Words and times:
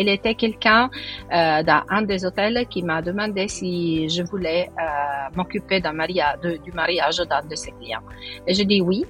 Il 0.00 0.08
était 0.08 0.34
quelqu'un 0.34 0.88
euh, 1.30 1.62
dans 1.62 1.82
un 1.90 2.02
des 2.02 2.24
hôtels 2.24 2.66
qui 2.70 2.82
m'a 2.82 3.02
demandé 3.02 3.48
si 3.48 4.08
je 4.08 4.22
voulais 4.22 4.70
euh, 4.70 5.36
m'occuper 5.36 5.80
du 5.80 6.72
mariage 6.72 7.18
d'un 7.18 7.42
de 7.42 7.54
ses 7.54 7.72
clients. 7.72 8.06
Et 8.46 8.54
je 8.54 8.62
dis 8.62 8.80
oui. 8.80 9.04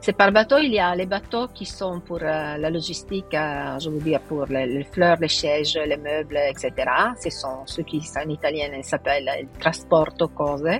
C'est 0.00 0.16
par 0.16 0.32
bateau, 0.32 0.58
il 0.58 0.72
y 0.72 0.80
a 0.80 0.94
les 0.96 1.06
bateaux 1.06 1.46
qui 1.48 1.66
sont 1.66 2.00
pour 2.00 2.20
euh, 2.22 2.56
la 2.64 2.70
logistique, 2.70 3.34
euh, 3.34 3.78
je 3.78 3.88
veux 3.90 4.00
dire 4.00 4.20
pour 4.22 4.46
les, 4.46 4.84
fleurs, 4.92 5.18
les 5.20 5.28
sièges, 5.28 5.78
les 5.92 5.96
meubles, 5.98 6.38
etc. 6.48 6.72
Ce 7.22 7.30
sont 7.30 7.58
ceux 7.66 7.84
qui 7.84 8.00
en 8.16 8.28
italien 8.28 8.82
s'appellent 8.82 9.30
il 9.40 9.48
trasporto 9.60 10.28
cose. 10.28 10.78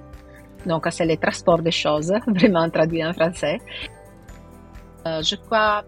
Donc 0.66 0.86
c'est 0.90 1.06
le 1.06 1.16
transport 1.18 1.60
des 1.60 1.70
choses, 1.84 2.12
vraiment 2.26 2.68
traduit 2.70 3.04
en 3.04 3.12
français. 3.12 3.58
Je 5.04 5.36
crois 5.36 5.84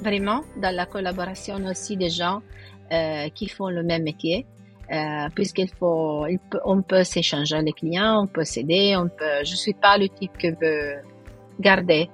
vraiment 0.00 0.42
dans 0.60 0.74
la 0.74 0.86
collaboration 0.86 1.56
aussi 1.66 1.96
des 1.96 2.10
gens 2.10 2.42
euh, 2.92 3.28
qui 3.34 3.48
font 3.48 3.68
le 3.68 3.82
même 3.82 4.02
métier. 4.02 4.46
Euh, 4.92 5.28
puisqu'il 5.34 5.70
faut, 5.70 6.26
peut, 6.50 6.60
on 6.66 6.82
peut 6.82 7.04
s'échanger 7.04 7.62
les 7.62 7.72
clients, 7.72 8.24
on 8.24 8.26
peut 8.26 8.44
s'aider, 8.44 8.94
on 8.98 9.08
peut. 9.08 9.42
Je 9.42 9.56
suis 9.56 9.72
pas 9.72 9.96
le 9.96 10.10
type 10.10 10.36
qui 10.36 10.50
veut 10.50 10.96
garder 11.58 12.10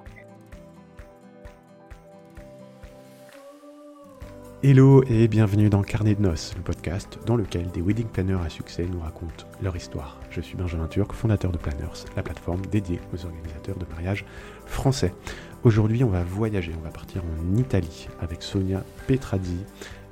Hello 4.63 5.03
et 5.09 5.27
bienvenue 5.27 5.71
dans 5.71 5.81
Carnet 5.81 6.13
de 6.13 6.21
Noces, 6.21 6.53
le 6.55 6.61
podcast 6.61 7.17
dans 7.25 7.35
lequel 7.35 7.71
des 7.71 7.81
wedding 7.81 8.05
planners 8.05 8.45
à 8.45 8.49
succès 8.49 8.85
nous 8.85 8.99
racontent 8.99 9.47
leur 9.59 9.75
histoire. 9.75 10.19
Je 10.29 10.39
suis 10.39 10.55
Benjamin 10.55 10.85
Turc, 10.85 11.13
fondateur 11.13 11.51
de 11.51 11.57
Planners, 11.57 12.05
la 12.15 12.21
plateforme 12.21 12.61
dédiée 12.67 12.99
aux 13.11 13.25
organisateurs 13.25 13.77
de 13.77 13.85
mariage 13.89 14.23
français. 14.67 15.15
Aujourd'hui, 15.63 16.03
on 16.03 16.09
va 16.09 16.23
voyager, 16.23 16.71
on 16.75 16.81
va 16.81 16.89
partir 16.89 17.21
en 17.23 17.55
Italie 17.55 18.07
avec 18.19 18.41
Sonia 18.41 18.83
Petradi. 19.05 19.57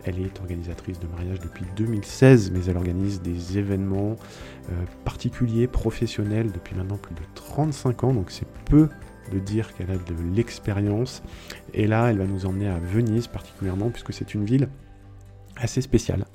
Elle 0.03 0.19
est 0.19 0.39
organisatrice 0.39 0.99
de 0.99 1.07
mariage 1.07 1.39
depuis 1.39 1.65
2016, 1.75 2.51
mais 2.51 2.63
elle 2.65 2.77
organise 2.77 3.19
des 3.23 3.57
événements 3.57 4.15
euh, 4.71 4.83
particuliers, 5.05 5.65
professionnels 5.65 6.51
depuis 6.51 6.75
maintenant 6.75 6.97
plus 6.97 7.15
de 7.15 7.21
35 7.33 8.03
ans, 8.03 8.13
donc 8.13 8.29
c'est 8.29 8.47
peu 8.65 8.89
de 9.31 9.39
dire 9.39 9.73
qu'elle 9.73 9.89
a 9.89 9.95
de 9.95 10.35
l'expérience. 10.35 11.23
Et 11.73 11.87
là, 11.87 12.11
elle 12.11 12.19
va 12.19 12.25
nous 12.25 12.45
emmener 12.45 12.67
à 12.67 12.77
Venise 12.77 13.25
particulièrement, 13.25 13.89
puisque 13.89 14.13
c'est 14.13 14.35
une 14.35 14.45
ville 14.45 14.69
assez 15.57 15.81
spéciale, 15.81 16.25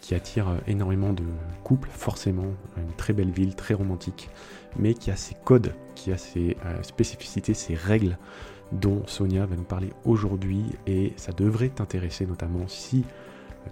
qui 0.00 0.14
attire 0.14 0.48
euh, 0.48 0.58
énormément 0.66 1.12
de 1.12 1.24
couples, 1.64 1.88
forcément, 1.92 2.46
une 2.76 2.92
très 2.96 3.12
belle 3.12 3.30
ville, 3.30 3.54
très 3.54 3.74
romantique, 3.74 4.30
mais 4.78 4.94
qui 4.94 5.10
a 5.10 5.16
ses 5.16 5.36
codes, 5.44 5.74
qui 5.94 6.12
a 6.12 6.18
ses 6.18 6.56
euh, 6.64 6.82
spécificités, 6.82 7.54
ses 7.54 7.74
règles 7.74 8.16
dont 8.72 9.02
Sonia 9.06 9.46
va 9.46 9.56
nous 9.56 9.62
parler 9.62 9.90
aujourd'hui 10.04 10.62
et 10.86 11.12
ça 11.16 11.32
devrait 11.32 11.70
t'intéresser 11.70 12.26
notamment 12.26 12.68
si 12.68 13.04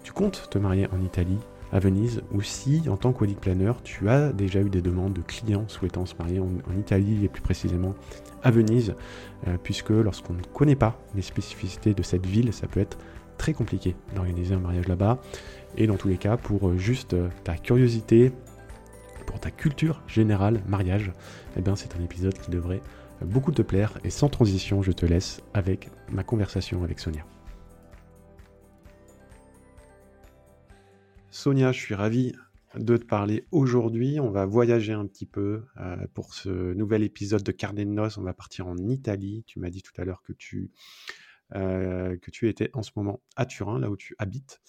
tu 0.03 0.13
comptes 0.13 0.49
te 0.51 0.59
marier 0.59 0.87
en 0.93 1.03
Italie, 1.03 1.39
à 1.73 1.79
Venise, 1.81 2.23
ou 2.33 2.43
si 2.43 2.83
en 2.89 2.97
tant 2.97 3.13
que 3.13 3.21
wedding 3.21 3.37
planner 3.37 3.73
tu 3.83 4.09
as 4.09 4.33
déjà 4.33 4.61
eu 4.61 4.71
des 4.71 4.83
demandes 4.83 5.13
de 5.13 5.23
clients 5.23 5.65
souhaitant 5.69 6.07
se 6.07 6.15
marier 6.17 6.39
en, 6.39 6.49
Italie 6.79 7.25
et 7.25 7.29
plus 7.29 7.43
précisément 7.43 7.95
à 8.43 8.51
Venise, 8.51 8.95
euh, 9.49 9.57
puisque 9.63 9.91
lorsqu'on 9.91 10.35
ne 10.35 10.43
connaît 10.55 10.77
pas 10.77 10.99
les 11.15 11.23
spécificités 11.23 11.93
de 11.93 12.03
cette 12.03 12.25
ville, 12.25 12.53
ça 12.53 12.67
peut 12.67 12.81
être 12.81 12.99
très 13.39 13.53
compliqué 13.53 13.95
d'organiser 14.15 14.55
un 14.55 14.61
mariage 14.61 14.89
là-bas. 14.89 15.19
Et 15.77 15.87
dans 15.87 15.97
tous 15.97 16.09
les 16.09 16.17
cas, 16.17 16.37
pour 16.37 16.69
euh, 16.69 16.79
juste 16.79 17.15
euh, 17.15 17.29
ta 17.45 17.57
curiosité, 17.57 18.33
pour 19.27 19.41
ta 19.41 19.51
culture 19.51 20.03
générale 20.07 20.63
mariage, 20.67 21.13
eh 21.57 21.61
bien 21.61 21.77
c'est 21.77 21.97
un 21.97 22.03
épisode 22.03 22.39
qui 22.39 22.51
devrait 22.51 22.81
beaucoup 23.25 23.53
te 23.53 23.63
plaire. 23.63 23.99
Et 24.05 24.11
sans 24.11 24.29
transition, 24.29 24.83
je 24.83 24.93
te 24.93 25.07
laisse 25.07 25.43
avec 25.55 25.91
ma 26.11 26.23
conversation 26.23 26.83
avec 26.85 26.99
Sonia. 26.99 27.25
Sonia, 31.31 31.73
je 31.73 31.81
suis 31.81 31.95
ravi 31.95 32.33
de 32.79 32.97
te 32.97 33.05
parler 33.05 33.47
aujourd'hui. 33.53 34.21
On 34.21 34.31
va 34.31 34.47
voyager 34.47 34.93
un 34.93 35.07
petit 35.07 35.27
peu 35.27 35.65
euh, 35.79 35.97
pour 36.15 36.35
ce 36.35 36.75
nouvel 36.75 37.03
épisode 37.03 37.43
de 37.43 37.53
Carnet 37.53 37.85
de 37.85 37.91
Noces. 37.91 38.19
On 38.19 38.23
va 38.23 38.35
partir 38.35 38.67
en 38.67 38.77
Italie. 38.89 39.45
Tu 39.47 39.59
m'as 39.59 39.71
dit 39.71 39.83
tout 39.83 39.93
à 40.01 40.05
l'heure 40.05 40.23
que 40.23 40.33
tu, 40.33 40.59
euh, 40.59 40.69
que 41.53 42.31
tu 42.31 42.49
étais 42.49 42.71
en 42.75 42.83
ce 42.83 42.91
moment 42.97 43.21
à 43.37 43.47
Turin, 43.47 43.79
là 43.79 43.91
où 43.91 43.97
tu 43.97 44.15
habites. 44.19 44.61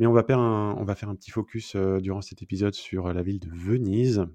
Mais 0.00 0.06
on 0.06 0.12
va 0.12 0.24
faire 0.24 0.38
un, 0.38 1.14
petit 1.14 1.30
focus 1.30 1.74
euh, 1.76 2.00
durant 2.00 2.22
cet 2.22 2.42
épisode 2.42 2.74
sur 2.74 3.12
la 3.12 3.22
ville 3.22 3.38
de 3.38 3.50
Venise, 3.52 4.26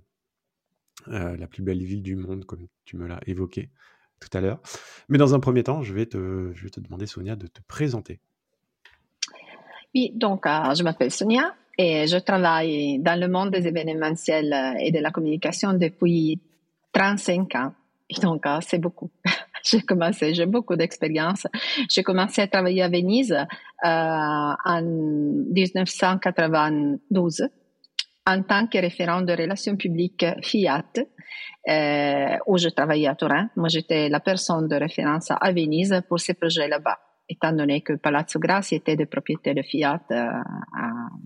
la 1.07 1.47
plus 1.47 1.63
belle 1.63 1.83
ville 1.83 2.03
du 2.03 2.15
monde, 2.15 2.45
comme 2.45 2.67
tu 2.85 2.97
me 2.97 3.07
l'as 3.07 3.19
évoqué 3.25 3.71
tout 4.19 4.29
à 4.37 4.41
l'heure. 4.41 4.59
Mais 5.09 5.17
dans 5.17 5.33
un 5.33 5.39
premier 5.39 5.63
temps, 5.63 5.81
je 5.81 5.93
vais 5.93 6.05
te, 6.05 6.53
demander, 6.79 7.07
Sonia, 7.07 7.35
de 7.35 7.47
te 7.47 7.61
présenter. 7.67 8.19
Oui, 9.95 10.11
donc 10.13 10.45
je 10.45 10.83
m'appelle 10.83 11.09
Sonia, 11.09 11.55
et 11.79 12.05
je 12.05 12.17
travaille 12.17 12.99
dans 12.99 13.19
le 13.19 13.27
monde 13.27 13.49
des 13.49 13.67
événementiels 13.67 14.75
et 14.79 14.91
de 14.91 14.99
la 14.99 15.09
communication 15.09 15.73
depuis 15.73 16.39
35 16.93 17.55
ans. 17.55 17.73
Donc, 18.21 18.45
c'est 18.61 18.77
beaucoup. 18.77 19.09
j'ai 19.69 19.81
commencé, 19.81 20.33
j'ai 20.33 20.45
beaucoup 20.45 20.75
d'expérience. 20.75 21.47
J'ai 21.89 22.03
commencé 22.03 22.41
à 22.41 22.47
travailler 22.47 22.83
à 22.83 22.89
Venise 22.89 23.33
euh, 23.33 23.45
en 23.83 24.81
1992 24.81 27.49
en 28.27 28.41
tant 28.43 28.67
que 28.67 28.77
référent 28.79 29.21
de 29.21 29.33
relations 29.33 29.75
publiques 29.75 30.25
Fiat, 30.41 30.83
euh, 31.67 32.37
où 32.47 32.57
je 32.57 32.69
travaillais 32.69 33.07
à 33.07 33.13
Turin. 33.15 33.49
Moi, 33.55 33.69
j'étais 33.69 34.09
la 34.09 34.19
personne 34.19 34.67
de 34.67 34.75
référence 34.75 35.29
à 35.29 35.51
Venise 35.51 36.01
pour 36.07 36.19
ces 36.19 36.33
projets 36.33 36.67
là-bas 36.67 36.97
étant 37.27 37.51
donné 37.51 37.81
que 37.81 37.93
Palazzo 37.93 38.39
Grassi 38.39 38.75
était 38.75 38.95
de 38.95 39.05
propriété 39.05 39.53
de 39.53 39.61
Fiat 39.61 40.01
euh, 40.11 40.31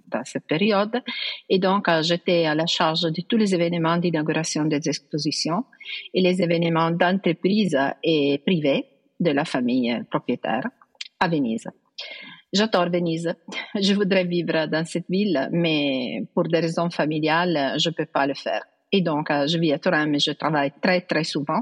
dans 0.08 0.24
cette 0.24 0.48
période. 0.48 1.02
Et 1.50 1.60
donc, 1.60 1.88
euh, 1.88 2.02
j'étais 2.02 2.46
à 2.46 2.56
la 2.56 2.66
charge 2.66 3.02
de 3.02 3.22
tous 3.22 3.38
les 3.38 3.54
événements 3.54 3.98
d'inauguration 3.98 4.66
des 4.66 4.88
expositions 4.88 5.66
et 6.14 6.22
les 6.22 6.42
événements 6.42 6.92
d'entreprise 6.92 7.78
et 8.04 8.42
privés 8.46 8.86
de 9.20 9.32
la 9.32 9.46
famille 9.46 10.04
propriétaire 10.10 10.68
à 11.20 11.28
Venise. 11.28 11.68
J'adore 12.52 12.90
Venise. 12.90 13.36
Je 13.76 13.94
voudrais 13.94 14.24
vivre 14.24 14.68
dans 14.68 14.86
cette 14.86 15.10
ville, 15.10 15.50
mais 15.52 16.24
pour 16.34 16.44
des 16.44 16.60
raisons 16.60 16.90
familiales, 16.90 17.76
je 17.78 17.90
ne 17.90 17.94
peux 17.94 18.06
pas 18.06 18.26
le 18.26 18.34
faire. 18.34 18.64
Et 18.92 19.02
donc, 19.02 19.30
euh, 19.30 19.46
je 19.46 19.58
vis 19.60 19.72
à 19.74 19.80
Turin, 19.80 20.08
mais 20.08 20.20
je 20.20 20.32
travaille 20.32 20.74
très, 20.82 21.02
très 21.02 21.24
souvent. 21.24 21.62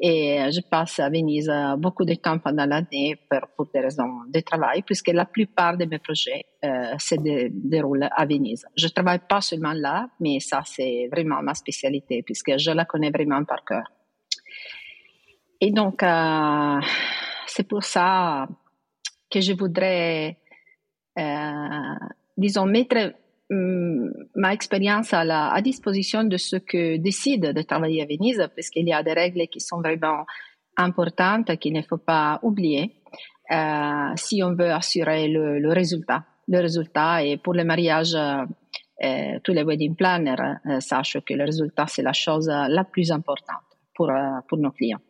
Et 0.00 0.40
euh, 0.40 0.50
je 0.50 0.60
passe 0.68 0.98
à 0.98 1.08
Venise 1.08 1.48
euh, 1.48 1.76
beaucoup 1.76 2.04
de 2.04 2.14
temps 2.14 2.38
pendant 2.38 2.66
l'année 2.66 3.16
pour, 3.56 3.66
des 3.72 3.80
raisons 3.80 4.22
de 4.28 4.40
travail, 4.40 4.82
puisque 4.82 5.08
la 5.08 5.26
plupart 5.26 5.76
de 5.76 5.84
mes 5.84 5.98
projets 5.98 6.44
se 6.98 7.14
déroulent 7.50 8.08
à 8.10 8.26
Venise. 8.26 8.66
Je 8.76 8.88
travaille 8.88 9.20
pas 9.28 9.40
seulement 9.40 9.72
là, 9.72 10.08
mais 10.18 10.40
ça, 10.40 10.62
c'est 10.64 11.08
vraiment 11.12 11.40
ma 11.40 11.54
spécialité, 11.54 12.22
puisque 12.24 12.58
je 12.58 12.72
la 12.72 12.84
connais 12.84 13.10
vraiment 13.10 13.44
par 13.44 13.64
cœur. 13.64 13.92
Et 15.60 15.70
donc, 15.70 16.04
c'est 17.46 17.68
pour 17.68 17.84
ça 17.84 18.48
que 19.30 19.40
je 19.40 19.52
voudrais, 19.52 20.38
disons, 22.36 22.66
mettre 22.66 23.12
ma 23.50 24.52
expérience 24.52 25.12
à, 25.12 25.24
la, 25.24 25.60
disposition 25.62 26.24
de 26.24 26.36
ceux 26.36 26.58
qui 26.58 26.98
décident 26.98 27.52
de 27.52 27.62
travailler 27.62 28.02
à 28.02 28.06
Venise, 28.06 28.48
parce 28.54 28.70
qu'il 28.70 28.86
y 28.86 28.92
a 28.92 29.02
des 29.02 29.12
règles 29.12 29.46
qui 29.48 29.60
sont 29.60 29.78
vraiment 29.80 30.24
importantes 30.76 31.56
qu'il 31.58 31.72
ne 31.72 31.82
faut 31.82 31.98
pas 31.98 32.38
oublier 32.42 32.96
euh, 33.50 34.10
si 34.16 34.42
on 34.42 34.54
veut 34.54 34.72
assurer 34.72 35.28
le, 35.28 35.72
résultat. 35.72 36.24
Le 36.48 36.60
résultat, 36.60 37.24
et 37.24 37.36
pour 37.38 37.54
le 37.54 37.64
mariage, 37.64 38.16
euh, 39.04 39.38
tous 39.44 39.52
les 39.52 39.62
wedding 39.62 39.94
planners 39.94 40.36
euh, 40.66 40.80
sachent 40.80 41.18
que 41.20 41.34
le 41.34 41.44
résultat, 41.44 41.86
c'est 41.86 42.02
la 42.02 42.12
chose 42.12 42.48
la 42.48 42.84
plus 42.84 43.10
importante 43.10 43.66
pour, 43.94 44.10
euh, 44.10 44.40
pour 44.48 44.58
nos 44.58 44.70
clients. 44.70 45.00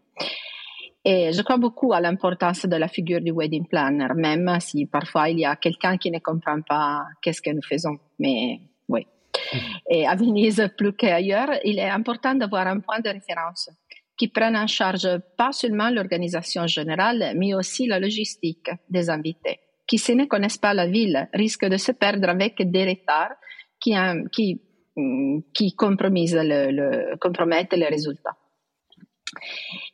Et 1.09 1.33
je 1.33 1.41
crois 1.43 1.57
beaucoup 1.57 1.93
à 1.93 2.01
l'importance 2.01 2.67
de 2.67 2.75
la 2.75 2.89
figure 2.89 3.21
du 3.21 3.31
wedding 3.31 3.69
planner, 3.69 4.09
même 4.17 4.59
si 4.59 4.87
parfois 4.87 5.31
il 5.31 5.39
y 5.39 5.45
a 5.45 5.55
quelqu'un 5.55 5.97
qui 5.99 6.11
ne 6.11 6.19
comprend 6.19 6.61
pas 6.63 7.05
qu'est-ce 7.23 7.41
que 7.41 7.51
nous 7.51 7.63
faisons. 7.63 7.97
Mais 8.19 8.59
oui. 8.89 9.07
Mm-hmm. 9.07 9.61
Et 9.91 10.07
à 10.09 10.17
Venise, 10.17 10.69
plus 10.77 10.95
qu'ailleurs, 10.95 11.51
il 11.63 11.79
est 11.79 11.89
important 11.89 12.35
d'avoir 12.35 12.67
un 12.67 12.81
point 12.81 12.99
de 12.99 13.09
référence 13.09 13.71
qui 14.19 14.27
prenne 14.27 14.57
en 14.57 14.67
charge 14.67 15.07
pas 15.37 15.53
seulement 15.53 15.91
l'organisation 15.91 16.67
générale, 16.67 17.35
mais 17.37 17.55
aussi 17.55 17.87
la 17.87 18.01
logistique 18.01 18.71
des 18.91 19.09
invités, 19.09 19.61
qui, 19.87 19.99
s'ils 19.99 20.17
ne 20.17 20.25
connaissent 20.25 20.59
pas 20.59 20.75
la 20.75 20.89
ville, 20.89 21.29
risquent 21.33 21.69
de 21.69 21.77
se 21.77 21.93
perdre 21.93 22.31
avec 22.31 22.69
des 22.69 22.85
retards 22.85 23.37
qui, 23.79 23.95
qui, 24.33 24.61
mm, 24.97 25.39
qui 25.55 25.77
compromettent, 25.77 26.33
le, 26.33 26.73
le, 26.73 27.17
compromettent 27.19 27.75
les 27.75 27.87
résultats. 27.87 28.37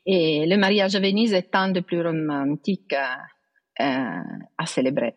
Et 0.07 0.47
le 0.47 0.57
mariage 0.57 0.95
à 0.95 1.01
Venise 1.01 1.33
est 1.33 1.55
un 1.55 1.71
des 1.71 1.83
plus 1.83 2.03
romantiques 2.03 2.95
euh, 3.81 3.85
à 4.59 4.67
célébrer, 4.67 5.15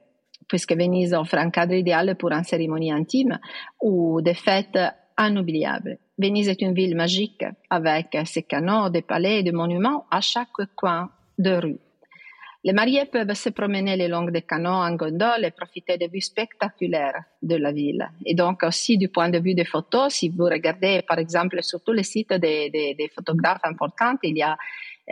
puisque 0.47 0.73
Venise 0.73 1.13
offre 1.13 1.35
un 1.35 1.49
cadre 1.49 1.73
idéal 1.73 2.15
pour 2.15 2.31
une 2.31 2.43
cérémonie 2.43 2.91
intime 2.91 3.39
ou 3.81 4.21
des 4.21 4.33
fêtes 4.33 4.79
inoubliables. 5.19 5.97
Venise 6.17 6.49
est 6.49 6.61
une 6.61 6.73
ville 6.73 6.95
magique 6.95 7.43
avec 7.69 8.17
ses 8.25 8.43
canaux, 8.43 8.89
des 8.89 9.01
palais 9.01 9.39
et 9.39 9.43
des 9.43 9.51
monuments 9.51 10.05
à 10.09 10.21
chaque 10.21 10.49
coin 10.75 11.09
de 11.37 11.51
rue. 11.51 11.79
Les 12.65 12.73
mariés 12.73 13.05
peuvent 13.05 13.35
se 13.35 13.49
promener 13.49 13.95
le 13.95 14.07
long 14.07 14.23
des 14.23 14.41
canaux 14.41 14.81
en 14.87 14.95
gondole 14.95 15.45
et 15.45 15.51
profiter 15.51 15.99
des 15.99 16.07
vues 16.07 16.19
spectaculaires 16.19 17.23
de 17.39 17.57
la 17.57 17.71
ville. 17.71 18.09
Et 18.25 18.33
donc 18.33 18.63
aussi 18.63 18.97
du 18.97 19.09
point 19.09 19.29
de 19.29 19.37
vue 19.37 19.53
des 19.53 19.65
photos, 19.65 20.11
si 20.15 20.29
vous 20.29 20.45
regardez 20.45 21.03
par 21.07 21.19
exemple 21.19 21.61
sur 21.61 21.83
tous 21.83 21.91
les 21.91 22.01
sites 22.01 22.33
des, 22.33 23.11
photographes 23.13 23.63
importants, 23.63 24.15
il 24.23 24.35
y 24.35 24.41
a 24.41 24.57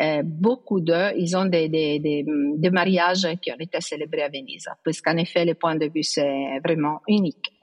euh, 0.01 0.23
beaucoup 0.23 0.81
d'eux, 0.81 1.11
ils 1.15 1.37
ont 1.37 1.45
des, 1.45 2.25
mariages 2.71 3.27
qui 3.39 3.51
ont 3.51 3.59
été 3.59 3.79
célébrés 3.81 4.23
à 4.23 4.29
Venise, 4.29 4.67
puisqu'en 4.83 5.15
effet, 5.17 5.45
le 5.45 5.53
point 5.53 5.75
de 5.75 5.85
vue, 5.93 6.01
c'est 6.01 6.59
vraiment 6.65 7.01
unique. 7.07 7.53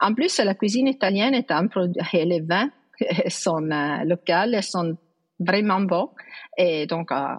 En 0.00 0.14
plus, 0.14 0.38
la 0.38 0.54
cuisine 0.54 0.88
italienne 0.88 1.34
est 1.34 1.50
un 1.50 1.66
produit, 1.66 2.00
et 2.14 2.24
les 2.24 2.40
vins 2.40 2.70
sont 3.28 3.70
euh, 3.70 4.04
locaux, 4.04 4.62
sont 4.62 4.96
vraiment 5.38 5.80
bons. 5.82 6.08
Et 6.56 6.86
donc, 6.86 7.12
euh, 7.12 7.34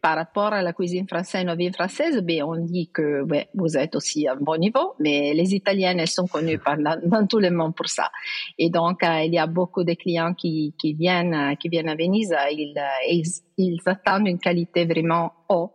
par 0.00 0.16
rapport 0.16 0.52
à 0.52 0.62
la 0.62 0.72
cuisine 0.72 1.06
française, 1.06 1.44
nos 1.44 1.56
vins 1.56 1.72
françaises, 1.72 2.20
ben, 2.22 2.42
on 2.42 2.56
dit 2.56 2.90
que 2.92 3.24
vous 3.54 3.76
êtes 3.76 3.94
aussi 3.94 4.26
à 4.26 4.32
un 4.32 4.36
bon 4.36 4.56
niveau, 4.56 4.94
mais 4.98 5.34
les 5.34 5.54
Italiennes, 5.54 6.06
sont 6.06 6.26
connues 6.26 6.58
dans, 7.04 7.26
tout 7.26 7.38
le 7.38 7.50
monde 7.50 7.74
pour 7.74 7.88
ça. 7.88 8.10
Et 8.58 8.70
donc, 8.70 9.02
euh, 9.04 9.22
il 9.24 9.34
y 9.34 9.38
a 9.38 9.46
beaucoup 9.46 9.84
de 9.84 9.94
clients 9.94 10.34
qui, 10.34 10.74
euh, 10.84 10.88
viennent 10.98 11.34
à 11.34 11.94
Venise, 11.94 12.32
euh, 12.32 12.50
ils, 12.50 13.24
ils 13.58 13.80
attendent 13.86 14.26
une 14.26 14.38
qualité 14.38 14.84
vraiment 14.84 15.32
haute. 15.48 15.72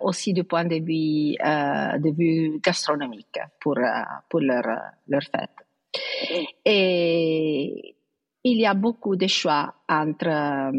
Aussi 0.00 0.32
du 0.32 0.42
point 0.42 0.64
de 0.64 0.82
vue, 0.82 2.58
gastronomique 2.64 3.38
pour, 3.60 3.78
pour 4.28 4.40
leur, 4.40 4.64
leur 5.06 5.22
fête. 5.22 5.50
Et 6.64 7.94
il 8.42 8.58
y 8.58 8.66
a 8.66 8.74
beaucoup 8.74 9.14
de 9.14 9.28
choix 9.28 9.72
entre 9.88 10.72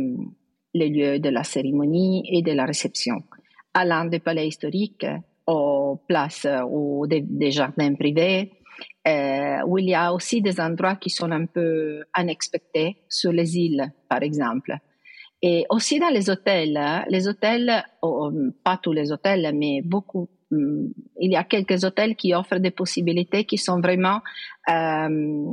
les 0.74 0.90
lieux 0.90 1.20
de 1.20 1.30
la 1.30 1.44
cérémonie 1.44 2.24
et 2.32 2.42
de 2.42 2.52
la 2.52 2.66
réception, 2.66 3.18
allant 3.74 4.06
des 4.06 4.20
palais 4.20 4.48
historiques 4.48 5.06
aux 5.48 6.02
places 6.08 6.48
ou 6.70 7.06
des, 7.08 7.52
jardins 7.52 7.94
privés, 7.96 8.52
euh, 9.08 9.58
où 9.68 9.78
il 9.78 9.90
y 9.90 9.94
a 9.94 10.14
aussi 10.14 10.42
des 10.42 10.60
endroits 10.60 10.96
qui 10.96 11.10
sont 11.10 11.32
un 11.32 11.46
peu 11.46 12.04
unexpectés, 12.18 12.98
sur 13.10 13.32
les 13.32 13.58
îles, 13.58 13.92
par 14.10 14.24
exemple. 14.24 14.78
Et 15.42 15.66
aussi 15.70 16.00
dans 16.00 16.10
les 16.10 16.30
hôtels, 16.30 16.78
hein. 16.78 17.04
les 17.10 17.28
hôtels, 17.28 17.84
oh, 18.02 18.32
pas 18.64 18.80
tous 18.82 18.94
les 18.94 19.12
hôtels, 19.12 19.52
mais 19.54 19.82
beaucoup, 19.84 20.30
mm, 20.52 20.86
il 21.20 21.32
y 21.32 21.36
a 21.36 21.44
quelques 21.44 21.84
hôtels 21.84 22.16
qui 22.16 22.34
offrent 22.34 22.60
des 22.60 22.72
possibilités 22.72 23.44
qui 23.44 23.58
sont 23.58 23.82
vraiment 23.82 24.22
euh, 24.70 25.46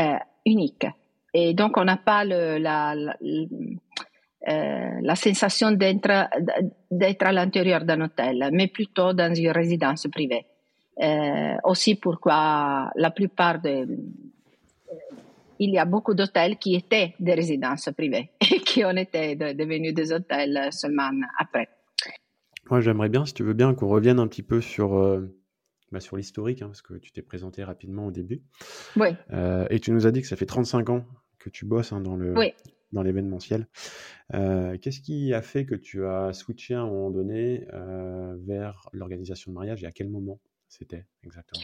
euh, 0.00 0.18
uniques. 0.44 0.86
Et 1.32 1.54
donc, 1.54 1.76
on 1.76 1.84
n'a 1.84 1.96
pas 1.96 2.24
le, 2.24 2.58
la, 2.58 2.94
euh, 4.46 5.00
la 5.00 5.14
sensation 5.14 5.70
d'être, 5.72 6.28
d'être 6.90 7.22
à 7.24 7.32
l'intérieur 7.32 7.84
d'un 7.84 8.02
hôtel, 8.02 8.50
mais 8.52 8.68
plutôt 8.68 9.14
dans 9.14 9.34
une 9.34 9.50
résidence 9.50 10.06
privée. 10.08 10.44
Euh, 11.02 11.54
aussi 11.64 11.94
pourquoi 11.94 12.90
la 12.94 13.10
plupart 13.10 13.60
de... 13.60 13.86
Il 15.58 15.70
y 15.70 15.78
a 15.78 15.84
beaucoup 15.84 16.14
d'hôtels 16.14 16.58
qui 16.58 16.74
étaient 16.74 17.14
des 17.18 17.32
résidences 17.32 17.88
privées 17.96 18.30
et 18.40 18.60
qui 18.60 18.84
ont 18.84 18.96
été 18.96 19.34
de, 19.34 19.52
devenus 19.52 19.94
des 19.94 20.12
hôtels 20.12 20.68
seulement 20.72 21.10
après. 21.38 21.68
Moi, 22.70 22.80
j'aimerais 22.80 23.08
bien, 23.08 23.24
si 23.24 23.34
tu 23.34 23.44
veux 23.44 23.54
bien, 23.54 23.74
qu'on 23.74 23.88
revienne 23.88 24.18
un 24.18 24.26
petit 24.26 24.42
peu 24.42 24.60
sur, 24.60 24.98
euh, 24.98 25.34
bah, 25.90 26.00
sur 26.00 26.16
l'historique, 26.16 26.60
hein, 26.60 26.66
parce 26.66 26.82
que 26.82 26.94
tu 26.94 27.12
t'es 27.12 27.22
présenté 27.22 27.64
rapidement 27.64 28.06
au 28.06 28.10
début. 28.10 28.42
Oui. 28.96 29.08
Euh, 29.32 29.66
et 29.70 29.80
tu 29.80 29.90
nous 29.90 30.06
as 30.06 30.10
dit 30.10 30.20
que 30.20 30.26
ça 30.26 30.36
fait 30.36 30.46
35 30.46 30.90
ans 30.90 31.04
que 31.38 31.50
tu 31.50 31.64
bosses 31.64 31.92
hein, 31.92 32.00
dans 32.00 32.16
le, 32.16 32.36
oui 32.36 32.52
dans 32.94 33.02
l'événementiel. 33.02 33.66
Euh, 34.32 34.78
Qu'est-ce 34.80 35.00
qui 35.00 35.34
a 35.34 35.42
fait 35.42 35.66
que 35.66 35.74
tu 35.74 36.06
as 36.06 36.32
switché 36.32 36.74
à 36.74 36.80
un 36.80 36.86
moment 36.86 37.10
donné 37.10 37.66
euh, 37.74 38.34
vers 38.46 38.88
l'organisation 38.92 39.50
de 39.50 39.56
mariage 39.56 39.84
et 39.84 39.86
à 39.86 39.92
quel 39.92 40.08
moment 40.08 40.40
c'était 40.68 41.04
exactement? 41.22 41.62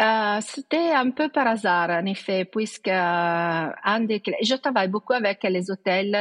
Euh, 0.00 0.40
C'était 0.40 0.92
un 0.92 1.10
peu 1.10 1.28
par 1.28 1.46
hasard, 1.46 1.90
en 1.90 2.06
effet, 2.06 2.46
puisque 2.46 2.88
un 2.88 3.72
je 4.08 4.56
travaille 4.56 4.88
beaucoup 4.88 5.12
avec 5.12 5.42
les 5.42 5.70
hôtels, 5.70 6.16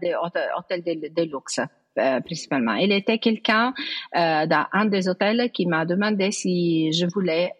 des 0.00 0.14
hôtels 0.16 0.82
de, 0.82 1.22
luxe. 1.22 1.60
Principalement. 1.94 2.74
Il 2.74 2.92
était 2.92 3.18
quelqu'un 3.18 3.72
dans 4.12 4.66
un 4.72 4.84
des 4.84 5.08
hôtels 5.08 5.50
qui 5.50 5.64
m'a 5.64 5.86
demandé 5.86 6.30
si 6.30 6.92
je 6.92 7.06
voulais 7.06 7.52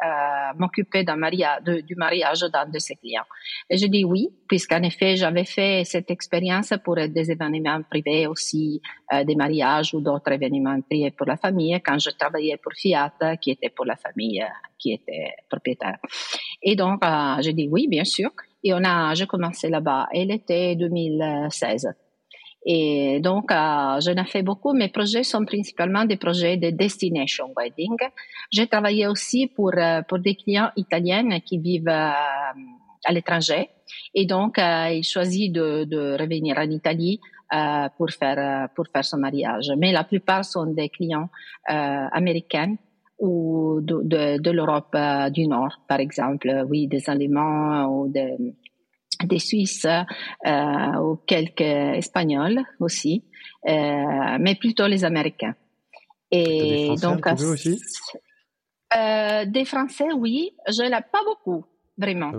m'occuper 0.55 1.05
du 1.05 1.97
mariage 1.97 2.41
d'un 2.53 2.67
de 2.67 2.79
ses 2.79 2.97
clients. 2.97 3.25
Et 3.69 3.77
je 3.77 3.87
dis 3.87 4.05
oui, 4.05 4.29
puisqu'en 4.49 4.83
effet, 4.83 5.17
j'avais 5.17 5.45
fait 5.45 5.85
cette 5.85 6.11
expérience 6.11 6.73
pour 6.85 6.97
des 6.97 7.31
événements 7.31 7.83
privés 7.83 8.27
aussi, 8.27 8.81
euh, 9.13 9.25
des 9.25 9.35
mariages 9.35 9.95
ou 9.95 10.01
d'autres 10.01 10.33
événements 10.33 10.81
privés 10.83 11.11
pour 11.11 11.27
la 11.27 11.37
famille, 11.37 11.81
quand 11.85 11.99
je 11.99 12.11
travaillais 12.11 12.57
pour 12.57 12.73
Fiat, 12.73 13.13
qui 13.41 13.51
était 13.51 13.71
pour 13.71 13.85
la 13.85 13.97
famille 13.97 14.45
qui 14.79 14.93
était 14.93 15.33
propriétaire. 15.49 15.99
Et 16.63 16.77
donc, 16.77 17.03
je 17.03 17.51
dis 17.51 17.69
oui, 17.71 17.89
bien 17.89 18.05
sûr. 18.05 18.31
Et 18.63 18.73
on 18.75 18.83
a, 18.85 19.15
j'ai 19.15 19.27
commencé 19.27 19.69
là-bas. 19.69 20.09
Et 20.13 20.25
l'été 20.25 20.75
2016. 20.77 21.89
Et 22.69 23.21
donc, 23.21 23.53
euh, 23.53 24.01
je 24.01 24.11
n'ai 24.11 24.25
fait 24.25 24.43
beaucoup. 24.43 24.73
Mes 24.73 24.89
projets 24.89 25.23
sont 25.23 25.45
principalement 25.45 26.05
des 26.05 26.17
projets 26.17 26.57
de 26.57 26.71
destination 26.71 27.53
wedding. 27.57 27.97
J'ai 28.51 28.67
travaillé 28.67 29.07
aussi 29.07 29.47
pour, 29.47 29.71
euh, 29.79 30.03
pour 30.03 30.19
des 30.19 30.35
clients 30.35 30.71
italiens 30.77 31.39
qui 31.39 31.59
vivent 31.59 31.89
euh, 31.89 32.11
à 33.05 33.13
l'étranger. 33.13 33.71
Et 34.13 34.27
donc, 34.27 34.59
euh, 34.59 34.89
ils 34.91 35.05
choisissent 35.05 35.53
de, 35.53 36.17
revenir 36.21 36.59
en 36.59 36.69
Italie 36.69 37.21
euh, 37.55 37.89
pour 37.97 38.11
faire 38.11 38.69
pour 38.75 38.87
faire 38.93 39.05
son 39.05 39.19
mariage. 39.19 39.71
Mais 39.79 39.93
la 39.93 40.03
plupart 40.03 40.45
sont 40.45 40.67
des 40.67 40.89
clients 40.89 41.29
américains 41.69 42.75
ou 43.21 43.79
de, 43.81 44.01
de, 44.03 44.43
de 44.43 44.51
l'Europe 44.51 44.97
du 45.31 45.47
Nord, 45.47 45.79
par 45.89 46.01
exemple, 46.01 46.65
oui, 46.69 46.89
des 46.89 47.09
Allemands 47.09 47.87
ou 47.87 48.09
des 48.09 48.37
des 49.25 49.39
Suisses 49.39 49.87
euh, 49.87 51.01
ou 51.01 51.17
quelques 51.27 51.61
Espagnols 51.61 52.63
aussi, 52.81 53.25
euh, 53.69 54.37
mais 54.41 54.55
plutôt 54.57 54.87
les 54.87 55.05
Américains. 55.05 55.55
Et 56.31 56.91
des 56.91 57.01
donc, 57.01 57.27
aussi? 57.27 57.81
Euh, 58.97 59.45
des 59.47 59.65
Français, 59.65 60.13
oui, 60.17 60.51
je 60.69 60.83
l'ai 60.83 60.91
pas 60.91 61.23
beaucoup, 61.25 61.65
vraiment. 61.97 62.33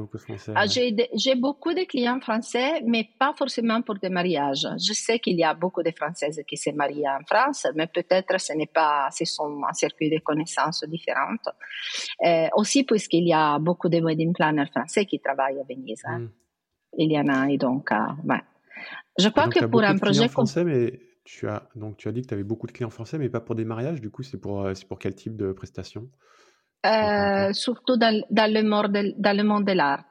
Ah, 0.56 0.66
j'ai 0.68 1.36
beaucoup 1.36 1.74
de 1.74 1.86
clients 1.86 2.20
français, 2.20 2.82
mais 2.86 3.10
pas 3.18 3.34
forcément 3.38 3.82
pour 3.82 3.96
des 3.96 4.10
mariages. 4.10 4.68
Je 4.78 4.94
sais 4.94 5.20
qu'il 5.20 5.38
y 5.38 5.44
a 5.44 5.54
beaucoup 5.54 5.84
de 5.84 5.92
Françaises 5.92 6.42
qui 6.48 6.58
se 6.58 6.70
marient 6.72 7.08
en 7.08 7.24
France, 7.26 7.68
mais 7.76 7.88
peut-être 7.88 8.40
ce 8.40 8.54
n'est 8.54 8.68
pas, 8.68 9.10
ce 9.12 9.26
sont 9.26 9.62
un 9.68 9.74
circuit 9.74 10.10
de 10.10 10.20
connaissances 10.20 10.84
différentes. 10.86 11.48
Aussi 12.56 12.84
puisqu'il 12.84 13.28
y 13.28 13.34
a 13.34 13.58
beaucoup 13.60 13.90
de 13.90 14.00
wedding 14.00 14.34
planners 14.34 14.68
français 14.68 15.06
qui 15.06 15.20
travaillent 15.20 15.60
à 15.60 15.64
Venise. 15.64 16.04
Hein. 16.06 16.20
Mm 16.20 16.30
il 16.98 17.12
y 17.12 17.20
en 17.20 17.28
a. 17.28 17.50
Et 17.50 17.58
donc, 17.58 17.92
euh, 17.92 17.96
ouais. 18.26 18.42
Je 19.18 19.30
crois 19.30 19.48
que 19.48 19.66
pour 19.66 19.84
un 19.84 19.98
projet. 19.98 20.28
Français, 20.28 20.64
mais 20.64 21.00
tu 21.24 21.48
as, 21.48 21.68
donc, 21.76 21.98
tu 21.98 22.08
as 22.08 22.12
dit 22.12 22.22
que 22.22 22.28
tu 22.28 22.34
avais 22.34 22.44
beaucoup 22.44 22.68
de 22.68 22.72
clients 22.72 22.90
français, 22.90 23.18
mais 23.18 23.30
pas 23.30 23.42
pour 23.42 23.56
des 23.56 23.66
mariages. 23.66 24.02
Du 24.02 24.10
coup, 24.10 24.24
c'est 24.24 24.40
pour, 24.40 24.62
euh, 24.62 24.74
pour 24.88 25.00
quel 25.00 25.16
type 25.16 25.36
de 25.36 25.52
prestation 25.52 26.10
euh, 26.86 27.54
Surtout 27.54 27.98
dans, 27.98 28.24
dans, 28.30 28.52
le 28.52 28.64
monde 28.64 28.92
de, 28.92 29.14
dans 29.18 29.36
le 29.36 29.44
monde 29.44 29.66
de 29.66 29.74
l'art. 29.74 30.06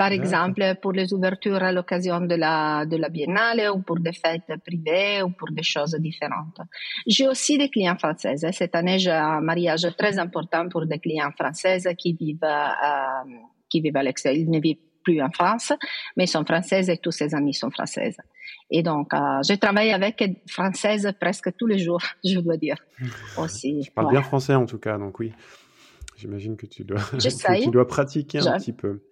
Par 0.00 0.12
exemple, 0.12 0.76
pour 0.80 0.92
les 0.92 1.12
ouvertures 1.12 1.62
à 1.62 1.72
l'occasion 1.72 2.22
de 2.22 2.34
la, 2.34 2.86
de 2.86 2.96
la 2.96 3.10
biennale 3.10 3.70
ou 3.74 3.82
pour 3.82 4.00
des 4.00 4.14
fêtes 4.14 4.50
privées 4.64 5.22
ou 5.22 5.28
pour 5.28 5.50
des 5.50 5.62
choses 5.62 5.94
différentes. 6.00 6.58
J'ai 7.06 7.28
aussi 7.28 7.58
des 7.58 7.68
clients 7.68 7.98
françaises. 7.98 8.46
Cette 8.52 8.74
année, 8.74 8.98
j'ai 8.98 9.10
un 9.10 9.42
mariage 9.42 9.86
très 9.98 10.18
important 10.18 10.70
pour 10.70 10.86
des 10.86 10.98
clients 10.98 11.32
françaises 11.38 11.86
qui 11.98 12.14
vivent, 12.14 12.38
euh, 12.42 13.30
qui 13.68 13.82
vivent 13.82 13.98
à 13.98 14.02
l'extérieur. 14.02 14.42
Ils 14.42 14.50
ne 14.50 14.58
vivent 14.58 14.89
plus 15.02 15.20
en 15.22 15.30
France, 15.30 15.72
mais 16.16 16.26
sont 16.26 16.44
françaises 16.44 16.88
et 16.88 16.96
tous 16.96 17.12
ses 17.12 17.34
amis 17.34 17.54
sont 17.54 17.70
françaises. 17.70 18.16
Et 18.70 18.82
donc, 18.82 19.12
euh, 19.14 19.40
je 19.48 19.54
travaille 19.54 19.90
avec 19.90 20.22
françaises 20.48 21.12
presque 21.20 21.54
tous 21.56 21.66
les 21.66 21.78
jours, 21.78 22.02
je 22.24 22.38
dois 22.38 22.56
dire. 22.56 22.76
Aussi. 23.38 23.82
Je 23.82 23.90
parle 23.90 24.10
bien 24.10 24.22
français 24.22 24.54
en 24.54 24.66
tout 24.66 24.78
cas, 24.78 24.98
donc 24.98 25.18
oui. 25.18 25.32
J'imagine 26.16 26.56
que 26.56 26.66
tu 26.66 26.84
dois, 26.84 27.00
tu 27.62 27.70
dois 27.70 27.86
pratiquer 27.86 28.38
un 28.38 28.58
petit 28.58 28.72
peu. 28.72 29.02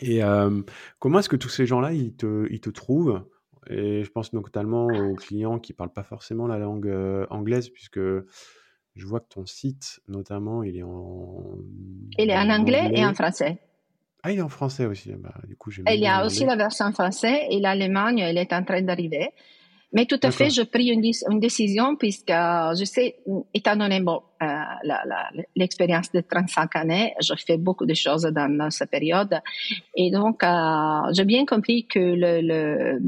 Et 0.00 0.22
euh, 0.22 0.62
comment 0.98 1.18
est-ce 1.18 1.28
que 1.28 1.36
tous 1.36 1.48
ces 1.48 1.66
gens-là, 1.66 1.92
ils 1.92 2.14
te, 2.14 2.46
ils 2.50 2.60
te 2.60 2.70
trouvent? 2.70 3.22
Et 3.68 4.02
je 4.02 4.10
pense 4.10 4.32
notamment 4.32 4.86
aux 4.86 5.14
clients 5.14 5.58
qui 5.58 5.72
parlent 5.72 5.92
pas 5.92 6.02
forcément 6.02 6.46
la 6.46 6.58
langue 6.58 6.88
euh, 6.88 7.26
anglaise, 7.30 7.68
puisque 7.68 8.00
je 8.00 9.06
vois 9.06 9.20
que 9.20 9.28
ton 9.28 9.46
site, 9.46 10.00
notamment, 10.08 10.62
il 10.62 10.76
est 10.76 10.82
en... 10.82 11.58
Il 12.18 12.30
est 12.30 12.36
en 12.36 12.50
anglais 12.50 12.90
et 12.94 13.04
en 13.04 13.14
français. 13.14 13.58
Ah, 14.22 14.30
il 14.30 14.38
est 14.38 14.42
en 14.42 14.48
français 14.48 14.86
aussi. 14.86 15.12
Bah, 15.14 15.34
du 15.48 15.56
coup, 15.56 15.70
il 15.70 16.00
y 16.00 16.06
a 16.06 16.24
aussi 16.24 16.44
la 16.44 16.56
version 16.56 16.92
française 16.92 17.40
et 17.50 17.58
l'Allemagne, 17.58 18.20
elle 18.20 18.38
est 18.38 18.52
en 18.52 18.62
train 18.62 18.80
d'arriver. 18.82 19.30
Mais 19.94 20.06
tout 20.06 20.20
à 20.22 20.30
fait, 20.30 20.48
j'ai 20.48 20.64
pris 20.64 20.88
une, 20.88 21.04
une, 21.30 21.38
décision 21.38 21.96
puisque 21.96 22.30
je 22.30 22.84
sais, 22.84 23.16
étant 23.52 23.76
donné 23.76 24.00
bon, 24.00 24.22
euh, 24.42 24.46
l'expérience 25.54 26.10
de 26.12 26.20
35 26.20 26.76
années, 26.76 27.12
je 27.20 27.34
fais 27.46 27.58
beaucoup 27.58 27.84
de 27.84 27.92
choses 27.92 28.22
dans, 28.22 28.48
dans 28.56 28.70
cette 28.70 28.90
période. 28.90 29.40
Et 29.94 30.10
donc, 30.10 30.42
euh, 30.44 31.12
j'ai 31.12 31.26
bien 31.26 31.44
compris 31.44 31.86
que 31.86 31.98
le, 31.98 32.40
le 32.40 33.00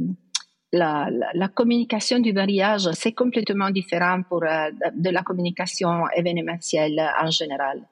la, 0.75 1.09
la, 1.35 1.49
communication 1.49 2.19
du 2.19 2.33
mariage, 2.33 2.88
c'est 2.93 3.12
complètement 3.12 3.71
différent 3.71 4.23
pour 4.28 4.43
euh, 4.43 4.71
de 4.95 5.11
la 5.11 5.23
communication 5.23 6.09
événementielle 6.14 7.00
en 7.23 7.31
général. 7.31 7.83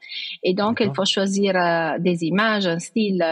Et 0.42 0.52
donc, 0.52 0.80
il 0.80 0.92
faut 0.94 1.04
choisir 1.04 1.56
euh, 1.56 1.98
des 1.98 2.24
images, 2.24 2.66
un 2.66 2.78
style, 2.78 3.24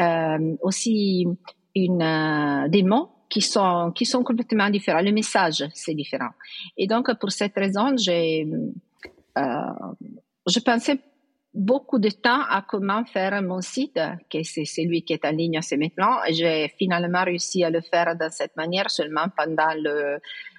euh, 0.00 0.56
aussi 0.62 1.28
une, 1.74 2.66
des 2.68 2.82
mots 2.82 3.10
qui 3.28 3.42
sont 3.42 3.92
qui 3.94 4.06
sont 4.06 4.22
complètement 4.22 4.70
différents. 4.70 5.02
Le 5.02 5.12
message, 5.12 5.64
c'est 5.74 5.94
différent. 5.94 6.30
Et 6.76 6.86
donc, 6.86 7.12
pour 7.18 7.30
cette 7.30 7.54
raison, 7.54 7.96
j'ai 7.96 8.46
je 9.36 10.60
pensais 10.60 10.98
beaucoup 11.54 11.98
de 11.98 12.10
temps 12.10 12.42
à 12.48 12.64
comment 12.68 13.04
faire 13.04 13.40
mon 13.42 13.60
site, 13.60 14.00
que 14.30 14.42
c'est 14.42 14.64
celui 14.64 15.02
qui 15.02 15.12
est 15.12 15.24
en 15.24 15.30
ligne 15.30 15.60
c'est 15.62 15.76
maintenant. 15.76 16.16
J'ai 16.30 16.68
finalement 16.78 17.24
réussi 17.24 17.62
à 17.64 17.70
le 17.70 17.80
faire 17.80 18.16
de 18.16 18.26
cette 18.30 18.56
manière 18.56 18.90
seulement 18.90 19.26
pendant 19.36 19.72
le, 19.76 20.18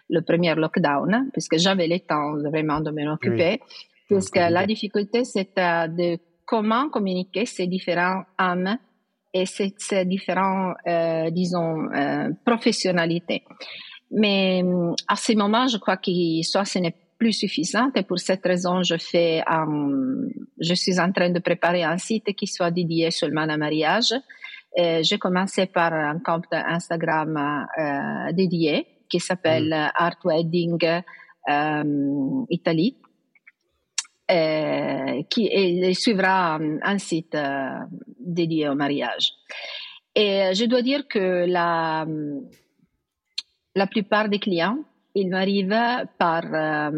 le 0.09 0.21
premier 0.21 0.55
lockdown, 0.55 1.29
puisque 1.33 1.57
j'avais 1.57 1.87
le 1.87 1.99
temps 1.99 2.33
vraiment 2.37 2.79
de 2.79 2.91
m'en 2.91 3.13
occuper. 3.13 3.59
Puisque 4.07 4.37
la 4.37 4.65
difficulté, 4.65 5.23
c'est 5.25 5.55
de 5.55 6.17
comment 6.45 6.89
communiquer 6.89 7.45
ces 7.45 7.67
différents 7.67 8.23
âmes 8.39 8.77
et 9.33 9.45
ces, 9.45 9.73
ces 9.77 10.05
différents, 10.05 10.73
euh, 10.87 11.29
disons, 11.31 11.91
euh, 11.91 12.29
professionnalités. 12.45 13.43
Mais 14.11 14.63
à 15.07 15.15
ce 15.15 15.33
moment, 15.33 15.67
je 15.67 15.77
crois 15.77 15.97
que 15.97 16.11
soit 16.43 16.63
ce 16.63 16.79
n'est 16.79 16.95
plus 17.17 17.33
suffisante 17.33 17.97
et 17.97 18.03
pour 18.03 18.19
cette 18.19 18.43
raison, 18.45 18.83
je 18.83 18.97
fais, 18.97 19.43
um, 19.49 20.29
je 20.59 20.73
suis 20.73 20.99
en 20.99 21.11
train 21.11 21.29
de 21.29 21.39
préparer 21.39 21.83
un 21.83 21.97
site 21.97 22.33
qui 22.35 22.47
soit 22.47 22.71
dédié 22.71 23.11
seulement 23.11 23.47
à 23.47 23.57
mariage. 23.57 24.13
J'ai 24.77 25.17
commencé 25.17 25.67
par 25.67 25.93
un 25.93 26.19
compte 26.19 26.51
Instagram 26.51 27.65
euh, 27.77 28.33
dédié 28.33 28.85
qui 29.09 29.21
s'appelle 29.21 29.69
mm. 29.69 29.91
Art 29.95 30.19
Wedding 30.25 30.83
euh, 31.49 32.45
Italie. 32.49 32.97
Euh, 34.31 35.21
qui 35.29 35.45
et, 35.45 35.93
suivra 35.93 36.55
un 36.81 36.97
site 36.97 37.35
euh, 37.35 37.69
dédié 38.19 38.67
au 38.67 38.73
mariage. 38.73 39.33
Et 40.15 40.49
je 40.55 40.65
dois 40.65 40.81
dire 40.81 41.07
que 41.07 41.45
la, 41.45 42.07
la 43.75 43.85
plupart 43.85 44.27
des 44.27 44.39
clients 44.39 44.79
il 45.15 45.29
m'arrive 45.29 45.75
par... 46.19 46.43
Euh, 46.53 46.91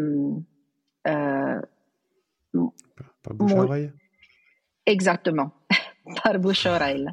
euh, 1.06 1.60
par 3.22 3.34
bouche-oreille 3.34 3.92
Exactement, 4.84 5.52
par 6.22 6.38
bouche-oreille. 6.38 7.08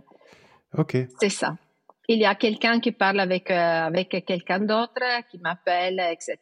Ok. 0.77 0.97
C'est 1.19 1.29
ça. 1.29 1.55
Il 2.07 2.19
y 2.19 2.25
a 2.25 2.35
quelqu'un 2.35 2.79
qui 2.79 2.91
parle 2.91 3.19
avec, 3.19 3.49
euh, 3.49 3.87
avec 3.87 4.23
quelqu'un 4.25 4.59
d'autre, 4.59 5.01
qui 5.29 5.39
m'appelle, 5.39 5.99
etc. 6.11 6.37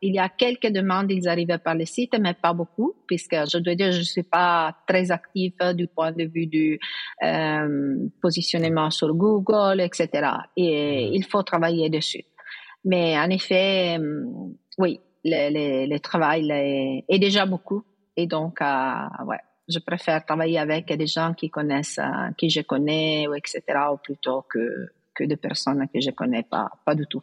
Il 0.00 0.14
y 0.14 0.18
a 0.18 0.28
quelques 0.28 0.70
demandes, 0.70 1.10
ils 1.10 1.28
arrivent 1.28 1.58
par 1.58 1.74
le 1.74 1.84
site, 1.86 2.16
mais 2.20 2.34
pas 2.34 2.52
beaucoup, 2.52 2.94
puisque 3.06 3.34
je 3.34 3.58
dois 3.58 3.74
dire, 3.74 3.90
je 3.90 3.98
ne 3.98 4.04
suis 4.04 4.22
pas 4.22 4.76
très 4.86 5.10
active 5.10 5.56
du 5.74 5.88
point 5.88 6.12
de 6.12 6.24
vue 6.24 6.46
du 6.46 6.78
positionnement 8.22 8.90
sur 8.90 9.12
Google, 9.12 9.80
etc. 9.80 10.08
Et 10.56 11.10
il 11.12 11.24
faut 11.24 11.42
travailler 11.42 11.90
dessus. 11.90 12.24
Mais 12.84 13.18
en 13.18 13.28
effet, 13.30 13.98
euh, 13.98 14.24
oui, 14.78 15.00
le, 15.24 15.98
travail 15.98 16.50
est, 17.08 17.18
déjà 17.18 17.46
beaucoup. 17.46 17.84
Et 18.16 18.26
donc, 18.26 18.60
euh, 18.60 19.24
ouais, 19.26 19.40
je 19.68 19.78
préfère 19.78 20.24
travailler 20.24 20.58
avec 20.58 20.92
des 20.92 21.06
gens 21.06 21.34
qui 21.34 21.50
connaissent, 21.50 21.98
euh, 21.98 22.30
qui 22.36 22.50
je 22.50 22.60
connais, 22.60 23.26
etc., 23.36 23.62
ou 23.92 23.96
plutôt 23.96 24.42
que, 24.48 24.88
que 25.14 25.24
des 25.24 25.36
personnes 25.36 25.86
que 25.92 26.00
je 26.00 26.10
connais 26.10 26.42
pas, 26.42 26.70
pas 26.84 26.94
du 26.94 27.06
tout. 27.06 27.22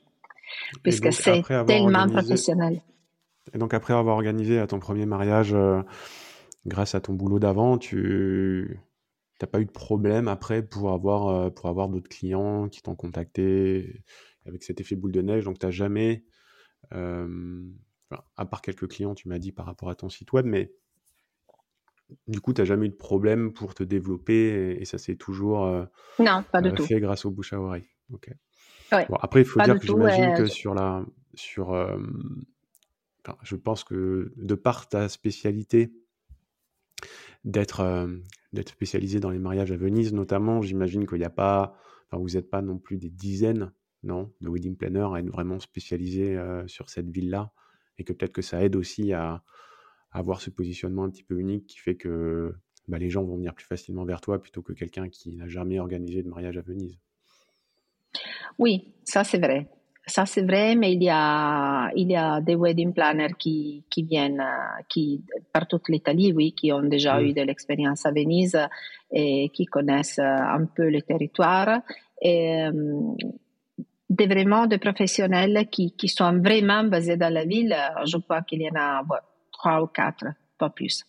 Puisque 0.84 1.12
c'est 1.12 1.42
tellement 1.66 2.08
professionnel. 2.08 2.82
Et 3.54 3.58
donc, 3.58 3.74
après 3.74 3.94
avoir 3.94 4.16
organisé 4.16 4.64
ton 4.68 4.80
premier 4.80 5.06
mariage, 5.06 5.56
grâce 6.66 6.96
à 6.96 7.02
ton 7.02 7.14
boulot 7.14 7.40
d'avant, 7.40 7.78
tu 7.78 8.80
n'as 9.42 9.48
pas 9.48 9.60
eu 9.60 9.66
de 9.66 9.72
problème 9.72 10.28
après 10.28 10.62
pour 10.62 10.92
avoir, 10.92 11.52
pour 11.54 11.68
avoir 11.68 11.90
d'autres 11.90 12.10
clients 12.10 12.70
qui 12.70 12.82
t'ont 12.82 12.96
contacté 12.96 14.04
avec 14.46 14.64
cet 14.64 14.82
effet 14.82 14.96
boule 14.96 15.12
de 15.12 15.22
neige. 15.22 15.44
Donc, 15.44 15.60
tu 15.60 15.66
n'as 15.66 15.72
jamais, 15.72 16.24
à 16.92 18.46
part 18.46 18.62
quelques 18.62 18.88
clients, 18.88 19.16
tu 19.16 19.28
m'as 19.28 19.40
dit 19.40 19.52
par 19.52 19.66
rapport 19.66 19.90
à 19.90 19.96
ton 19.96 20.10
site 20.10 20.32
web, 20.34 20.46
mais 20.46 20.74
du 22.28 22.40
coup, 22.40 22.54
tu 22.54 22.62
n'as 22.62 22.66
jamais 22.66 22.86
eu 22.86 22.90
de 22.90 22.96
problème 22.96 23.52
pour 23.52 23.74
te 23.74 23.84
développer 23.84 24.78
et, 24.80 24.86
ça 24.86 24.98
s'est 24.98 25.16
toujours 25.16 25.66
non, 26.20 26.44
pas 26.52 26.62
du 26.62 26.72
tout. 26.74 26.86
fait 26.86 27.00
grâce 27.00 27.26
au 27.26 27.32
bouche 27.32 27.54
à 27.54 27.60
oreille. 27.60 27.90
Bon, 28.10 29.16
après, 29.20 29.42
il 29.42 29.46
faut 29.46 29.62
dire 29.62 29.80
que 29.80 29.88
j'imagine 29.88 30.34
que 30.36 30.46
sur 30.46 30.74
la. 30.74 31.06
Sur, 31.34 31.74
je 33.44 33.56
pense 33.56 33.84
que 33.84 34.32
de 34.38 34.56
par 34.56 34.88
ta 34.88 35.10
spécialité, 35.10 35.92
d'être 37.44 38.08
d'être 38.54 38.70
spécialisé 38.70 39.20
dans 39.20 39.30
les 39.30 39.40
mariages 39.40 39.72
à 39.72 39.78
Venise 39.78 40.14
notamment, 40.14 40.62
j'imagine 40.62 41.06
qu'il 41.06 41.18
n'y 41.18 41.26
a 41.26 41.30
pas. 41.30 41.76
Enfin, 42.08 42.22
vous 42.22 42.30
n'êtes 42.36 42.50
pas 42.50 42.62
non 42.62 42.78
plus 42.78 42.98
des 42.98 43.10
dizaines 43.10 43.74
non, 44.06 44.32
de 44.40 44.50
wedding 44.50 44.78
planner 44.78 45.08
à 45.14 45.20
être 45.20 45.30
vraiment 45.30 45.60
spécialisé 45.60 46.38
euh, 46.38 46.66
sur 46.68 46.90
cette 46.90 47.10
ville-là 47.10 47.52
et 47.98 48.04
que 48.04 48.14
peut-être 48.14 48.32
que 48.32 48.42
ça 48.42 48.64
aide 48.64 48.76
aussi 48.76 49.14
à, 49.14 49.44
avoir 50.12 50.40
ce 50.40 50.50
positionnement 50.50 51.04
un 51.04 51.10
petit 51.10 51.24
peu 51.24 51.38
unique 51.38 51.68
qui 51.68 51.78
fait 51.78 51.96
que 51.96 52.54
bah, 52.88 52.98
les 52.98 53.10
gens 53.10 53.24
vont 53.24 53.36
venir 53.36 53.54
plus 53.54 53.66
facilement 53.66 54.06
vers 54.06 54.22
toi 54.22 54.42
plutôt 54.42 54.62
que 54.62 54.72
quelqu'un 54.72 55.10
qui 55.10 55.36
n'a 55.36 55.48
jamais 55.48 55.78
organisé 55.78 56.24
de 56.24 56.30
mariage 56.30 56.58
à 56.58 56.62
Venise. 56.62 56.98
Oui, 58.58 58.94
ça 59.04 59.26
c'est 59.26 59.40
vrai. 59.40 59.68
Ça 60.08 60.26
c'est 60.26 60.44
vrai, 60.44 60.76
mais 60.76 60.94
il 60.94 61.04
y 61.04 61.10
a, 61.10 61.92
il 61.96 62.10
y 62.12 62.16
a 62.16 62.40
des 62.40 62.56
wedding 62.56 62.94
planners 62.94 63.34
qui, 63.38 63.84
qui 63.90 64.04
viennent 64.04 64.40
euh, 64.40 64.84
qui, 64.88 65.22
par 65.52 65.68
toute 65.68 65.90
l'Italie, 65.90 66.32
oui, 66.32 66.54
qui 66.54 66.72
ont 66.72 66.84
déjà 66.84 67.22
eu 67.22 67.34
de 67.34 67.42
l'expérience 67.42 68.06
à 68.06 68.12
Venise 68.12 68.58
et 69.12 69.50
qui 69.50 69.66
connaissent 69.66 70.20
euh, 70.20 70.24
un 70.24 70.66
peu 70.66 70.90
le 70.90 71.02
territoire. 71.02 71.82
Et, 72.22 72.70
des 74.16 74.28
vraiment 74.28 74.66
des 74.66 74.78
professionnels 74.78 75.68
qui, 75.72 75.92
qui 75.92 76.08
sont 76.08 76.40
vraiment 76.40 76.84
basés 76.84 77.18
dans 77.18 77.34
la 77.34 77.46
ville, 77.46 77.76
je 78.06 78.18
crois 78.18 78.42
qu'il 78.42 78.62
y 78.62 78.70
en 78.70 78.76
a 78.76 79.04
trois 79.52 79.82
ou 79.82 79.88
quatre, 79.88 80.26
pas 80.58 80.70
plus. 80.70 81.06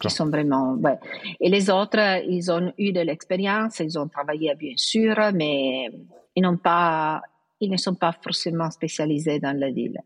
Qui 0.00 0.08
sont 0.08 0.30
vraiment, 0.30 0.74
ouais. 0.74 0.98
Et 1.40 1.48
les 1.48 1.68
autres, 1.68 2.22
ils 2.28 2.50
ont 2.52 2.72
eu 2.78 2.92
de 2.92 3.00
l'expérience, 3.00 3.80
ils 3.80 3.98
ont 3.98 4.06
travaillé 4.06 4.54
bien 4.54 4.74
sûr, 4.76 5.16
mais 5.34 5.90
ils 6.36 6.42
n'ont 6.42 6.58
pas, 6.58 7.20
ils 7.60 7.70
ne 7.70 7.76
sont 7.76 7.96
pas 7.96 8.12
forcément 8.12 8.70
spécialisés 8.70 9.40
dans 9.40 9.56
la 9.58 9.70
ville. 9.70 9.98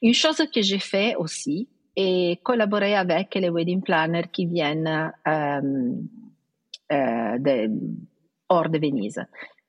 Une 0.00 0.14
chose 0.14 0.42
que 0.52 0.62
j'ai 0.62 0.78
fait 0.78 1.16
aussi 1.16 1.68
est 1.94 2.42
collaborer 2.42 2.94
avec 2.94 3.34
les 3.34 3.50
wedding 3.50 3.82
planners 3.82 4.28
qui 4.32 4.46
viennent 4.46 5.12
euh, 5.28 5.60
euh, 6.92 7.38
de, 7.38 7.70
hors 8.48 8.70
de 8.70 8.78
Venise 8.78 9.20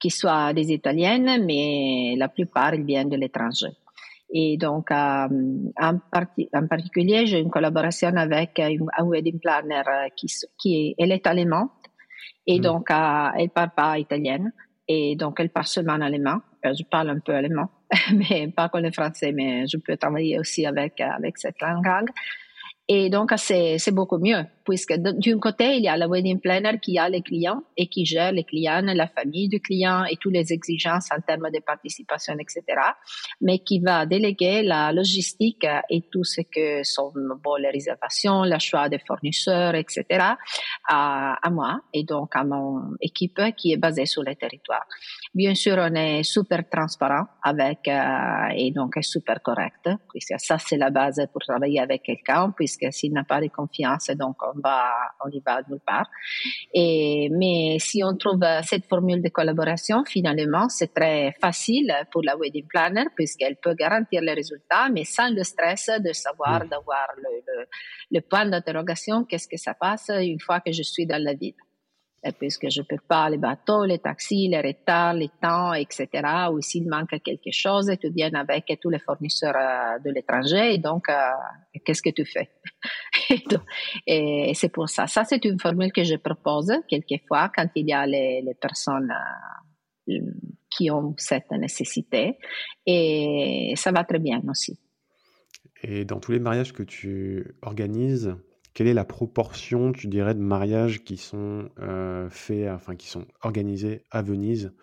qui 0.01 0.09
soient 0.09 0.53
des 0.53 0.71
Italiennes, 0.73 1.45
mais 1.45 2.15
la 2.17 2.27
plupart 2.27 2.73
ils 2.73 2.83
viennent 2.83 3.09
de 3.09 3.17
l'étranger. 3.17 3.69
Et 4.33 4.57
donc, 4.57 4.91
euh, 4.91 5.27
en, 5.77 5.99
en, 6.53 6.67
particulier, 6.67 7.25
j'ai 7.25 7.39
une 7.39 7.49
collaboration 7.49 8.15
avec 8.15 8.59
un 8.59 9.05
wedding 9.05 9.39
planner 9.39 9.83
euh, 9.87 10.07
qui, 10.15 10.27
qui 10.57 10.95
elle 10.97 11.11
est 11.11 11.27
allemande 11.27 11.67
et 12.47 12.59
mm. 12.59 12.61
donc 12.61 12.91
euh, 12.91 13.27
elle 13.37 13.49
parle 13.49 13.71
pas 13.75 13.99
italienne 13.99 14.53
et 14.87 15.15
donc 15.17 15.39
elle 15.39 15.49
parle 15.49 15.67
seulement 15.67 15.99
allemand. 16.01 16.39
Je 16.63 16.83
parle 16.83 17.09
un 17.09 17.19
peu 17.19 17.33
allemand, 17.33 17.69
mais 18.13 18.47
pas 18.47 18.69
comme 18.69 18.83
le 18.83 18.91
français, 18.91 19.33
mais 19.33 19.65
je 19.67 19.77
peux 19.77 19.97
travailler 19.97 20.39
aussi 20.39 20.65
avec 20.65 21.01
avec 21.01 21.37
cette 21.37 21.59
langue. 21.61 22.09
Et 22.93 23.09
donc, 23.09 23.31
c'est 23.37 23.79
beaucoup 23.91 24.17
mieux, 24.17 24.43
puisque 24.65 24.93
d'un 24.95 25.39
côté, 25.39 25.77
il 25.77 25.83
y 25.83 25.87
a 25.87 25.95
la 25.95 26.09
wedding 26.09 26.41
planner 26.41 26.77
qui 26.81 26.99
a 26.99 27.07
les 27.07 27.21
clients 27.21 27.63
et 27.77 27.87
qui 27.87 28.05
gère 28.05 28.33
les 28.33 28.43
clients, 28.43 28.81
la 28.83 29.07
famille 29.07 29.47
du 29.47 29.61
client 29.61 30.03
et 30.03 30.17
toutes 30.17 30.33
les 30.33 30.51
exigences 30.51 31.07
en 31.09 31.21
termes 31.21 31.49
de 31.51 31.61
participation, 31.65 32.33
etc. 32.37 32.61
Mais 33.39 33.59
qui 33.59 33.79
va 33.79 34.05
déléguer 34.05 34.61
la 34.63 34.91
logistique 34.91 35.65
et 35.89 36.01
tout 36.11 36.25
ce 36.25 36.41
que 36.41 36.83
sont 36.83 37.13
bon, 37.41 37.55
les 37.55 37.69
réservations, 37.69 38.43
le 38.43 38.59
choix 38.59 38.89
des 38.89 38.99
fournisseurs, 38.99 39.73
etc. 39.75 40.03
à, 40.85 41.37
à 41.41 41.49
moi 41.49 41.79
et 41.93 42.03
donc 42.03 42.35
à 42.35 42.43
mon 42.43 42.97
équipe 42.99 43.39
qui 43.55 43.71
est 43.71 43.77
basée 43.77 44.05
sur 44.05 44.21
le 44.21 44.35
territoire. 44.35 44.85
Bien 45.33 45.55
sûr, 45.55 45.77
on 45.77 45.95
est 45.95 46.23
super 46.23 46.67
transparent 46.69 47.25
avec 47.41 47.87
euh, 47.87 48.53
et 48.53 48.71
donc 48.71 48.95
super 48.99 49.41
correct, 49.41 49.89
puisque 50.09 50.37
ça 50.37 50.57
c'est 50.57 50.75
la 50.75 50.89
base 50.89 51.25
pour 51.31 51.41
travailler 51.41 51.79
avec 51.79 52.03
quelqu'un, 52.03 52.51
puisque 52.51 52.91
s'il 52.91 53.13
n'a 53.13 53.23
pas 53.23 53.39
de 53.39 53.47
confiance, 53.47 54.07
donc 54.19 54.35
on 54.43 54.59
va, 54.59 54.91
on 55.25 55.29
y 55.29 55.39
va 55.39 55.61
nulle 55.69 55.79
part. 55.87 56.09
Et, 56.73 57.29
mais 57.31 57.77
si 57.79 58.03
on 58.03 58.17
trouve 58.17 58.41
cette 58.63 58.85
formule 58.87 59.23
de 59.23 59.29
collaboration, 59.29 60.03
finalement, 60.03 60.67
c'est 60.67 60.93
très 60.93 61.33
facile 61.39 61.93
pour 62.11 62.23
la 62.23 62.35
wedding 62.35 62.67
planner, 62.67 63.05
puisqu'elle 63.15 63.55
peut 63.55 63.73
garantir 63.73 64.19
les 64.21 64.33
résultats, 64.33 64.89
mais 64.89 65.05
sans 65.05 65.29
le 65.29 65.43
stress 65.45 65.89
de 66.03 66.11
savoir, 66.11 66.65
d'avoir 66.67 67.07
le, 67.15 67.41
le, 67.47 67.65
le 68.11 68.19
point 68.19 68.45
d'interrogation, 68.45 69.23
qu'est-ce 69.23 69.47
que 69.47 69.55
ça 69.57 69.75
passe 69.75 70.09
une 70.09 70.41
fois 70.41 70.59
que 70.59 70.73
je 70.73 70.83
suis 70.83 71.05
dans 71.05 71.23
la 71.23 71.35
ville. 71.35 71.55
Puisque 72.37 72.69
je 72.69 72.81
peux 72.83 72.99
pas 73.07 73.29
les 73.29 73.37
bateaux, 73.37 73.83
les 73.83 73.97
taxis, 73.97 74.47
les 74.47 74.61
retards, 74.61 75.15
les 75.15 75.29
temps, 75.41 75.73
etc. 75.73 76.07
Ou 76.51 76.61
s'il 76.61 76.87
manque 76.87 77.19
quelque 77.23 77.51
chose, 77.51 77.91
tu 77.99 78.11
viens 78.11 78.33
avec 78.33 78.77
tous 78.79 78.89
les 78.89 78.99
fournisseurs 78.99 79.55
euh, 79.55 79.99
de 79.99 80.11
l'étranger, 80.11 80.75
et 80.75 80.77
donc 80.77 81.09
euh, 81.09 81.13
qu'est-ce 81.83 82.01
que 82.01 82.11
tu 82.11 82.25
fais? 82.25 82.49
Et, 84.07 84.51
c'est 84.53 84.69
pour 84.69 84.89
ça. 84.89 85.07
Ça, 85.07 85.23
c'est 85.23 85.43
une 85.45 85.59
formule 85.59 85.91
que 85.91 86.03
je 86.03 86.15
propose 86.15 86.71
quelquefois 86.87 87.51
quand 87.55 87.67
il 87.75 87.87
y 87.87 87.93
a 87.93 88.05
les, 88.05 88.43
personnes 88.59 89.13
euh, 90.09 90.19
qui 90.69 90.91
ont 90.91 91.15
cette 91.17 91.51
nécessité, 91.51 92.37
et 92.85 93.73
ça 93.75 93.91
va 93.91 94.03
très 94.03 94.19
bien 94.19 94.41
aussi. 94.47 94.79
Et 95.83 96.05
dans 96.05 96.19
tous 96.19 96.31
les 96.31 96.39
mariages 96.39 96.73
que 96.73 96.83
tu 96.83 97.55
organises, 97.63 98.35
quelle 98.73 98.87
est 98.87 98.93
la 98.93 99.05
proportion, 99.05 99.91
tu 99.91 100.07
dirais, 100.07 100.33
de 100.33 100.39
mariages 100.39 101.03
qui 101.03 101.17
sont 101.17 101.69
euh, 101.79 102.29
faits, 102.29 102.69
enfin 102.69 102.95
qui 102.95 103.07
sont 103.07 103.25
organisés 103.41 104.05
à 104.11 104.21
Venise 104.21 104.73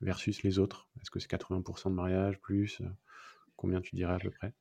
versus 0.00 0.42
les 0.42 0.58
autres? 0.58 0.88
Est-ce 1.00 1.10
que 1.10 1.18
c'est 1.18 1.30
80% 1.30 1.90
de 1.90 1.94
mariages 1.94 2.38
plus 2.40 2.80
Combien 3.56 3.80
tu 3.80 3.96
dirais 3.96 4.14
à 4.14 4.18
peu 4.18 4.30
près? 4.30 4.52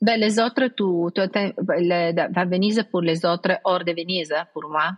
Ben, 0.00 0.20
Les 0.20 0.38
autres, 0.38 0.68
tu, 0.68 0.84
tu 1.14 1.20
à 1.20 2.44
Venise 2.44 2.84
pour 2.90 3.00
les 3.00 3.24
autres 3.26 3.58
hors 3.64 3.84
de 3.84 3.92
Venise, 3.92 4.32
pour 4.52 4.68
moi 4.70 4.92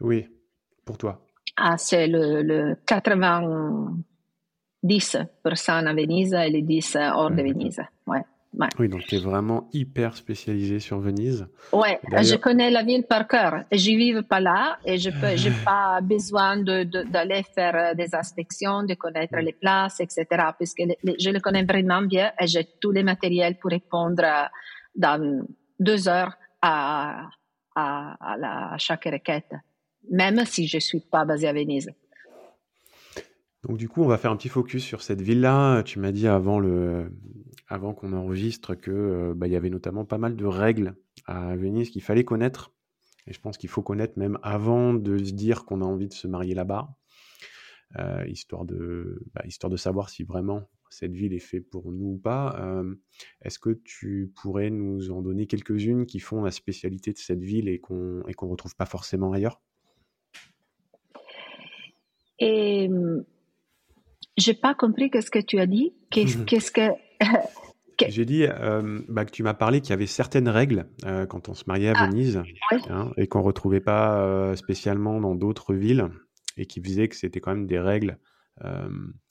Oui, 0.00 0.26
pour 0.84 0.96
toi. 0.96 1.20
Ah, 1.56 1.76
c'est 1.76 2.06
le, 2.06 2.42
le 2.42 2.76
90% 2.86 5.68
à 5.68 5.94
Venise 5.94 6.34
et 6.34 6.50
les 6.50 6.62
10 6.62 6.96
hors 6.96 7.30
de 7.30 7.42
Venise. 7.42 7.80
Ouais. 8.06 8.22
Oui, 8.78 8.88
donc 8.88 9.02
tu 9.02 9.16
es 9.16 9.18
vraiment 9.18 9.68
hyper 9.72 10.16
spécialisé 10.16 10.78
sur 10.78 10.98
Venise. 11.00 11.46
Oui, 11.72 11.88
je 12.22 12.36
connais 12.36 12.70
la 12.70 12.82
ville 12.82 13.04
par 13.04 13.26
cœur. 13.26 13.64
Je 13.72 13.90
ne 13.90 13.96
vis 13.96 14.22
pas 14.22 14.40
là 14.40 14.78
et 14.84 14.96
je 14.98 15.10
n'ai 15.10 15.54
pas 15.64 16.00
besoin 16.00 16.56
d'aller 16.58 17.42
de, 17.42 17.46
faire 17.54 17.74
euh, 17.74 17.94
des 17.94 18.14
inspections, 18.14 18.84
de 18.84 18.94
connaître 18.94 19.36
les 19.38 19.52
places, 19.52 20.00
etc. 20.00 20.26
Puisque 20.56 20.82
je 21.04 21.30
le 21.30 21.40
connais 21.40 21.64
vraiment 21.64 22.02
bien 22.02 22.32
et 22.40 22.46
j'ai 22.46 22.64
tous 22.80 22.92
les 22.92 23.02
matériels 23.02 23.58
pour 23.58 23.70
répondre 23.70 24.22
euh, 24.22 24.44
dans 24.94 25.44
deux 25.80 26.08
heures 26.08 26.34
à, 26.62 27.28
à, 27.74 28.72
à 28.74 28.78
chaque 28.78 29.04
requête, 29.04 29.52
même 30.10 30.44
si 30.44 30.68
je 30.68 30.76
ne 30.76 30.80
suis 30.80 31.00
pas 31.00 31.24
basée 31.24 31.48
à 31.48 31.52
Venise. 31.52 31.90
Donc 33.66 33.78
du 33.78 33.88
coup, 33.88 34.02
on 34.02 34.06
va 34.06 34.18
faire 34.18 34.30
un 34.30 34.36
petit 34.36 34.48
focus 34.50 34.84
sur 34.84 35.02
cette 35.02 35.22
ville-là. 35.22 35.82
Tu 35.82 35.98
m'as 35.98 36.12
dit 36.12 36.28
avant 36.28 36.60
le, 36.60 37.10
avant 37.68 37.94
qu'on 37.94 38.12
enregistre 38.12 38.74
que 38.74 38.90
euh, 38.90 39.34
bah, 39.34 39.46
il 39.46 39.52
y 39.52 39.56
avait 39.56 39.70
notamment 39.70 40.04
pas 40.04 40.18
mal 40.18 40.36
de 40.36 40.44
règles 40.44 40.96
à 41.26 41.56
Venise 41.56 41.90
qu'il 41.90 42.02
fallait 42.02 42.24
connaître. 42.24 42.72
Et 43.26 43.32
je 43.32 43.40
pense 43.40 43.56
qu'il 43.56 43.70
faut 43.70 43.82
connaître 43.82 44.18
même 44.18 44.38
avant 44.42 44.92
de 44.92 45.16
se 45.16 45.32
dire 45.32 45.64
qu'on 45.64 45.80
a 45.80 45.84
envie 45.84 46.08
de 46.08 46.12
se 46.12 46.26
marier 46.26 46.54
là-bas, 46.54 46.94
euh, 47.98 48.24
histoire 48.26 48.64
de, 48.64 49.22
bah, 49.32 49.42
histoire 49.46 49.70
de 49.70 49.76
savoir 49.76 50.10
si 50.10 50.24
vraiment 50.24 50.68
cette 50.90 51.12
ville 51.12 51.32
est 51.32 51.38
faite 51.38 51.68
pour 51.70 51.90
nous 51.90 52.12
ou 52.12 52.18
pas. 52.18 52.56
Euh, 52.60 52.94
est-ce 53.42 53.58
que 53.58 53.70
tu 53.84 54.30
pourrais 54.42 54.70
nous 54.70 55.10
en 55.10 55.22
donner 55.22 55.46
quelques-unes 55.46 56.04
qui 56.04 56.20
font 56.20 56.42
la 56.42 56.50
spécialité 56.50 57.12
de 57.12 57.18
cette 57.18 57.42
ville 57.42 57.68
et 57.68 57.80
qu'on 57.80 58.22
qu'on 58.36 58.48
retrouve 58.48 58.76
pas 58.76 58.86
forcément 58.86 59.32
ailleurs? 59.32 59.60
Et 62.38 62.90
j'ai 64.36 64.54
pas 64.54 64.74
compris 64.74 65.10
ce 65.14 65.30
que 65.30 65.38
tu 65.38 65.58
as 65.58 65.66
dit. 65.66 65.94
Qu'est-ce 66.10 66.70
que 66.72 66.90
J'ai 68.08 68.24
dit 68.24 68.44
euh, 68.44 69.00
bah, 69.08 69.24
que 69.24 69.30
tu 69.30 69.42
m'as 69.42 69.54
parlé 69.54 69.80
qu'il 69.80 69.90
y 69.90 69.92
avait 69.92 70.06
certaines 70.06 70.48
règles 70.48 70.86
euh, 71.04 71.26
quand 71.26 71.48
on 71.48 71.54
se 71.54 71.64
mariait 71.66 71.90
à 71.90 71.94
ah, 71.96 72.06
Venise 72.06 72.42
hein, 72.88 73.12
et 73.16 73.26
qu'on 73.26 73.42
retrouvait 73.42 73.80
pas 73.80 74.18
euh, 74.18 74.56
spécialement 74.56 75.20
dans 75.20 75.34
d'autres 75.34 75.74
villes 75.74 76.08
et 76.56 76.66
qui 76.66 76.82
faisaient 76.82 77.08
que 77.08 77.16
c'était 77.16 77.40
quand 77.40 77.54
même 77.54 77.66
des 77.66 77.78
règles 77.78 78.18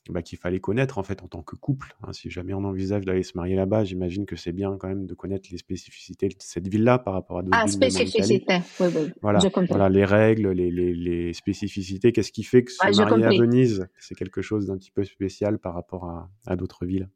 bah, 0.10 0.22
qu'il 0.22 0.38
fallait 0.38 0.60
connaître 0.60 0.98
en 0.98 1.04
fait 1.04 1.24
en 1.24 1.28
tant 1.28 1.42
que 1.42 1.56
couple. 1.56 1.96
Hein. 2.04 2.12
Si 2.12 2.30
jamais 2.30 2.54
on 2.54 2.66
envisage 2.66 3.06
d'aller 3.06 3.24
se 3.24 3.38
marier 3.38 3.56
là-bas, 3.56 3.86
j'imagine 3.86 4.26
que 4.26 4.36
c'est 4.36 4.52
bien 4.52 4.76
quand 4.78 4.90
même 4.90 5.06
de 5.06 5.14
connaître 5.14 5.48
les 5.50 5.58
spécificités 5.58 6.28
de 6.28 6.36
cette 6.40 6.68
ville-là 6.68 7.00
par 7.00 7.14
rapport 7.14 7.40
à 7.40 7.44
d'autres 7.44 7.58
ah, 7.58 7.64
villes. 7.64 7.74
spécificités, 7.74 8.60
oui, 8.82 8.88
oui. 8.94 9.14
Voilà, 9.22 9.40
voilà, 9.70 9.88
les 9.88 10.04
règles, 10.04 10.50
les, 10.50 10.70
les, 10.70 10.94
les 10.94 11.32
spécificités. 11.32 12.12
Qu'est-ce 12.12 12.34
qui 12.34 12.44
fait 12.44 12.66
que 12.66 12.72
se 12.74 12.86
marier 13.02 13.26
à 13.26 13.30
Venise, 13.30 13.88
c'est 13.98 14.16
quelque 14.16 14.42
chose 14.42 14.66
d'un 14.66 14.78
petit 14.78 14.92
peu 14.92 15.06
spécial 15.06 15.58
par 15.58 15.74
rapport 15.74 16.04
à, 16.04 16.30
à 16.46 16.58
d'autres 16.58 16.86
villes? 16.86 17.08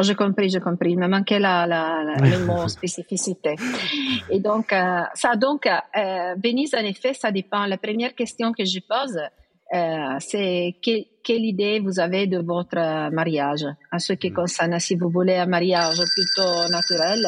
J'ai 0.00 0.14
compris, 0.14 0.48
j'ai 0.48 0.60
compris. 0.60 0.92
Il 0.92 0.98
me 0.98 1.08
manquait 1.08 1.38
la, 1.38 1.66
la, 1.66 2.02
la, 2.04 2.28
le 2.28 2.44
mot 2.46 2.68
spécificité. 2.68 3.56
Et 4.30 4.40
donc, 4.40 4.72
euh, 4.72 5.02
ça, 5.14 5.36
donc, 5.36 5.66
euh, 5.66 6.34
Venise, 6.42 6.74
en 6.74 6.84
effet, 6.84 7.14
ça 7.14 7.30
dépend. 7.30 7.66
La 7.66 7.78
première 7.78 8.14
question 8.14 8.52
que 8.52 8.64
je 8.64 8.80
pose, 8.80 9.18
euh, 9.74 10.16
c'est 10.18 10.76
quelle 10.82 11.44
idée 11.44 11.80
vous 11.80 12.00
avez 12.00 12.26
de 12.26 12.38
votre 12.38 13.10
mariage? 13.10 13.64
En 13.90 13.98
ce 13.98 14.12
qui 14.14 14.30
mm. 14.30 14.34
concerne, 14.34 14.80
si 14.80 14.96
vous 14.96 15.08
voulez 15.08 15.36
un 15.36 15.46
mariage 15.46 15.98
plutôt 16.14 16.68
naturel, 16.68 17.26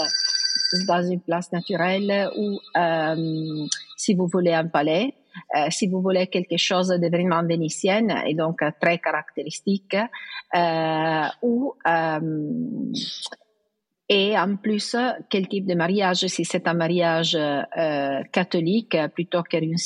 dans 0.87 1.03
une 1.03 1.21
place 1.21 1.53
naturelle, 1.53 2.29
ou 2.37 2.59
euh, 2.77 3.67
si 3.97 4.15
vous 4.15 4.27
voulez 4.27 4.53
un 4.53 4.67
palais, 4.67 5.15
euh, 5.57 5.67
si 5.71 5.89
vous 5.89 6.01
voulez 6.01 6.27
quelque 6.29 6.57
chose 6.57 6.89
de 6.89 7.09
vraiment 7.09 7.45
vénitienne 7.45 8.15
et 8.27 8.35
donc 8.35 8.63
euh, 8.63 8.71
très 8.81 8.99
caractéristique, 8.99 9.97
euh, 10.55 11.29
et 14.07 14.39
en 14.39 14.57
plus, 14.57 14.97
quel 15.31 15.49
type 15.49 15.67
de 15.67 15.75
mariage? 15.75 16.27
Si 16.27 16.45
c'est 16.45 16.69
un 16.69 16.75
mariage 16.75 17.39
catholique 18.31 18.97
plutôt 19.15 19.43
qu'une 19.43 19.77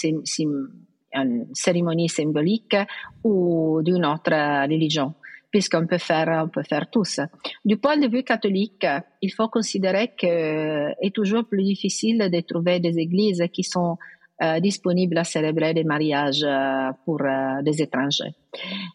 une 1.15 1.47
cérémonie 1.55 2.09
symbolique 2.09 2.77
ou 3.23 3.81
d'une 3.83 4.05
autre 4.05 4.67
religion 4.69 5.15
puisqu'on 5.51 5.87
peut 5.87 5.99
faire, 5.99 6.43
on 6.45 6.49
peut 6.49 6.63
faire 6.63 6.91
tous. 6.91 7.21
Du 7.65 7.79
point 7.79 7.97
de 7.97 8.09
vue 8.09 8.23
catholique, 8.23 8.87
il 9.23 9.33
faut 9.33 9.49
considérer 9.49 10.13
que 10.19 10.91
est 11.01 11.15
toujours 11.15 11.45
plus 11.45 11.63
difficile 11.63 12.29
de 12.31 12.41
trouver 12.41 12.81
des 12.81 12.99
églises 12.99 13.45
qui 13.53 13.63
sont 13.63 13.97
euh, 14.41 14.61
disponibles 14.61 15.19
à 15.19 15.25
célébrer 15.25 15.75
des 15.75 15.85
mariages 15.85 16.45
euh, 16.45 16.93
pour 17.05 17.21
euh, 17.23 17.61
des 17.63 17.83
étrangers. 17.83 18.35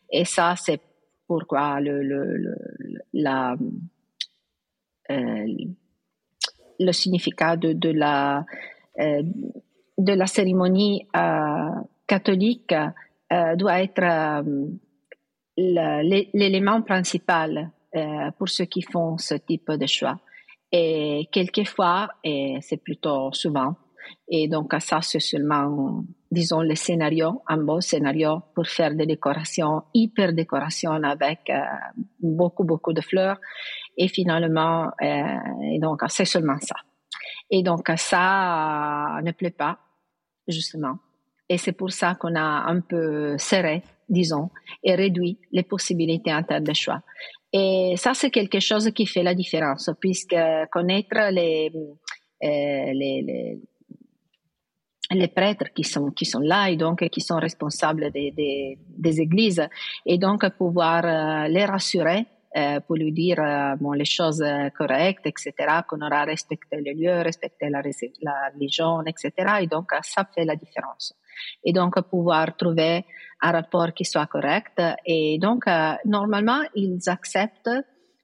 Et 0.09 0.25
ça, 0.25 0.55
c'est 0.55 0.79
pourquoi 1.27 1.79
le, 1.81 2.01
le, 2.01 2.37
le 2.37 2.55
la, 3.13 3.55
le 5.09 6.91
significat 6.91 7.57
de, 7.57 7.73
de 7.73 7.89
la 7.89 8.45
de 8.97 10.13
la 10.13 10.27
cérémonie 10.27 11.07
catholique 12.07 12.75
doit 13.57 13.81
être 13.81 14.43
l'élément 15.57 16.81
principal 16.81 17.71
pour 18.37 18.49
ceux 18.49 18.65
qui 18.65 18.81
font 18.81 19.17
ce 19.17 19.35
type 19.35 19.71
de 19.71 19.87
choix. 19.87 20.19
Et 20.71 21.27
quelquefois, 21.31 22.09
et 22.23 22.57
c'est 22.61 22.77
plutôt 22.77 23.31
souvent, 23.31 23.75
et 24.27 24.47
donc, 24.47 24.73
ça, 24.79 25.01
c'est 25.01 25.19
seulement, 25.19 26.03
disons, 26.31 26.61
le 26.61 26.75
scénario, 26.75 27.41
un 27.47 27.57
beau 27.57 27.81
scénario 27.81 28.41
pour 28.55 28.67
faire 28.67 28.95
des 28.95 29.05
décorations, 29.05 29.83
hyper 29.93 30.33
décorations 30.33 30.91
avec 30.91 31.49
euh, 31.49 31.59
beaucoup, 32.19 32.63
beaucoup 32.63 32.93
de 32.93 33.01
fleurs. 33.01 33.39
Et 33.97 34.07
finalement, 34.07 34.89
euh, 35.01 35.23
et 35.71 35.79
donc, 35.79 36.01
c'est 36.07 36.25
seulement 36.25 36.59
ça. 36.59 36.75
Et 37.49 37.63
donc, 37.63 37.89
ça 37.97 39.19
ne 39.23 39.31
plaît 39.31 39.51
pas, 39.51 39.77
justement. 40.47 40.97
Et 41.49 41.57
c'est 41.57 41.73
pour 41.73 41.91
ça 41.91 42.15
qu'on 42.15 42.35
a 42.35 42.41
un 42.41 42.79
peu 42.79 43.37
serré, 43.37 43.83
disons, 44.09 44.49
et 44.83 44.95
réduit 44.95 45.37
les 45.51 45.63
possibilités 45.63 46.33
en 46.33 46.43
termes 46.43 46.63
de 46.63 46.73
choix. 46.73 47.01
Et 47.51 47.93
ça, 47.97 48.13
c'est 48.15 48.31
quelque 48.31 48.59
chose 48.59 48.89
qui 48.91 49.05
fait 49.05 49.21
la 49.21 49.35
différence, 49.35 49.91
puisque 49.99 50.35
connaître 50.71 51.17
euh, 51.17 51.31
les 51.31 51.71
les 55.13 55.27
prêtres 55.27 55.71
qui 55.73 55.83
sont, 55.83 56.11
qui 56.11 56.25
sont 56.25 56.39
là 56.39 56.69
et 56.69 56.75
donc 56.75 57.07
qui 57.09 57.21
sont 57.21 57.37
responsables 57.37 58.11
des, 58.11 58.77
des, 58.87 59.21
églises 59.21 59.67
et 60.05 60.17
donc 60.17 60.47
pouvoir 60.57 61.05
euh, 61.05 61.47
les 61.47 61.65
rassurer 61.65 62.25
euh, 62.55 62.79
pour 62.81 62.95
lui 62.95 63.11
dire 63.11 63.39
euh, 63.39 63.95
les 63.95 64.05
choses 64.05 64.43
correctes, 64.77 65.25
etc., 65.25 65.53
qu'on 65.87 66.01
aura 66.01 66.23
respecté 66.23 66.77
le 66.77 66.93
lieu, 66.93 67.21
respecté 67.21 67.69
la, 67.69 67.81
la 68.21 68.49
religion, 68.53 69.01
etc. 69.05 69.31
Et 69.61 69.67
donc, 69.67 69.91
ça 70.03 70.27
fait 70.33 70.45
la 70.45 70.55
différence. 70.55 71.15
Et 71.63 71.73
donc, 71.73 71.99
pouvoir 72.01 72.55
trouver 72.55 73.05
un 73.41 73.51
rapport 73.51 73.91
qui 73.93 74.05
soit 74.05 74.27
correct. 74.27 74.79
Et 75.05 75.39
donc, 75.39 75.65
normalement, 76.05 76.61
ils 76.75 76.99
acceptent 77.07 77.71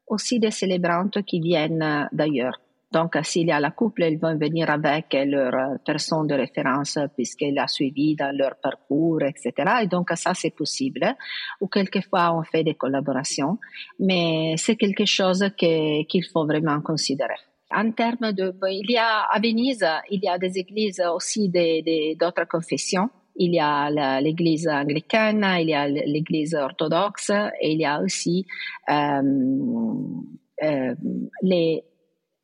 aussi 0.06 0.40
des 0.40 0.52
célébrantes 0.52 1.24
qui 1.24 1.40
viennent 1.40 2.08
d'ailleurs. 2.12 2.60
Donc, 2.92 3.16
s'il 3.24 3.48
y 3.48 3.52
a 3.52 3.60
la 3.60 3.72
couple, 3.72 4.04
ils 4.04 4.18
vont 4.18 4.36
venir 4.36 4.70
avec 4.70 5.14
leur 5.14 5.54
euh, 5.54 5.76
personne 5.86 6.26
de 6.26 6.34
référence 6.34 6.98
puisqu'elle 7.16 7.60
a 7.60 7.68
suivi 7.68 8.16
dans 8.16 8.36
leur 8.36 8.56
parcours, 8.56 9.22
etc. 9.22 9.54
Et 9.84 9.88
donc, 9.88 10.10
ça, 10.16 10.34
c'est 10.34 10.56
possible. 10.56 11.16
Ou 11.62 11.68
quelquefois, 11.68 12.34
on 12.36 12.44
fait 12.44 12.64
des 12.64 12.74
collaborations, 12.74 13.60
mais 14.00 14.56
c'est 14.58 14.76
quelque 14.76 15.06
chose 15.06 15.46
qu'il 15.56 16.26
faut 16.34 16.46
vraiment 16.46 16.82
considérer. 16.82 17.40
En 17.72 17.92
termes 17.92 18.32
de, 18.32 18.52
il 18.72 18.90
y 18.90 18.98
a 18.98 19.22
à 19.30 19.40
Venise, 19.40 19.86
il 20.10 20.22
y 20.24 20.28
a 20.28 20.40
des 20.40 20.58
églises 20.58 21.04
aussi 21.14 21.50
d'autres 21.50 22.48
confessions 22.48 23.10
il 23.40 23.54
y 23.54 23.60
a 23.60 24.20
l'église 24.20 24.68
anglicaine, 24.68 25.46
il 25.60 25.70
y 25.70 25.74
a 25.74 25.88
l'église 25.88 26.56
orthodoxe 26.56 27.32
et 27.62 27.72
il 27.72 27.80
y 27.80 27.86
a 27.86 28.02
aussi 28.02 28.46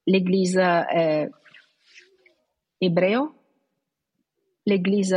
l'église 0.07 0.61
hébreu, 2.81 3.29
l'église 4.65 5.15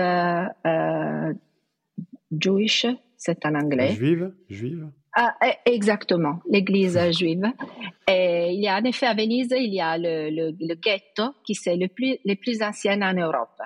Jewish, 2.30 2.86
c'est 3.16 3.44
en 3.46 3.54
anglais. 3.54 3.92
Juive, 3.92 4.32
juive. 4.48 4.90
Ah, 5.14 5.34
eh, 5.44 5.72
exactement, 5.72 6.40
l'église 6.48 6.98
juive. 7.18 7.46
Et 8.08 8.52
il 8.52 8.60
y 8.60 8.68
a 8.68 8.76
en 8.76 8.84
effet 8.84 9.06
à 9.06 9.14
Venise, 9.14 9.52
il 9.56 9.74
y 9.74 9.80
a 9.80 9.98
le, 9.98 10.30
le, 10.30 10.74
ghetto 10.74 11.34
qui 11.44 11.54
c'est 11.54 11.76
le 11.76 11.88
plus, 11.88 12.18
le 12.24 12.34
plus 12.36 12.62
ancien 12.62 13.02
en 13.02 13.14
Europe. 13.14 13.60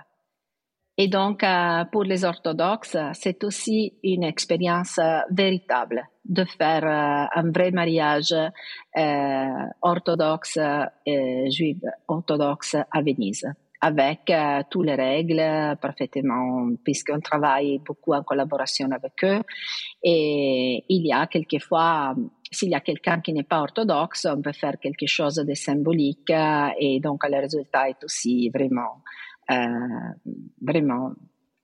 Et 0.98 1.09
donc, 1.09 1.42
euh, 1.42 1.85
pour 1.90 2.05
les 2.05 2.24
orthodoxes, 2.24 2.98
c'est 3.14 3.42
aussi 3.44 3.94
une 4.02 4.24
expérience 4.24 4.98
euh, 4.98 5.20
véritable 5.31 6.07
de 6.24 6.44
faire 6.44 6.85
euh, 6.85 7.40
un 7.40 7.50
vrai 7.50 7.70
mariage 7.70 8.35
orthodoxe, 9.81 10.59
juif 11.48 11.78
orthodoxe 12.09 12.74
à 12.74 13.00
Venise 13.00 13.46
avec 13.85 14.33
toutes 14.70 14.87
les 14.87 14.94
règles 14.94 15.76
parfaitement, 15.81 16.68
puisqu'on 16.85 17.18
travaille 17.18 17.81
beaucoup 17.81 18.12
en 18.12 18.22
collaboration 18.22 18.88
avec 18.92 19.24
eux. 19.24 19.40
Et 20.05 20.85
il 20.88 21.05
y 21.05 21.12
a 21.12 21.26
quelquefois, 21.26 22.14
s'il 22.48 22.70
y 22.70 22.76
a 22.76 22.81
quelqu'un 22.81 23.20
qui 23.20 23.33
n'est 23.33 23.42
pas 23.42 23.61
orthodoxe, 23.61 24.28
on 24.31 24.40
peut 24.40 24.52
faire 24.52 24.78
quelque 24.81 25.09
chose 25.09 25.35
de 25.35 25.55
symbolique 25.55 26.33
et 26.78 27.00
donc 27.00 27.28
le 27.28 27.40
résultat 27.40 27.88
est 27.88 28.05
aussi 28.05 28.48
vraiment, 28.50 29.02
vraiment 29.48 31.12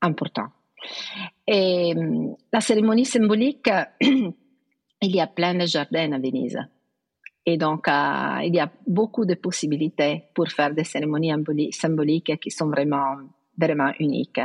important. 0.00 0.48
Et 1.46 1.94
la 2.52 2.60
cérémonie 2.60 3.04
symbolique, 3.04 3.70
il 4.00 4.34
y 5.02 5.20
a 5.20 5.26
plein 5.26 5.54
de 5.54 5.66
jardins 5.66 6.12
à 6.12 6.18
Venise. 6.18 6.58
Et 7.50 7.56
donc, 7.56 7.88
euh, 7.88 8.40
il 8.44 8.54
y 8.54 8.60
a 8.60 8.70
beaucoup 8.86 9.24
de 9.24 9.34
possibilités 9.34 10.24
pour 10.34 10.48
faire 10.48 10.74
des 10.74 10.84
cérémonies 10.84 11.32
symboliques 11.72 12.38
qui 12.38 12.50
sont 12.50 12.68
vraiment, 12.68 13.16
vraiment 13.56 13.90
uniques, 13.98 14.42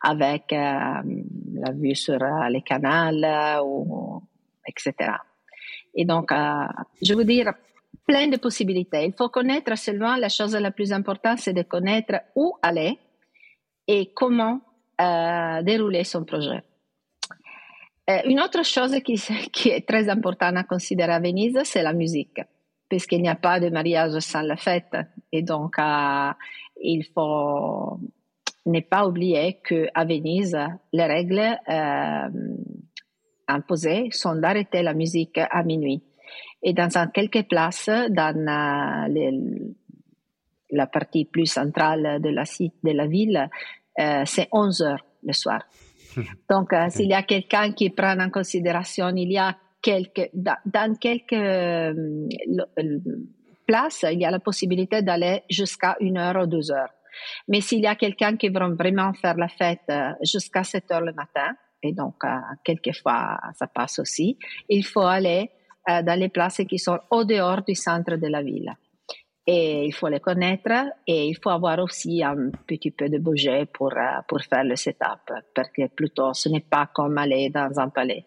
avec 0.00 0.54
euh, 0.54 1.02
la 1.52 1.72
vue 1.72 1.94
sur 1.94 2.22
euh, 2.22 2.48
les 2.48 2.62
canals, 2.62 3.26
etc. 4.66 5.12
Et 5.94 6.06
donc, 6.06 6.30
je 7.02 7.12
veux 7.14 7.24
dire, 7.24 7.52
plein 8.06 8.28
de 8.28 8.36
possibilités. 8.36 9.04
Il 9.04 9.12
faut 9.12 9.28
connaître 9.28 9.76
seulement 9.76 10.16
la 10.16 10.28
chose 10.28 10.54
la 10.54 10.70
plus 10.70 10.92
importante, 10.92 11.38
c'est 11.38 11.52
de 11.52 11.62
connaître 11.62 12.20
où 12.34 12.54
aller 12.62 12.98
et 13.86 14.12
comment 14.14 14.60
dérouler 14.98 16.04
son 16.04 16.24
projet. 16.24 16.62
une 18.24 18.40
autre 18.40 18.64
chose 18.64 18.98
qui, 19.04 19.20
qui, 19.52 19.68
est 19.68 19.86
très 19.86 20.08
importante 20.08 20.56
à 20.56 20.62
considérer 20.62 21.12
à 21.12 21.20
Venise, 21.20 21.60
c'est 21.64 21.82
la 21.82 21.92
musique 21.92 22.40
puisqu'il 22.88 23.22
n'y 23.22 23.28
a 23.28 23.34
pas 23.34 23.60
de 23.60 23.68
mariage 23.68 24.18
sans 24.20 24.42
la 24.42 24.56
fête. 24.56 24.96
Et 25.32 25.42
donc, 25.42 25.78
euh, 25.78 26.30
il 26.82 27.04
faut 27.14 27.98
ne 28.66 28.80
pas 28.80 29.06
oublier 29.06 29.60
qu'à 29.66 30.04
Venise, 30.04 30.56
les 30.92 31.04
règles 31.04 31.58
euh, 31.68 32.28
imposées 33.48 34.08
sont 34.10 34.36
d'arrêter 34.36 34.82
la 34.82 34.94
musique 34.94 35.38
à 35.38 35.62
minuit. 35.62 36.02
Et 36.62 36.72
dans 36.72 37.10
quelques 37.12 37.48
places, 37.48 37.90
dans 38.10 39.08
euh, 39.08 39.38
la 40.70 40.86
partie 40.86 41.24
plus 41.24 41.46
centrale 41.46 42.20
de 42.20 42.28
la, 42.28 42.42
de 42.44 42.90
la 42.90 43.06
ville, 43.06 43.48
c'est 44.24 44.48
11 44.52 44.82
heures 44.82 45.06
le 45.22 45.32
soir. 45.32 45.62
Donc, 46.50 46.72
s'il 46.90 47.08
y 47.08 47.14
a 47.14 47.22
quelqu'un 47.22 47.72
qui 47.72 47.90
prend 47.90 48.18
en 48.18 48.30
considération, 48.30 49.08
il 49.14 49.32
y 49.32 49.38
a 49.38 49.56
dans, 50.32 50.94
quelques 50.98 51.32
euh, 51.32 51.94
places, 53.66 54.04
il 54.10 54.20
y 54.20 54.24
a 54.24 54.30
la 54.30 54.38
possibilité 54.38 55.02
d'aller 55.02 55.42
jusqu'à 55.50 55.96
une 56.00 56.18
heure 56.18 56.42
ou 56.42 56.46
deux 56.46 56.70
heures. 56.70 56.90
Mais 57.48 57.60
s'il 57.60 57.80
y 57.80 57.86
a 57.86 57.94
quelqu'un 57.94 58.36
qui 58.36 58.48
veut 58.48 58.74
vraiment 58.74 59.12
faire 59.14 59.36
la 59.36 59.48
fête 59.48 59.80
euh, 59.90 60.10
jusqu'à 60.22 60.64
7 60.64 60.90
heures 60.90 61.00
le 61.00 61.12
matin, 61.12 61.54
et 61.82 61.92
donc 61.92 62.16
euh, 62.24 62.28
quelquefois 62.64 63.38
ça 63.54 63.66
passe 63.66 63.98
aussi, 63.98 64.38
il 64.68 64.84
faut 64.84 65.00
aller 65.00 65.50
dans 65.86 66.18
les 66.18 66.28
places 66.28 66.62
qui 66.68 66.78
sont 66.78 66.98
au 67.10 67.24
dehors 67.24 67.62
du 67.62 67.74
centre 67.74 68.16
de 68.16 68.26
la 68.26 68.42
ville. 68.42 68.72
Et 69.46 69.84
il 69.86 69.92
faut 69.92 70.08
les 70.08 70.18
connaître 70.18 70.72
et 71.06 71.28
il 71.28 71.36
faut 71.40 71.50
avoir 71.50 71.78
aussi 71.78 72.22
un 72.24 72.50
petit 72.66 72.90
peu 72.90 73.08
de 73.08 73.18
budget 73.18 73.66
pour, 73.66 73.94
pour 74.26 74.40
faire 74.42 74.64
le 74.64 74.74
setup, 74.74 75.30
parce 75.54 75.70
que 75.70 75.86
plutôt 75.86 76.34
ce 76.34 76.48
n'est 76.48 76.66
pas 76.68 76.90
comme 76.92 77.16
aller 77.16 77.48
dans 77.50 77.78
un 77.78 77.88
palais. 77.88 78.26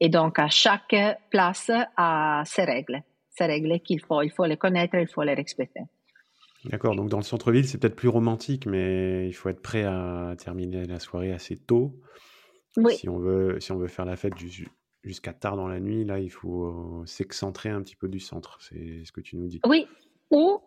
Et 0.00 0.08
donc, 0.08 0.38
à 0.38 0.48
chaque 0.48 0.96
place 1.30 1.70
a 1.96 2.42
ses 2.46 2.64
règles, 2.64 3.02
ses 3.28 3.44
règles 3.46 3.80
qu'il 3.80 4.00
faut, 4.00 4.22
il 4.22 4.30
faut 4.30 4.46
les 4.46 4.56
connaître, 4.56 4.94
il 4.94 5.08
faut 5.08 5.22
les 5.22 5.34
respecter. 5.34 5.82
D'accord, 6.64 6.96
donc 6.96 7.08
dans 7.08 7.18
le 7.18 7.24
centre-ville, 7.24 7.66
c'est 7.66 7.78
peut-être 7.78 7.96
plus 7.96 8.08
romantique, 8.08 8.66
mais 8.66 9.28
il 9.28 9.32
faut 9.32 9.48
être 9.48 9.62
prêt 9.62 9.84
à 9.84 10.34
terminer 10.38 10.86
la 10.86 10.98
soirée 10.98 11.32
assez 11.32 11.56
tôt. 11.56 12.00
Oui. 12.76 12.94
Si 12.94 13.08
on 13.08 13.18
veut, 13.18 13.60
si 13.60 13.72
on 13.72 13.76
veut 13.76 13.88
faire 13.88 14.04
la 14.04 14.16
fête 14.16 14.34
jusqu'à 15.08 15.32
tard 15.32 15.56
dans 15.56 15.68
la 15.68 15.80
nuit, 15.80 16.04
là, 16.04 16.18
il 16.18 16.30
faut 16.30 17.02
s'excentrer 17.06 17.70
un 17.70 17.82
petit 17.82 17.96
peu 17.96 18.08
du 18.08 18.20
centre. 18.20 18.58
C'est 18.60 19.04
ce 19.04 19.10
que 19.10 19.22
tu 19.22 19.36
nous 19.36 19.48
dis. 19.48 19.60
Oui, 19.66 19.86
ou, 20.30 20.60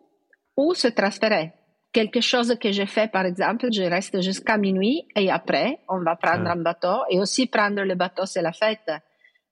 ou 0.56 0.74
se 0.74 0.88
transférer. 0.88 1.52
Quelque 1.92 2.20
chose 2.20 2.56
que 2.60 2.72
j'ai 2.72 2.86
fait, 2.86 3.10
par 3.10 3.24
exemple, 3.24 3.68
je 3.70 3.82
reste 3.82 4.20
jusqu'à 4.20 4.58
minuit 4.58 5.06
et 5.14 5.30
après, 5.30 5.78
on 5.88 6.02
va 6.02 6.16
prendre 6.16 6.46
ah. 6.46 6.52
un 6.52 6.62
bateau 6.62 6.98
et 7.10 7.20
aussi 7.20 7.46
prendre 7.46 7.82
le 7.82 7.94
bateau, 7.94 8.26
c'est 8.26 8.42
la 8.42 8.52
fête 8.52 8.90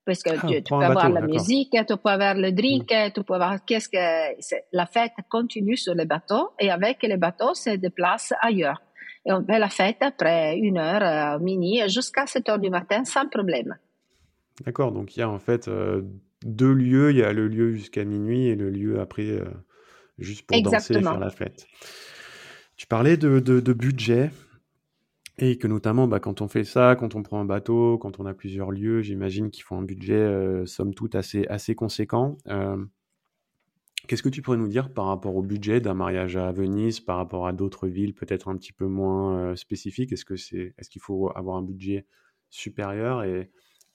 parce 0.06 0.22
que 0.22 0.30
ah, 0.30 0.46
tu, 0.48 0.62
peux 0.62 0.74
avoir 0.82 1.10
la 1.10 1.20
musique, 1.20 1.76
tu 1.86 1.96
peux 1.96 2.08
avoir 2.08 2.34
le 2.34 2.50
drink, 2.50 2.90
mm. 2.90 3.12
tu 3.14 3.22
peux 3.22 3.34
avoir 3.34 3.64
qu'est-ce 3.64 3.88
que 3.88 4.56
la 4.72 4.86
fête 4.86 5.12
continue 5.28 5.76
sur 5.76 5.94
le 5.94 6.04
bateau 6.04 6.50
et 6.58 6.70
avec 6.70 7.02
les 7.02 7.18
bateaux 7.18 7.54
se 7.54 7.70
déplace 7.76 8.32
ailleurs. 8.40 8.82
Et 9.26 9.32
on 9.32 9.44
fait 9.44 9.58
la 9.58 9.68
fête 9.68 9.98
après 10.00 10.56
une 10.56 10.78
heure, 10.78 11.02
euh, 11.02 11.38
mini, 11.38 11.82
jusqu'à 11.88 12.26
7 12.26 12.48
heures 12.48 12.58
du 12.58 12.70
matin 12.70 13.04
sans 13.04 13.28
problème. 13.28 13.76
D'accord, 14.60 14.92
donc 14.92 15.16
il 15.16 15.20
y 15.20 15.22
a 15.22 15.28
en 15.28 15.38
fait 15.38 15.68
euh, 15.68 16.02
deux 16.44 16.72
lieux, 16.72 17.10
il 17.10 17.16
y 17.16 17.22
a 17.22 17.32
le 17.32 17.48
lieu 17.48 17.72
jusqu'à 17.72 18.04
minuit 18.04 18.46
et 18.46 18.54
le 18.54 18.70
lieu 18.70 19.00
après 19.00 19.26
euh, 19.26 19.44
juste 20.18 20.46
pour 20.46 20.60
danser 20.62 20.94
et 20.94 21.02
faire 21.02 21.18
la 21.18 21.30
fête. 21.30 21.66
Tu 22.76 22.86
parlais 22.86 23.16
de, 23.16 23.40
de, 23.40 23.60
de 23.60 23.72
budget. 23.72 24.30
Et 25.42 25.56
que 25.56 25.66
notamment, 25.66 26.06
bah, 26.06 26.20
quand 26.20 26.42
on 26.42 26.48
fait 26.48 26.64
ça, 26.64 26.96
quand 26.96 27.14
on 27.14 27.22
prend 27.22 27.40
un 27.40 27.46
bateau, 27.46 27.96
quand 27.96 28.20
on 28.20 28.26
a 28.26 28.34
plusieurs 28.34 28.70
lieux, 28.70 29.00
j'imagine 29.00 29.50
qu'il 29.50 29.64
faut 29.64 29.74
un 29.74 29.82
budget, 29.82 30.12
euh, 30.12 30.66
somme 30.66 30.92
toute, 30.92 31.14
assez, 31.14 31.46
assez 31.46 31.74
conséquent. 31.74 32.36
Qu'est-ce 34.06 34.22
que 34.22 34.28
tu 34.28 34.42
pourrais 34.42 34.58
nous 34.58 34.68
dire 34.68 34.92
par 34.92 35.06
rapport 35.06 35.36
au 35.36 35.42
budget 35.42 35.80
d'un 35.80 35.94
mariage 35.94 36.36
à 36.36 36.52
Venise, 36.52 37.00
par 37.00 37.16
rapport 37.16 37.46
à 37.46 37.54
d'autres 37.54 37.88
villes 37.88 38.12
peut-être 38.12 38.48
un 38.48 38.56
petit 38.56 38.72
peu 38.74 38.86
moins 38.86 39.56
spécifiques? 39.56 40.12
Est-ce 40.12 40.26
que 40.26 40.36
c'est, 40.36 40.74
est-ce 40.76 40.90
qu'il 40.90 41.00
faut 41.00 41.30
avoir 41.34 41.56
un 41.56 41.62
budget 41.62 42.04
supérieur 42.50 43.22
et 43.22 43.50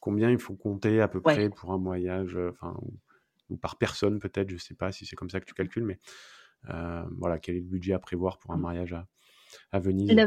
combien 0.05 0.29
il 0.29 0.37
faut 0.37 0.53
compter 0.53 1.01
à 1.01 1.07
peu 1.07 1.19
près 1.19 1.49
pour 1.49 1.71
un 1.71 1.79
voyage, 1.79 2.37
enfin, 2.51 2.77
ou, 3.49 3.57
par 3.57 3.75
personne 3.77 4.19
peut-être, 4.19 4.49
je 4.49 4.53
ne 4.53 4.59
sais 4.59 4.75
pas 4.75 4.91
si 4.91 5.07
c'est 5.07 5.15
comme 5.15 5.31
ça 5.31 5.39
que 5.39 5.45
tu 5.45 5.55
calcules, 5.55 5.83
mais 5.83 5.97
voilà, 7.17 7.39
quel 7.39 7.55
est 7.55 7.61
le 7.61 7.65
budget 7.65 7.93
à 7.93 7.99
prévoir 7.99 8.37
pour 8.37 8.51
un 8.51 8.57
mmh. 8.57 8.61
mariage 8.61 8.93
à, 8.93 9.07
à 9.71 9.79
Venise 9.79 10.11
Le, 10.11 10.25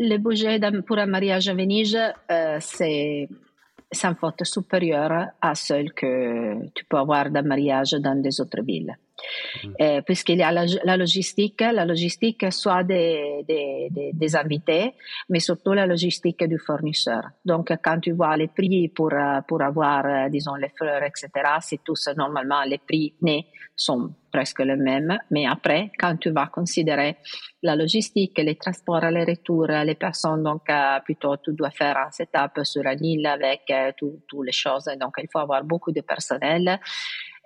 le 0.00 0.18
budget 0.18 0.60
pour 0.86 0.98
un 0.98 1.06
mariage 1.06 1.48
à 1.48 1.54
Venise, 1.54 1.98
euh, 2.30 2.58
c'est 2.60 3.26
sans 3.90 4.14
faute 4.14 4.44
supérieur 4.44 5.28
à 5.40 5.54
celle 5.54 5.94
que 5.94 6.68
tu 6.74 6.84
peux 6.84 6.98
avoir 6.98 7.30
d'un 7.30 7.42
mariage 7.42 7.92
dans 7.92 8.20
des 8.20 8.38
autres 8.38 8.62
villes. 8.62 8.98
Mm. 9.62 9.68
Euh, 9.80 10.02
puisqu'il 10.02 10.38
y 10.38 10.42
a 10.42 10.50
la, 10.50 10.96
logistique, 10.96 11.60
la 11.60 11.84
logistique 11.84 12.52
soit 12.52 12.82
des, 12.82 13.44
des, 13.46 14.12
des, 14.12 14.36
invités, 14.36 14.94
mais 15.28 15.40
surtout 15.40 15.72
la 15.72 15.86
logistique 15.86 16.44
du 16.44 16.58
fournisseur. 16.58 17.22
Donc, 17.44 17.72
quand 17.82 18.00
tu 18.00 18.12
vois 18.12 18.36
les 18.36 18.48
prix 18.48 18.88
pour, 18.88 19.12
euh, 19.12 19.40
pour 19.46 19.62
avoir, 19.62 20.04
euh, 20.04 20.28
disons, 20.28 20.54
les 20.54 20.70
fleurs, 20.76 21.02
etc., 21.02 21.30
c'est 21.60 21.80
tous 21.84 22.08
normalement 22.16 22.62
les 22.64 22.78
prix 22.78 23.14
nés 23.22 23.46
sont 23.76 24.14
presque 24.32 24.60
les 24.60 24.76
mêmes. 24.76 25.18
Mais 25.30 25.46
après, 25.46 25.90
quand 25.98 26.16
tu 26.16 26.30
vas 26.30 26.46
considérer 26.46 27.16
la 27.62 27.76
logistique, 27.76 28.38
les 28.38 28.56
transports, 28.56 29.10
les 29.10 29.24
retours, 29.24 29.66
les 29.66 29.94
personnes, 29.94 30.42
donc 30.42 30.68
plutôt 31.04 31.36
tu 31.38 31.52
dois 31.52 31.70
faire 31.70 31.96
un 31.96 32.10
setup 32.10 32.64
sur 32.64 32.86
un 32.86 32.96
île 33.00 33.26
avec 33.26 33.72
toutes 33.96 34.44
les 34.44 34.52
choses. 34.52 34.88
Donc, 35.00 35.14
il 35.18 35.28
faut 35.32 35.40
avoir 35.40 35.64
beaucoup 35.64 35.92
de 35.92 36.02
personnel 36.02 36.78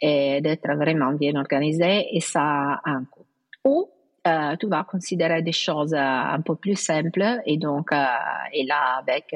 et 0.01 0.41
d'être 0.41 0.73
vraiment 0.77 1.13
bien 1.13 1.35
organisé 1.35 2.07
et 2.13 2.21
ça 2.21 2.43
a 2.43 2.81
un 2.85 3.05
coût. 3.05 3.27
Ou 3.65 3.89
euh, 4.27 4.57
tu 4.57 4.67
vas 4.67 4.85
considérer 4.85 5.43
des 5.43 5.53
choses 5.53 5.95
euh, 5.95 5.99
un 5.99 6.41
peu 6.41 6.57
plus 6.57 6.77
simples 6.77 7.41
et 7.47 7.57
donc 7.57 7.93
euh, 7.93 8.05
et 8.53 8.65
là 8.65 8.99
avec 8.99 9.35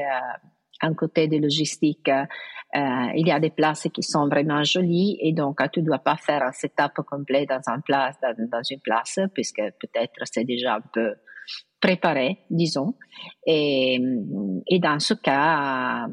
un 0.81 0.94
côté 0.94 1.29
de 1.29 1.38
logistique, 1.38 2.11
il 2.75 3.27
y 3.27 3.31
a 3.31 3.38
des 3.38 3.51
places 3.51 3.87
qui 3.92 4.03
sont 4.03 4.27
vraiment 4.29 4.64
jolies 4.64 5.16
et 5.20 5.33
donc 5.33 5.61
tu 5.72 5.81
ne 5.81 5.87
dois 5.87 6.01
pas 6.01 6.16
faire 6.16 6.42
un 6.42 6.53
setup 6.53 6.94
complet 7.07 7.46
dans, 7.46 7.61
un 7.66 7.81
place, 7.81 8.18
dans 8.20 8.62
une 8.68 8.81
place 8.81 9.20
puisque 9.33 9.62
peut-être 9.81 10.22
c'est 10.25 10.44
déjà 10.44 10.77
un 10.77 10.81
peu 10.92 11.14
préparé, 11.81 12.38
disons. 12.51 12.94
Et, 13.46 14.01
et 14.66 14.79
dans 14.81 14.98
ce 14.98 15.14
cas, 15.14 16.09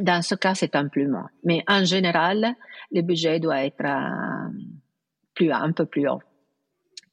dans 0.00 0.22
ce 0.22 0.34
cas, 0.34 0.54
c'est 0.54 0.74
un 0.76 0.88
peu 0.88 1.06
moins. 1.06 1.28
Mais 1.44 1.62
en 1.68 1.84
général, 1.84 2.54
le 2.90 3.02
budget 3.02 3.38
doit 3.40 3.64
être 3.64 3.84
euh, 3.84 4.50
plus, 5.34 5.52
un 5.52 5.72
peu 5.72 5.86
plus 5.86 6.08
haut 6.08 6.22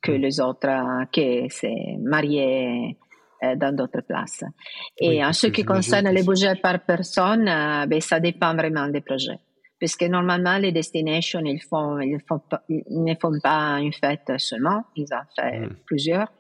que 0.02 0.12
mm. 0.12 0.16
les 0.16 0.40
autres, 0.40 0.68
euh, 0.68 1.06
que 1.14 1.48
c'est 1.50 1.98
marié 2.00 2.98
euh, 3.44 3.56
dans 3.56 3.76
d'autres 3.76 4.02
places. 4.02 4.44
Et 4.98 5.24
en 5.24 5.34
ce 5.34 5.48
qui 5.48 5.64
concerne 5.64 6.10
les 6.10 6.24
budgets 6.24 6.56
par 6.56 6.80
personne, 6.80 7.46
ben, 7.46 8.02
ça 8.02 8.20
dépend 8.20 8.56
vraiment 8.56 8.88
des 8.88 9.02
projets. 9.02 9.40
Puisque 9.78 10.04
normalement, 10.04 10.58
les 10.58 10.72
destinations, 10.72 11.42
ils, 11.44 11.62
font, 11.62 12.00
ils, 12.00 12.20
font 12.28 12.42
ils 12.70 13.04
ne 13.04 13.16
font 13.16 13.40
pas 13.42 13.80
une 13.80 13.94
fête 13.94 14.32
seulement, 14.38 14.84
ils 14.96 15.08
en 15.14 15.24
font 15.36 15.60
mm. 15.60 15.76
plusieurs. 15.86 16.32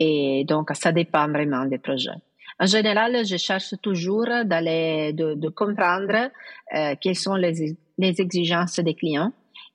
Et 0.00 0.44
donc, 0.46 0.70
ça 0.74 0.92
dépend 0.92 1.28
vraiment 1.28 1.64
des 1.64 1.78
projets. 1.78 2.10
En 2.60 2.66
général, 2.66 3.24
je 3.24 3.36
cherche 3.36 3.74
toujours 3.80 4.26
d'aller, 4.44 5.12
de, 5.12 5.34
de 5.34 5.48
comprendre 5.48 6.30
euh, 6.74 6.94
quelles 7.00 7.16
sont 7.16 7.36
les, 7.36 7.76
les, 7.98 8.20
exigences 8.20 8.80
des 8.80 8.94
clients. 8.94 9.32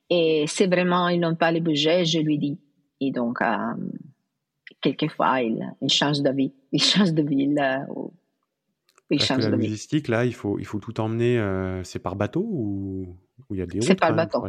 Et 0.09 0.45
si 0.47 0.65
vraiment 0.67 1.07
ils 1.07 1.19
n'ont 1.19 1.35
pas 1.35 1.51
le 1.51 1.61
budget, 1.61 2.03
je 2.03 2.19
lui 2.19 2.37
dis. 2.37 2.59
Et 2.99 3.11
donc, 3.11 3.41
euh, 3.41 3.55
quelquefois, 4.81 5.41
ils, 5.41 5.65
ils 5.81 5.89
changent 5.89 6.21
d'avis. 6.21 6.53
Ils 6.73 6.81
changent 6.81 7.13
de 7.13 7.23
ville. 7.23 7.59
Euh, 7.59 7.85
ils 9.09 9.17
Parce 9.17 9.27
changent 9.27 9.45
que 9.45 9.51
la 9.51 9.57
logistique, 9.57 10.07
là, 10.07 10.25
il 10.25 10.33
faut, 10.33 10.57
il 10.57 10.65
faut 10.65 10.79
tout 10.79 10.99
emmener. 10.99 11.37
Euh, 11.37 11.83
c'est 11.83 11.99
par 11.99 12.15
bateau 12.15 12.41
ou 12.41 13.15
il 13.51 13.57
y 13.57 13.61
a 13.61 13.65
des 13.65 13.81
C'est 13.81 13.95
par 13.95 14.13
bateau. 14.13 14.45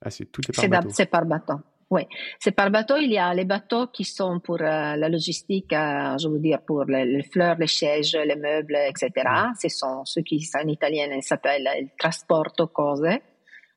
Ah, 0.00 0.10
c'est 0.10 0.24
tout 0.26 0.40
est 0.48 0.56
par 0.56 0.68
bateau. 0.68 0.88
C'est 0.92 1.06
par 1.06 1.26
bateau. 1.26 1.54
Oui, 1.90 2.02
c'est 2.38 2.52
par 2.52 2.70
bateau. 2.70 2.96
Il 2.98 3.12
y 3.12 3.18
a 3.18 3.32
les 3.32 3.46
bateaux 3.46 3.86
qui 3.86 4.04
sont 4.04 4.40
pour 4.40 4.60
euh, 4.60 4.96
la 4.96 5.08
logistique, 5.08 5.72
euh, 5.72 6.18
je 6.18 6.28
veux 6.28 6.38
dire 6.38 6.60
pour 6.66 6.84
les, 6.84 7.22
fleurs, 7.22 7.56
les 7.58 7.66
sièges, 7.66 8.14
les 8.14 8.36
meubles, 8.36 8.76
etc. 8.88 9.10
Mm. 9.24 9.52
Ce 9.58 9.68
sont 9.70 10.04
ceux 10.04 10.20
qui 10.20 10.46
en 10.54 10.68
italien 10.68 11.08
s'appellent 11.22 11.68
il 11.80 11.88
trasporto 11.98 12.66
cose. 12.66 13.08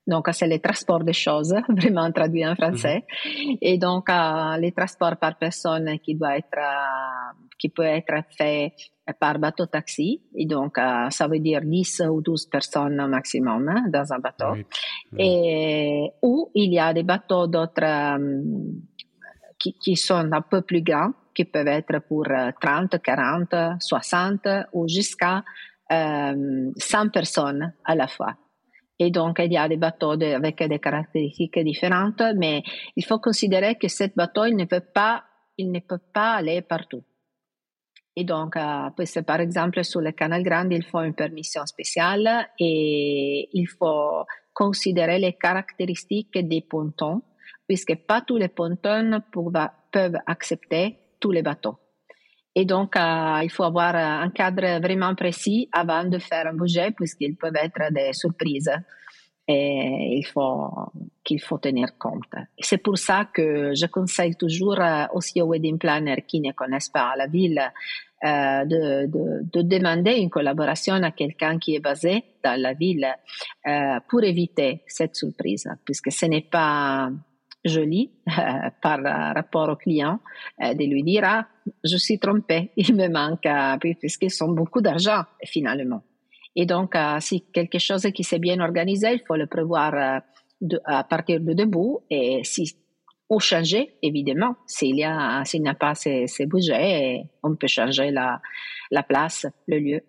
Donc, 0.06 0.28
c'est 0.34 0.47
le 0.47 0.60
transport 0.60 1.04
des 1.04 1.13
choses, 1.13 1.56
vraiment 1.69 2.12
traduit 2.12 2.45
en 2.45 2.56
français. 2.56 3.06
Mm-hmm. 3.24 3.58
Et 3.62 3.78
donc, 3.78 4.10
euh, 4.10 4.58
les 4.58 4.74
transports 4.74 5.15
par 5.15 5.38
personne 5.38 5.97
qui 6.00 6.15
doit 6.15 6.38
être, 6.38 6.60
qui 7.62 7.69
peut 7.69 7.84
être 7.84 8.24
fait 8.36 8.74
par 9.19 9.38
bateau 9.38 9.67
taxi. 9.67 10.21
Et 10.36 10.47
donc, 10.47 10.80
euh, 10.80 11.10
ça 11.12 11.28
veut 11.28 11.39
dire 11.39 11.62
10 11.62 12.02
ou 12.10 12.21
12 12.21 12.47
personnes 12.47 13.08
maximum 13.08 13.69
hein, 13.69 13.84
dans 13.89 14.12
un 14.12 14.19
bateau. 14.19 14.56
Et, 15.17 16.10
ou 16.24 16.50
il 16.56 16.74
y 16.74 16.80
a 16.80 16.91
des 16.91 17.04
bateaux 17.04 17.45
d'autres 17.45 17.84
euh, 17.84 18.41
qui, 19.60 19.74
qui, 19.74 19.95
sont 19.95 20.34
un 20.34 20.41
peu 20.41 20.63
plus 20.63 20.82
grands, 20.82 21.13
qui 21.36 21.45
peuvent 21.45 21.67
être 21.67 22.00
pour 22.00 22.26
30, 22.60 23.00
40, 23.00 23.56
60 23.80 24.47
ou 24.74 24.88
jusqu'à 24.88 25.43
100 25.89 25.93
euh, 25.93 27.10
personnes 27.13 27.74
à 27.86 27.93
la 27.93 28.08
fois. 28.08 28.36
Et 28.97 29.12
donc, 29.12 29.38
il 29.39 29.52
y 29.52 29.58
a 29.58 29.67
des 29.67 29.78
bateaux 29.78 30.15
de, 30.15 30.26
avec 30.26 30.63
des 30.63 30.80
caractéristiques 30.80 31.60
différentes, 31.60 32.24
mais 32.36 32.63
il 32.95 33.06
faut 33.06 33.19
considérer 33.19 33.76
que 33.76 33.88
ce 33.88 34.06
bateau, 34.15 34.45
il 34.45 34.56
ne 34.56 34.65
peut 34.65 34.84
pas, 34.93 35.24
il 35.58 35.71
ne 35.71 35.80
peut 35.80 36.02
pas 36.13 36.34
aller 36.34 36.62
partout. 36.62 37.04
Et 38.15 38.26
donc, 38.26 38.58
euh, 38.58 38.89
par 39.26 39.39
exemple, 39.39 39.84
sur 39.84 40.02
le 40.02 40.12
canal 40.12 40.43
Grande, 40.43 40.74
il 40.74 40.84
faut 40.84 41.00
une 41.00 41.13
permission 41.13 41.65
spéciale 41.65 42.50
et 42.60 43.50
il 43.54 43.67
faut 43.67 44.26
considérer 44.54 45.17
les 45.17 45.34
caractéristiques 45.34 46.38
des 46.38 46.62
pontons, 46.62 47.21
puisque 47.67 47.95
pas 48.06 48.21
tous 48.21 48.38
les 48.38 48.50
pontons 48.50 49.21
peuvent 49.91 50.17
accepter 50.28 50.97
tous 51.19 51.32
les 51.32 51.41
bateaux. 51.41 51.78
Et 52.54 52.65
donc, 52.65 52.97
euh, 52.97 53.39
il 53.43 53.50
faut 53.50 53.63
avoir 53.63 53.95
un 53.95 54.30
cadre 54.30 54.82
vraiment 54.82 55.15
précis 55.15 55.69
avant 55.71 56.04
de 56.04 56.19
faire 56.19 56.47
un 56.47 56.54
budget, 56.54 56.91
puisqu'ils 56.91 57.38
peuvent 57.38 57.56
être 57.56 57.93
des 57.93 58.12
surprises 58.12 58.71
et 59.51 60.17
il 60.17 60.23
faut 60.23 60.69
qu'il 61.23 61.41
faut 61.41 61.57
tenir 61.57 61.97
compte. 61.97 62.33
C'est 62.59 62.77
pour 62.77 62.97
ça 62.97 63.25
que 63.25 63.73
je 63.75 63.85
conseille 63.87 64.35
toujours 64.35 64.79
euh, 64.79 65.05
aussi 65.13 65.41
aux 65.41 65.47
wedding 65.51 65.77
planners 65.77 66.23
qui 66.27 66.39
ne 66.39 66.51
connaissent 66.51 66.89
pas 66.89 67.13
la 67.17 67.27
ville 67.27 67.59
euh, 68.23 68.65
de, 68.65 69.07
de, 69.07 69.41
de, 69.51 69.61
demander 69.63 70.13
une 70.17 70.29
collaboration 70.29 70.95
à 70.95 71.11
quelqu'un 71.11 71.57
qui 71.57 71.75
est 71.75 71.79
basé 71.79 72.23
dans 72.43 72.59
la 72.59 72.73
ville 72.73 73.07
euh, 73.67 73.99
pour 74.07 74.23
éviter 74.23 74.83
cette 74.87 75.15
surprise, 75.15 75.67
puisque 75.83 76.11
ce 76.11 76.27
n'est 76.27 76.47
pas 76.49 77.09
joli 77.65 78.11
euh, 78.27 78.69
par 78.81 78.99
rapport 79.03 79.69
au 79.69 79.75
client 79.75 80.19
euh, 80.63 80.73
de 80.73 80.83
lui 80.85 81.03
dire 81.03 81.23
ah 81.25 81.47
je 81.83 81.97
suis 81.97 82.19
trompé, 82.19 82.71
il 82.77 82.95
me 82.95 83.07
manque 83.07 83.47
puisqu'ils 83.99 84.31
sont 84.31 84.51
beaucoup 84.51 84.81
d'argent 84.81 85.23
finalement. 85.43 86.03
Et 86.55 86.65
donc, 86.65 86.95
euh, 86.95 87.17
si 87.19 87.41
quelque 87.53 87.79
chose 87.79 88.07
qui 88.13 88.23
s'est 88.23 88.39
bien 88.39 88.59
organisé, 88.59 89.13
il 89.13 89.23
faut 89.25 89.35
le 89.35 89.47
prévoir 89.47 89.93
euh, 89.93 90.77
à 90.85 91.03
partir 91.03 91.39
de 91.39 91.53
debout 91.53 92.01
et 92.09 92.41
si 92.43 92.75
ou 93.29 93.39
changer, 93.39 93.95
évidemment, 94.01 94.57
s'il 94.67 94.97
y 94.97 95.05
a, 95.05 95.41
n'y 95.53 95.69
a 95.69 95.73
pas 95.73 95.95
ces, 95.95 96.27
ces, 96.27 96.45
budgets, 96.45 97.23
on 97.43 97.55
peut 97.55 97.67
changer 97.67 98.11
la, 98.11 98.41
la 98.91 99.03
place, 99.03 99.47
le 99.67 99.79
lieu. 99.79 100.01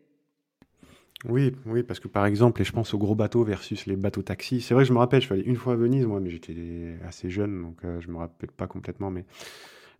Oui, 1.28 1.54
oui, 1.66 1.84
parce 1.84 2.00
que 2.00 2.08
par 2.08 2.26
exemple, 2.26 2.60
et 2.60 2.64
je 2.64 2.72
pense 2.72 2.92
aux 2.94 2.98
gros 2.98 3.14
bateaux 3.14 3.44
versus 3.44 3.86
les 3.86 3.94
bateaux 3.94 4.22
taxis. 4.22 4.60
C'est 4.60 4.74
vrai, 4.74 4.84
je 4.84 4.92
me 4.92 4.98
rappelle, 4.98 5.20
je 5.20 5.26
suis 5.26 5.34
allé 5.34 5.44
une 5.44 5.54
fois 5.54 5.74
à 5.74 5.76
Venise, 5.76 6.04
moi, 6.04 6.18
mais 6.18 6.30
j'étais 6.30 6.96
assez 7.06 7.30
jeune, 7.30 7.62
donc 7.62 7.84
euh, 7.84 8.00
je 8.00 8.08
me 8.08 8.16
rappelle 8.16 8.50
pas 8.50 8.66
complètement, 8.66 9.12
mais 9.12 9.24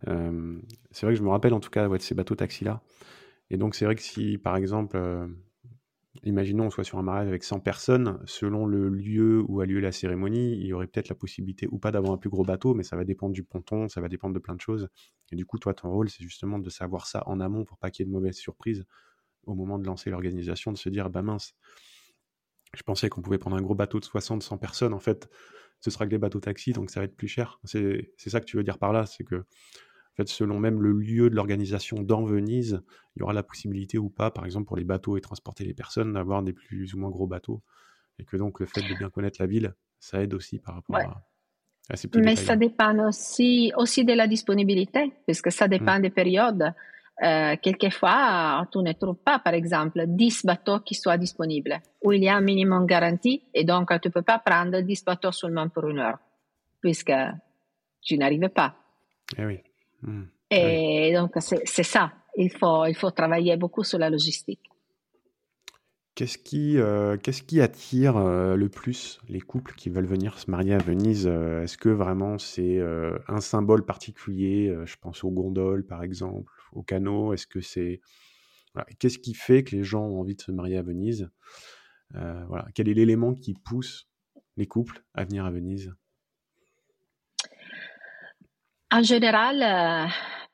euh, 0.09 0.59
c'est 0.91 1.05
vrai 1.05 1.13
que 1.13 1.19
je 1.19 1.23
me 1.23 1.29
rappelle 1.29 1.53
en 1.53 1.61
tout 1.61 1.69
cas 1.69 1.87
de 1.87 1.97
ces 1.99 2.15
bateaux 2.15 2.35
taxis-là. 2.35 2.81
Et 3.49 3.55
donc, 3.55 3.75
c'est 3.75 3.85
vrai 3.85 3.95
que 3.95 4.01
si, 4.01 4.37
par 4.37 4.57
exemple, 4.57 4.97
imaginons 6.23 6.65
on 6.65 6.69
soit 6.69 6.83
sur 6.83 6.99
un 6.99 7.01
mariage 7.03 7.27
avec 7.27 7.43
100 7.43 7.59
personnes, 7.59 8.19
selon 8.25 8.65
le 8.65 8.89
lieu 8.89 9.43
où 9.47 9.61
a 9.61 9.65
lieu 9.65 9.79
la 9.79 9.91
cérémonie, 9.91 10.53
il 10.53 10.67
y 10.67 10.73
aurait 10.73 10.87
peut-être 10.87 11.09
la 11.09 11.15
possibilité 11.15 11.67
ou 11.71 11.79
pas 11.79 11.91
d'avoir 11.91 12.13
un 12.13 12.17
plus 12.17 12.29
gros 12.29 12.43
bateau, 12.43 12.75
mais 12.75 12.83
ça 12.83 12.95
va 12.95 13.03
dépendre 13.03 13.33
du 13.33 13.43
ponton, 13.43 13.89
ça 13.89 13.99
va 14.01 14.09
dépendre 14.09 14.33
de 14.33 14.39
plein 14.39 14.55
de 14.55 14.61
choses. 14.61 14.89
Et 15.31 15.35
du 15.35 15.45
coup, 15.45 15.57
toi, 15.57 15.73
ton 15.73 15.89
rôle, 15.89 16.09
c'est 16.09 16.23
justement 16.23 16.59
de 16.59 16.69
savoir 16.69 17.07
ça 17.07 17.23
en 17.27 17.39
amont 17.39 17.65
pour 17.65 17.77
pas 17.77 17.89
qu'il 17.89 18.03
y 18.03 18.07
ait 18.07 18.11
de 18.11 18.13
mauvaises 18.13 18.37
surprises 18.37 18.85
au 19.45 19.55
moment 19.55 19.79
de 19.79 19.85
lancer 19.85 20.09
l'organisation, 20.09 20.71
de 20.71 20.77
se 20.77 20.89
dire, 20.89 21.09
bah 21.09 21.21
mince, 21.21 21.55
je 22.75 22.83
pensais 22.83 23.09
qu'on 23.09 23.21
pouvait 23.21 23.37
prendre 23.37 23.55
un 23.55 23.61
gros 23.61 23.75
bateau 23.75 23.99
de 23.99 24.05
60, 24.05 24.43
100 24.43 24.57
personnes, 24.57 24.93
en 24.93 24.99
fait, 24.99 25.29
ce 25.79 25.91
sera 25.91 26.05
que 26.05 26.11
les 26.11 26.17
bateaux 26.17 26.39
taxis, 26.39 26.73
donc 26.73 26.89
ça 26.89 26.99
va 26.99 27.05
être 27.05 27.15
plus 27.15 27.27
cher. 27.27 27.59
C'est 27.65 28.07
ça 28.17 28.39
que 28.39 28.45
tu 28.45 28.57
veux 28.57 28.63
dire 28.63 28.77
par 28.77 28.93
là, 28.93 29.05
c'est 29.05 29.23
que 29.23 29.43
en 30.13 30.15
fait, 30.15 30.29
selon 30.29 30.59
même 30.59 30.79
le 30.79 30.91
lieu 30.91 31.31
de 31.31 31.35
l'organisation 31.35 32.03
dans 32.03 32.23
Venise, 32.23 32.83
il 33.15 33.21
y 33.21 33.23
aura 33.23 33.33
la 33.33 33.41
possibilité 33.41 33.97
ou 33.97 34.09
pas, 34.09 34.29
par 34.29 34.45
exemple 34.45 34.67
pour 34.67 34.77
les 34.77 34.83
bateaux 34.83 35.17
et 35.17 35.21
transporter 35.21 35.65
les 35.65 35.73
personnes, 35.73 36.13
d'avoir 36.13 36.43
des 36.43 36.53
plus 36.53 36.93
ou 36.93 36.99
moins 36.99 37.09
gros 37.09 37.25
bateaux. 37.25 37.63
Et 38.19 38.23
que 38.23 38.37
donc 38.37 38.59
le 38.59 38.67
fait 38.67 38.81
de 38.81 38.95
bien 38.95 39.09
connaître 39.09 39.41
la 39.41 39.47
ville, 39.47 39.73
ça 39.99 40.21
aide 40.21 40.35
aussi 40.35 40.59
par 40.59 40.75
rapport 40.75 40.97
à, 40.97 41.23
à, 41.89 41.95
ces 41.95 42.07
petits 42.07 42.23
Mais 42.23 42.35
ça 42.35 42.55
dépend 42.55 43.07
aussi, 43.07 43.73
aussi 43.75 44.05
de 44.05 44.13
la 44.13 44.27
disponibilité, 44.27 45.11
puisque 45.25 45.51
ça 45.51 45.67
dépend 45.67 45.97
mmh. 45.97 46.03
des 46.03 46.11
périodes. 46.11 46.73
Euh, 47.23 47.55
quelquefois, 47.59 48.67
tu 48.71 48.79
ne 48.79 48.91
trouves 48.93 49.17
pas, 49.17 49.39
par 49.39 49.55
exemple, 49.55 50.03
10 50.05 50.45
bateaux 50.45 50.79
qui 50.81 50.93
soient 50.93 51.17
disponibles, 51.17 51.81
où 52.03 52.11
il 52.11 52.23
y 52.23 52.29
a 52.29 52.35
un 52.35 52.41
minimum 52.41 52.85
garanti, 52.85 53.43
et 53.51 53.63
donc 53.63 53.89
tu 53.99 54.09
ne 54.09 54.13
peux 54.13 54.21
pas 54.21 54.37
prendre 54.37 54.79
10 54.79 55.05
bateaux 55.05 55.31
seulement 55.31 55.69
pour 55.69 55.87
une 55.87 55.99
heure, 55.99 56.19
puisque 56.81 57.13
tu 57.99 58.15
n'arrives 58.17 58.49
pas. 58.49 58.75
Eh 59.37 59.45
oui. 59.45 59.63
Et 60.49 61.13
donc, 61.13 61.31
c'est 61.39 61.83
ça. 61.83 62.13
Il 62.35 62.51
faut, 62.51 62.85
il 62.85 62.95
faut 62.95 63.11
travailler 63.11 63.57
beaucoup 63.57 63.83
sur 63.83 63.99
la 63.99 64.09
logistique. 64.09 64.69
Qu'est-ce 66.15 66.37
qui, 66.37 66.77
euh, 66.77 67.17
qu'est-ce 67.17 67.41
qui 67.41 67.59
attire 67.59 68.17
euh, 68.17 68.55
le 68.55 68.69
plus 68.69 69.19
les 69.29 69.41
couples 69.41 69.73
qui 69.73 69.89
veulent 69.89 70.05
venir 70.05 70.37
se 70.37 70.51
marier 70.51 70.75
à 70.75 70.77
Venise 70.77 71.25
euh, 71.25 71.63
Est-ce 71.63 71.75
que 71.75 71.89
vraiment 71.89 72.37
c'est 72.37 72.79
un 73.27 73.41
symbole 73.41 73.83
particulier 73.83 74.75
Je 74.85 74.95
pense 74.97 75.23
aux 75.23 75.31
gondoles, 75.31 75.85
par 75.85 76.03
exemple, 76.03 76.51
aux 76.71 76.83
canaux. 76.83 77.33
Est-ce 77.33 77.47
que 77.47 77.61
c'est 77.61 78.01
Qu'est-ce 78.99 79.19
qui 79.19 79.33
fait 79.33 79.63
que 79.63 79.75
les 79.75 79.83
gens 79.83 80.03
ont 80.03 80.19
envie 80.19 80.35
de 80.35 80.41
se 80.41 80.51
marier 80.51 80.77
à 80.77 80.83
Venise 80.83 81.29
Voilà. 82.11 82.67
Quel 82.75 82.89
est 82.89 82.93
l'élément 82.93 83.33
qui 83.33 83.55
pousse 83.55 84.07
les 84.55 84.67
couples 84.67 85.03
à 85.15 85.23
venir 85.23 85.45
à 85.45 85.51
Venise? 85.51 85.93
En 88.93 89.01
général, 89.01 89.63
euh, 89.63 90.07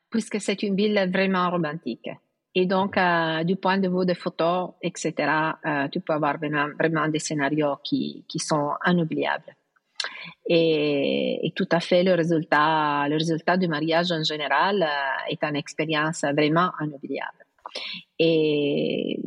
puisque 0.08 0.40
c'est 0.40 0.62
une 0.62 0.74
ville 0.74 1.10
vraiment 1.12 1.50
romantique. 1.50 2.08
Et 2.54 2.66
donc, 2.66 2.96
euh, 2.96 3.44
du 3.44 3.56
point 3.56 3.78
de 3.78 3.88
vue 3.88 4.06
des 4.06 4.14
photos, 4.14 4.70
etc., 4.82 5.12
euh, 5.64 5.88
tu 5.88 6.00
peux 6.00 6.14
avoir 6.14 6.38
vraiment, 6.38 7.08
des 7.08 7.18
scénarios 7.18 7.76
qui, 7.84 8.24
qui 8.26 8.38
sont 8.38 8.72
inoubliables. 8.86 9.54
Et, 10.48 11.46
et, 11.46 11.52
tout 11.52 11.68
à 11.70 11.80
fait, 11.80 12.02
le 12.02 12.14
résultat, 12.14 13.06
le 13.08 13.14
résultat 13.14 13.56
du 13.58 13.68
mariage 13.68 14.10
en 14.10 14.24
général 14.24 14.88
est 15.28 15.44
une 15.44 15.56
expérience 15.56 16.22
vraiment 16.22 16.70
inoubliable. 16.80 17.44
Et 18.18 19.20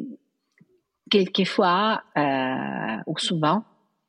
quelquefois, 1.09 2.03
ou 3.05 3.17
souvent, 3.19 3.63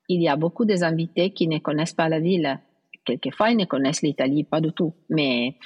il 0.08 0.22
y 0.22 0.28
a 0.28 0.36
beaucoup 0.36 0.64
des 0.64 0.82
invités 0.82 1.30
qui 1.30 1.46
ne 1.46 1.58
connaissent 1.58 1.94
pas 1.94 2.08
la 2.08 2.18
ville 2.20 2.58
quelquefois 3.04 3.50
ils 3.50 3.56
ne 3.56 3.64
connaissent 3.64 4.02
l'Italie 4.02 4.44
pas 4.44 4.60
du 4.60 4.72
tout, 4.72 4.94
mais 5.08 5.56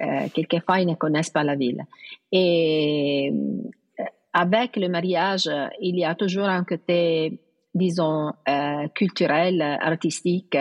euh, 0.00 0.28
quelquefois 0.34 0.80
ils 0.80 0.86
ne 0.86 0.94
connaissent 0.94 1.30
pas 1.30 1.44
la 1.44 1.56
ville. 1.56 1.84
Et 2.30 3.32
euh, 3.32 4.04
avec 4.32 4.76
le 4.76 4.88
mariage, 4.88 5.48
il 5.80 5.98
y 5.98 6.04
a 6.04 6.14
toujours 6.14 6.46
un 6.48 6.64
côté, 6.64 7.40
disons, 7.74 8.32
euh, 8.48 8.88
culturel, 8.94 9.60
artistique, 9.60 10.56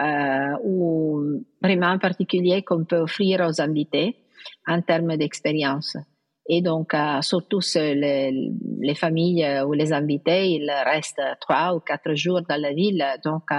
euh, 0.00 0.56
ou 0.64 1.44
vraiment 1.62 1.98
particulier 1.98 2.62
qu'on 2.62 2.84
peut 2.84 2.98
offrir 2.98 3.46
aux 3.48 3.60
invités 3.60 4.16
en 4.66 4.80
termes 4.82 5.16
d'expérience. 5.16 5.96
Et 6.46 6.60
donc, 6.60 6.92
euh, 6.92 7.22
surtout 7.22 7.60
les, 7.74 8.50
les, 8.80 8.94
familles 8.94 9.44
euh, 9.44 9.64
ou 9.64 9.72
les 9.72 9.92
invités, 9.94 10.50
ils 10.50 10.70
restent 10.84 11.22
trois 11.40 11.74
ou 11.74 11.80
quatre 11.80 12.14
jours 12.14 12.42
dans 12.46 12.60
la 12.60 12.72
ville. 12.72 13.02
Donc, 13.24 13.44
euh, 13.50 13.56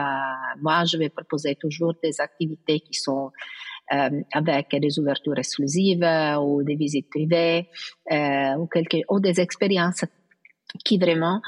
moi, 0.61 0.83
je 0.85 0.97
vais 0.97 1.09
proposer 1.09 1.55
toujours 1.55 1.93
des 2.03 2.21
activités 2.21 2.79
qui 2.81 2.93
sont 2.93 3.31
euh, 3.91 4.09
avec 4.33 4.75
des 4.79 4.99
ouvertures 4.99 5.37
exclusives 5.37 6.05
ou 6.41 6.63
des 6.63 6.75
visites 6.75 7.09
privées 7.09 7.69
ou, 8.57 8.67
quelque, 8.67 8.97
ou 9.09 9.19
des 9.19 9.39
expériences 9.39 10.05
qui 10.83 10.99
vraiment 10.99 11.41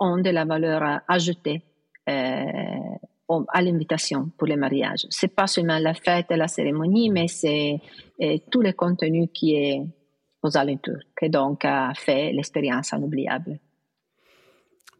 ont 0.00 0.18
de 0.18 0.30
la 0.30 0.44
valeur 0.44 1.00
ajoutée 1.08 1.62
à 2.06 3.62
l'invitation 3.62 4.30
pour 4.36 4.46
les 4.46 4.56
mariages. 4.56 5.06
C'est 5.10 5.34
pas 5.34 5.46
seulement 5.46 5.78
la 5.78 5.94
fête 5.94 6.26
et 6.30 6.36
la 6.36 6.48
cérémonie, 6.48 7.10
mais 7.10 7.28
c'est 7.28 7.80
tout 8.50 8.60
le 8.60 8.72
contenu 8.72 9.28
qui 9.28 9.54
est 9.54 9.82
aux 10.42 10.56
alentours, 10.56 11.02
qui 11.18 11.30
donc 11.30 11.64
a 11.64 11.92
fait 11.94 12.32
l'expérience 12.32 12.92
inoubliable. 12.92 13.58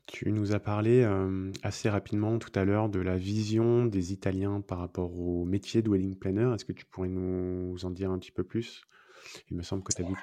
Tu 0.06 0.30
nous 0.30 0.52
as 0.52 0.60
parlé 0.60 1.02
euh, 1.02 1.50
assez 1.62 1.88
rapidement 1.88 2.38
tout 2.38 2.50
à 2.54 2.64
l'heure 2.64 2.88
de 2.88 3.00
la 3.00 3.16
vision 3.16 3.86
des 3.86 4.12
Italiens 4.12 4.60
par 4.60 4.78
rapport 4.78 5.18
au 5.18 5.44
métier 5.44 5.80
de 5.80 5.88
wedding 5.88 6.16
planner. 6.16 6.52
Est-ce 6.54 6.64
que 6.64 6.72
tu 6.72 6.84
pourrais 6.84 7.08
nous 7.08 7.76
en 7.84 7.90
dire 7.90 8.10
un 8.10 8.18
petit 8.18 8.32
peu 8.32 8.44
plus? 8.44 8.82
Il 9.50 9.56
me 9.56 9.62
semble 9.62 9.82
que 9.82 9.92
tu 9.94 10.02
as 10.02 10.04
dit 10.04 10.14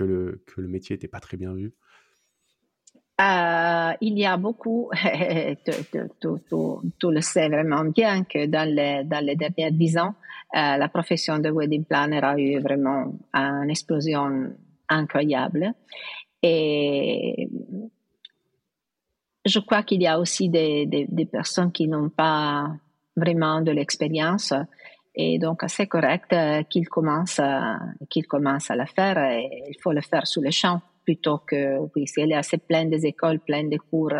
le, 0.00 0.42
que 0.46 0.60
le 0.60 0.68
métier 0.68 0.94
n'était 0.94 1.08
pas 1.08 1.20
très 1.20 1.36
bien 1.36 1.54
vu. 1.54 1.72
Euh, 3.20 3.92
il 4.00 4.16
y 4.16 4.26
a 4.26 4.36
beaucoup, 4.36 4.90
tu, 5.64 5.72
le 7.10 7.20
sais 7.20 7.48
vraiment 7.48 7.84
bien 7.84 8.22
que 8.22 8.46
dans 8.46 8.68
les, 8.68 9.02
dans 9.02 9.24
les 9.24 9.36
dix 9.72 9.98
ans, 9.98 10.14
euh, 10.54 10.76
la 10.76 10.88
profession 10.88 11.40
de 11.40 11.50
wedding 11.50 11.84
planner 11.84 12.20
a 12.22 12.38
eu 12.38 12.60
vraiment 12.60 13.12
une 13.34 13.70
explosion 13.70 14.52
incroyable. 14.88 15.72
Et 16.44 17.50
je 19.44 19.58
crois 19.58 19.82
qu'il 19.82 20.00
y 20.00 20.06
a 20.06 20.20
aussi 20.20 20.48
des, 20.48 21.28
personnes 21.30 21.72
qui 21.72 21.88
n'ont 21.88 22.10
pas 22.10 22.70
vraiment 23.16 23.60
de 23.62 23.72
l'expérience 23.72 24.54
et 25.16 25.40
donc 25.40 25.64
c'est 25.66 25.88
correct 25.88 26.32
qu'ils 26.70 26.88
commencent, 26.88 27.40
qu'ils 28.08 28.28
commencent 28.28 28.70
à 28.70 28.76
le 28.76 28.86
faire 28.86 29.18
et 29.18 29.48
il 29.68 29.76
faut 29.82 29.90
le 29.90 30.02
faire 30.02 30.28
sous 30.28 30.40
le 30.40 30.52
champ 30.52 30.80
plutôt 31.08 31.38
que, 31.38 31.78
oui, 31.96 32.04
a 32.34 32.38
assez 32.38 32.58
plein 32.58 32.84
des 32.84 33.06
écoles, 33.06 33.40
plein 33.40 33.64
de 33.64 33.78
cours, 33.78 34.12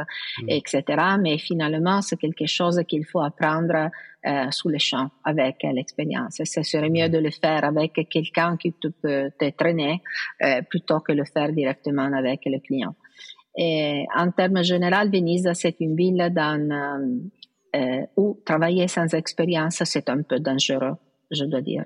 mm. 0.43 0.49
etc. 0.49 0.83
Mais 1.21 1.37
finalement, 1.37 2.01
c'est 2.01 2.17
quelque 2.17 2.47
chose 2.47 2.81
qu'il 2.89 3.05
faut 3.05 3.21
apprendre 3.21 3.91
euh, 4.27 4.51
sous 4.51 4.71
le 4.71 4.79
champ 4.79 5.09
avec 5.23 5.57
l'expérience. 5.65 6.41
Ce 6.43 6.63
serait 6.63 6.89
mieux 6.89 7.09
mm. 7.09 7.13
de 7.17 7.19
le 7.19 7.31
faire 7.31 7.63
avec 7.67 7.93
quelqu'un 8.09 8.57
qui 8.57 8.71
peut 8.71 9.31
te 9.39 9.51
traîner 9.51 10.01
euh, 10.43 10.63
plutôt 10.63 11.01
que 11.01 11.13
le 11.13 11.25
faire 11.25 11.53
directement 11.53 12.11
avec 12.21 12.41
le 12.47 12.59
client. 12.59 12.95
Et 13.55 14.07
en 14.17 14.31
termes 14.31 14.63
généraux, 14.63 15.11
Venise, 15.13 15.51
c'est 15.53 15.77
une 15.81 15.95
ville 15.95 16.33
dans, 16.35 17.11
euh, 17.77 18.07
où 18.17 18.41
travailler 18.47 18.89
sans 18.89 19.13
expérience, 19.13 19.83
c'est 19.85 20.09
un 20.09 20.23
peu 20.23 20.39
dangereux, 20.41 20.97
je 21.31 21.45
dois 21.45 21.61
dire. 21.61 21.85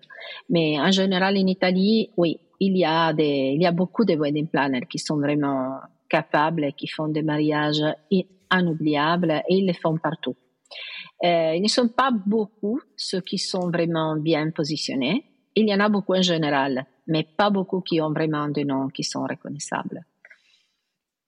Mais 0.49 0.79
en 0.79 0.93
général, 0.93 1.37
en 1.37 1.47
Italie, 1.57 2.11
oui, 2.17 2.39
il 2.67 3.63
y 3.63 3.67
a 3.67 3.73
beaucoup 3.73 4.05
de 4.05 4.15
wedding 4.15 4.49
planners 4.49 4.87
qui 4.87 4.99
sont 4.99 5.17
vraiment 5.17 5.81
capables, 6.09 6.73
qui 6.75 6.87
font 6.87 7.09
des 7.09 7.23
mariages 7.23 7.83
inoubliables 8.11 9.43
et 9.49 9.55
ils 9.57 9.67
les 9.67 9.75
font 9.75 9.97
partout. 9.99 10.37
Euh, 11.25 11.55
ils 11.55 11.63
ne 11.63 11.69
sont 11.69 11.89
pas 11.89 12.11
beaucoup 12.11 12.81
ceux 12.97 13.21
qui 13.21 13.39
sont 13.39 13.71
vraiment 13.71 14.17
bien 14.17 14.51
positionnés. 14.51 15.25
Il 15.55 15.69
y 15.69 15.75
en 15.75 15.81
a 15.81 15.89
beaucoup 15.89 16.15
en 16.15 16.23
général, 16.23 16.87
mais 17.07 17.25
pas 17.25 17.51
beaucoup 17.51 17.81
qui 17.81 18.01
ont 18.01 18.11
vraiment 18.11 18.49
des 18.49 18.65
noms 18.65 18.89
qui 18.89 19.05
sont 19.05 19.23
reconnaissables. 19.23 20.05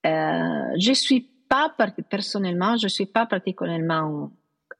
Euh, 0.06 0.74
je 0.78 0.92
suis 0.92 1.28
pas 1.48 1.74
personnellement, 2.10 2.76
je 2.76 2.88
suis 2.88 3.06
pas 3.06 3.26
particulièrement 3.26 4.30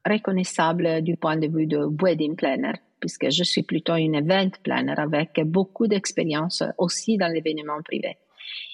reconnaissable 0.05 1.01
du 1.01 1.17
point 1.17 1.37
de 1.37 1.47
vue 1.47 1.67
de 1.67 1.87
wedding 2.01 2.35
planner 2.35 2.73
puisque 2.99 3.29
je 3.29 3.43
suis 3.43 3.63
plutôt 3.63 3.95
une 3.95 4.15
event 4.15 4.49
planner 4.63 4.95
avec 4.97 5.39
beaucoup 5.45 5.87
d'expérience 5.87 6.63
aussi 6.77 7.17
dans 7.17 7.27
l'événement 7.27 7.81
privé. 7.83 8.17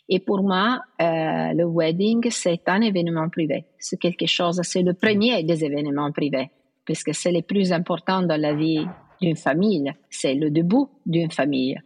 Et 0.07 0.19
pour 0.19 0.41
moi, 0.41 0.81
euh, 1.01 1.53
le 1.53 1.65
wedding, 1.65 2.29
c'est 2.29 2.67
un 2.67 2.81
événement 2.81 3.29
privé. 3.29 3.65
C'est 3.77 3.99
quelque 3.99 4.27
chose, 4.27 4.61
c'est 4.63 4.83
le 4.83 4.93
premier 4.93 5.43
des 5.43 5.63
événements 5.63 6.11
privés, 6.11 6.49
puisque 6.85 7.13
c'est 7.13 7.31
le 7.31 7.41
plus 7.41 7.71
important 7.71 8.21
dans 8.21 8.39
la 8.39 8.53
vie 8.53 8.85
d'une 9.21 9.35
famille. 9.35 9.91
C'est 10.09 10.35
le 10.35 10.49
début 10.49 10.85
d'une 11.05 11.31
famille. 11.31 11.77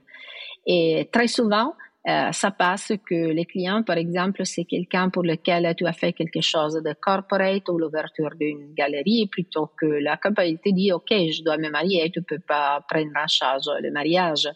Et 0.65 1.10
très 1.12 1.27
souvent, 1.27 1.73
euh, 2.08 2.32
ça 2.32 2.52
passe 2.52 2.91
que 3.10 3.15
les 3.15 3.46
clients, 3.46 3.82
par 3.82 3.98
exemple, 3.98 4.46
c'est 4.46 4.65
quelqu'un 4.65 5.10
pour 5.10 5.24
lequel 5.24 5.74
tu 5.76 5.88
as 5.88 5.94
fait 5.94 6.13
quelque 6.13 6.41
chose 6.41 6.76
de 6.76 6.94
corporate 6.94 7.68
ou 7.68 7.80
l'ouverture 7.80 8.30
d'une 8.39 8.74
galerie, 8.76 9.28
plutôt 9.32 9.72
que 9.80 9.88
la 9.88 10.15
compagnie 10.15 10.60
te 10.60 10.70
dit, 10.72 10.91
OK, 10.91 11.10
je 11.10 11.44
dois 11.44 11.58
me 11.58 11.70
marier, 11.70 12.12
tu 12.12 12.22
peux 12.22 12.39
pas 12.39 12.86
prendre 12.88 13.10
en 13.15 13.28
charge 13.28 13.70
le 13.82 13.91
mariage. 13.91 14.48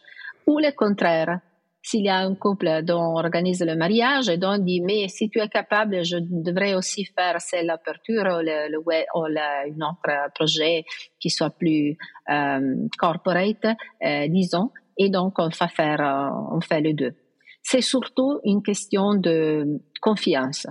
Ou 0.46 0.60
le 0.60 0.72
contraire. 0.76 1.40
S'il 1.82 2.04
y 2.04 2.10
a 2.10 2.18
un 2.18 2.36
couple 2.36 2.84
dont 2.84 3.00
on 3.00 3.16
organise 3.16 3.64
le 3.64 3.76
mariage 3.76 4.28
et 4.28 4.38
dont 4.38 4.52
on 4.52 4.58
dit, 4.58 4.82
mais 4.82 5.08
si 5.08 5.30
tu 5.30 5.40
es 5.40 5.48
capable, 5.48 6.04
je 6.04 6.18
devrais 6.20 6.76
aussi 6.76 7.06
faire 7.06 7.38
l'aperture 7.64 8.26
ou, 8.26 8.42
le, 8.42 8.70
le, 8.70 8.78
ou 8.80 8.92
un 8.92 9.90
autre 9.90 10.32
projet 10.36 10.84
qui 11.20 11.30
soit 11.30 11.52
plus 11.52 11.98
euh, 12.30 12.76
corporate, 13.00 13.66
euh, 14.06 14.28
disons. 14.28 14.72
Et 14.98 15.10
donc, 15.10 15.40
on 15.40 15.48
va 15.48 15.68
faire, 15.70 16.02
euh, 16.02 16.56
on 16.56 16.60
fait 16.60 16.82
les 16.82 16.94
deux 16.94 17.16
c'est 17.62 17.82
surtout 17.82 18.40
une 18.44 18.62
question 18.64 19.16
de 19.16 19.80
confiance. 20.02 20.68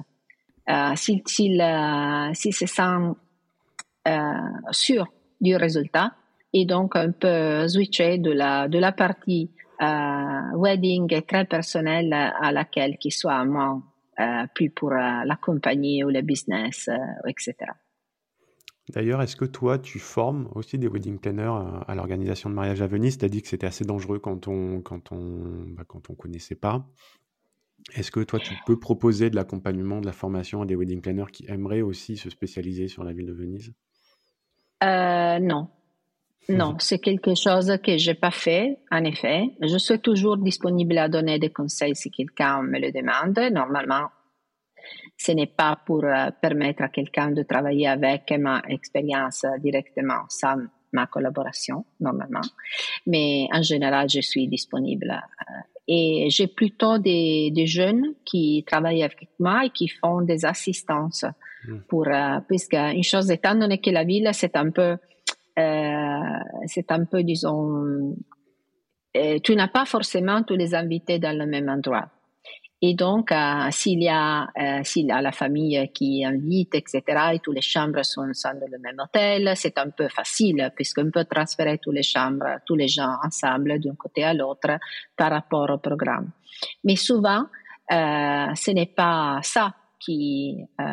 Euh, 0.68 0.94
s'il 0.96 1.22
si, 1.26 1.58
si 2.34 2.52
se 2.52 2.66
sent 2.66 3.14
euh, 4.06 4.32
sûr 4.70 5.06
du 5.40 5.56
résultat 5.56 6.12
et 6.52 6.66
donc 6.66 6.92
on 6.94 7.12
peut 7.12 7.66
switcher 7.68 8.18
de 8.18 8.32
la, 8.32 8.68
de 8.68 8.78
la 8.78 8.92
partie 8.92 9.50
euh, 9.80 10.40
wedding 10.56 11.22
très 11.22 11.44
personnelle 11.44 12.12
à 12.12 12.52
laquelle 12.52 12.98
qui 12.98 13.10
soit 13.10 13.44
moins 13.44 13.82
euh, 14.20 14.46
plus 14.52 14.70
pour 14.70 14.92
euh, 14.92 15.22
la 15.24 15.36
compagnie 15.36 16.02
ou 16.02 16.08
le 16.08 16.22
business, 16.22 16.88
euh, 16.88 17.28
etc. 17.28 17.54
D'ailleurs, 18.90 19.20
est-ce 19.22 19.36
que 19.36 19.44
toi, 19.44 19.78
tu 19.78 19.98
formes 19.98 20.48
aussi 20.54 20.78
des 20.78 20.88
wedding 20.88 21.18
planners 21.18 21.82
à, 21.86 21.94
l'organisation 21.94 22.48
de 22.48 22.54
mariage 22.54 22.80
à 22.82 22.86
Venise? 22.86 23.18
Tu 23.18 23.24
as 23.24 23.28
dit 23.28 23.42
que 23.42 23.48
c'était 23.48 23.66
assez 23.66 23.84
dangereux 23.84 24.18
quand 24.18 24.48
on 24.48 24.80
quand 24.80 25.12
on 25.12 25.64
bah, 25.68 25.84
quand 25.86 26.10
on 26.10 26.14
connaissait 26.14 26.54
pas. 26.54 26.86
Est-ce 27.94 28.10
que 28.10 28.20
toi, 28.20 28.38
tu 28.38 28.54
peux 28.66 28.78
proposer 28.78 29.30
de 29.30 29.36
l'accompagnement, 29.36 30.00
de 30.00 30.06
la 30.06 30.12
formation 30.12 30.62
à 30.62 30.66
des 30.66 30.76
wedding 30.76 31.00
planners 31.00 31.30
qui 31.32 31.46
aimeraient 31.48 31.80
aussi 31.80 32.16
se 32.16 32.28
spécialiser 32.28 32.88
sur 32.88 33.04
la 33.04 33.12
ville 33.12 33.26
de 33.26 33.32
Venise? 33.32 33.72
Euh, 34.82 35.38
Non. 35.38 35.68
Non, 36.48 36.76
c'est 36.80 36.98
quelque 36.98 37.34
chose 37.34 37.78
que 37.82 37.96
j'ai 37.96 38.14
pas 38.14 38.30
fait, 38.30 38.78
en 38.90 39.04
effet. 39.04 39.54
Je 39.60 39.78
suis 39.78 40.00
toujours 40.00 40.36
disponible 40.36 40.98
à 40.98 41.08
donner 41.08 41.38
des 41.38 41.50
conseils 41.50 41.94
si 41.94 42.10
quelqu'un 42.10 42.62
me 42.62 42.78
le 42.78 42.90
demande. 42.90 43.38
Normalement, 43.52 44.08
ce 45.18 45.32
n'est 45.32 45.46
pas 45.46 45.76
pour 45.84 46.04
euh, 46.04 46.30
permettre 46.40 46.82
à 46.82 46.88
quelqu'un 46.88 47.32
de 47.32 47.42
travailler 47.42 47.88
avec 47.88 48.32
ma 48.38 48.62
expérience 48.68 49.44
directement 49.60 50.24
sans 50.28 50.56
ma 50.92 51.06
collaboration, 51.06 51.84
normalement. 52.00 52.40
Mais 53.06 53.48
en 53.52 53.62
général, 53.62 54.08
je 54.08 54.20
suis 54.20 54.46
disponible. 54.46 55.10
Euh, 55.10 55.54
et 55.88 56.28
j'ai 56.30 56.46
plutôt 56.46 56.98
des, 56.98 57.50
des, 57.50 57.66
jeunes 57.66 58.14
qui 58.24 58.64
travaillent 58.66 59.02
avec 59.02 59.28
moi 59.38 59.64
et 59.64 59.70
qui 59.70 59.88
font 59.88 60.22
des 60.22 60.44
assistances 60.44 61.24
hmm. 61.66 61.78
pour, 61.88 62.06
euh, 62.06 62.40
puisque 62.46 62.74
une 62.74 63.02
chose 63.02 63.30
étant 63.30 63.54
donné 63.54 63.78
que 63.78 63.90
la 63.90 64.04
ville, 64.04 64.30
c'est 64.32 64.56
un 64.56 64.70
peu, 64.70 64.96
c'est 65.56 66.92
un 66.92 67.04
peu, 67.04 67.24
disons, 67.24 68.14
tu 69.42 69.56
n'as 69.56 69.68
pas 69.68 69.84
forcément 69.84 70.44
tous 70.44 70.54
les 70.54 70.74
invités 70.74 71.18
dans 71.18 71.36
le 71.36 71.46
même 71.46 71.68
endroit. 71.68 72.08
Et 72.80 72.94
donc, 72.94 73.32
euh, 73.32 73.68
s'il 73.70 74.02
y 74.02 74.08
a, 74.08 74.48
euh, 74.56 74.80
s'il 74.84 75.06
y 75.06 75.10
a 75.10 75.20
la 75.20 75.32
famille 75.32 75.90
qui 75.92 76.24
invite, 76.24 76.76
etc., 76.76 77.02
et 77.32 77.38
toutes 77.40 77.56
les 77.56 77.60
chambres 77.60 78.04
sont, 78.04 78.22
dans 78.22 78.70
le 78.70 78.78
même 78.78 79.00
hôtel, 79.00 79.52
c'est 79.56 79.78
un 79.78 79.90
peu 79.90 80.08
facile 80.08 80.70
puisqu'on 80.76 81.10
peut 81.10 81.24
transférer 81.24 81.78
toutes 81.78 81.94
les 81.94 82.04
chambres, 82.04 82.60
tous 82.64 82.76
les 82.76 82.86
gens 82.86 83.16
ensemble 83.24 83.80
d'un 83.80 83.96
côté 83.96 84.22
à 84.22 84.32
l'autre 84.32 84.78
par 85.16 85.30
rapport 85.30 85.70
au 85.70 85.78
programme. 85.78 86.30
Mais 86.84 86.96
souvent, 86.96 87.46
euh, 87.90 88.54
ce 88.54 88.70
n'est 88.70 88.86
pas 88.86 89.40
ça 89.42 89.74
qui, 89.98 90.64
euh, 90.80 90.84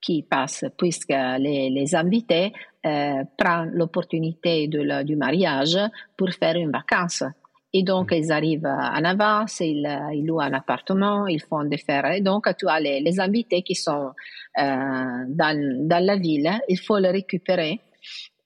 qui 0.00 0.22
passe 0.22 0.64
puisque 0.78 1.10
les, 1.10 1.68
les 1.68 1.94
invités 1.94 2.52
euh, 2.86 3.24
prennent 3.36 3.72
l'opportunité 3.74 4.68
du 4.68 5.16
mariage 5.16 5.76
pour 6.16 6.30
faire 6.30 6.56
une 6.56 6.70
vacance. 6.70 7.24
Et 7.72 7.82
donc, 7.82 8.10
mm. 8.10 8.14
ils 8.14 8.32
arrivent 8.32 8.66
en 8.66 9.04
avance, 9.04 9.60
ils, 9.60 9.86
ils, 10.12 10.26
louent 10.26 10.40
un 10.40 10.52
appartement, 10.52 11.26
ils 11.26 11.42
font 11.42 11.64
des 11.64 11.78
fêtes. 11.78 12.04
Et 12.14 12.20
donc, 12.20 12.46
tu 12.56 12.68
as 12.68 12.80
les, 12.80 13.00
les 13.00 13.20
invités 13.20 13.62
qui 13.62 13.74
sont 13.74 14.10
euh, 14.58 15.24
dans, 15.28 15.88
dans, 15.88 16.04
la 16.04 16.16
ville, 16.16 16.50
il 16.68 16.78
faut 16.78 16.98
les 16.98 17.10
récupérer. 17.10 17.80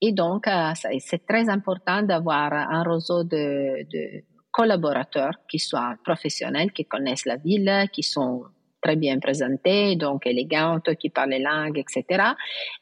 Et 0.01 0.13
donc, 0.13 0.47
euh, 0.47 0.73
c'est 0.99 1.27
très 1.27 1.49
important 1.49 2.03
d'avoir 2.03 2.53
un 2.53 2.83
réseau 2.83 3.25
de, 3.25 3.85
de, 3.91 4.25
collaborateurs 4.51 5.35
qui 5.49 5.59
soient 5.59 5.97
professionnels, 6.05 6.73
qui 6.73 6.85
connaissent 6.85 7.27
la 7.27 7.37
ville, 7.37 7.89
qui 7.93 8.05
sont 8.05 8.45
très 8.81 8.95
bien 8.95 9.19
présentés, 9.19 9.97
donc 9.97 10.27
élégantes, 10.27 10.95
qui 10.97 11.09
parlent 11.09 11.31
les 11.31 11.39
langues, 11.41 11.79
etc. 11.79 12.23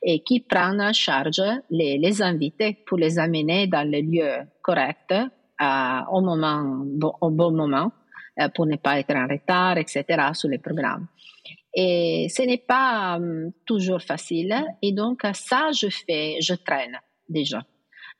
Et 0.02 0.22
qui 0.22 0.40
prennent 0.40 0.82
en 0.82 0.92
charge 0.92 1.40
les, 1.70 1.96
les 1.96 2.20
invités 2.20 2.76
pour 2.84 2.98
les 2.98 3.18
amener 3.18 3.68
dans 3.68 3.88
les 3.88 4.02
lieux 4.02 4.38
corrects 4.60 5.14
au, 6.10 6.20
moment, 6.20 6.84
au 7.20 7.30
bon 7.30 7.52
moment 7.52 7.92
euh, 8.40 8.48
pour 8.54 8.66
ne 8.66 8.76
pas 8.76 8.98
être 8.98 9.14
en 9.14 9.26
retard, 9.26 9.76
etc. 9.76 10.04
sur 10.32 10.48
les 10.48 10.58
programmes. 10.58 11.06
Et 11.74 12.28
ce 12.30 12.42
n'est 12.42 12.64
pas 12.66 13.16
um, 13.16 13.52
toujours 13.66 14.00
facile. 14.00 14.54
Et 14.80 14.92
donc, 14.92 15.22
ça, 15.34 15.70
je 15.72 15.88
fais, 15.88 16.36
je 16.40 16.54
traîne 16.54 16.98
déjà. 17.28 17.62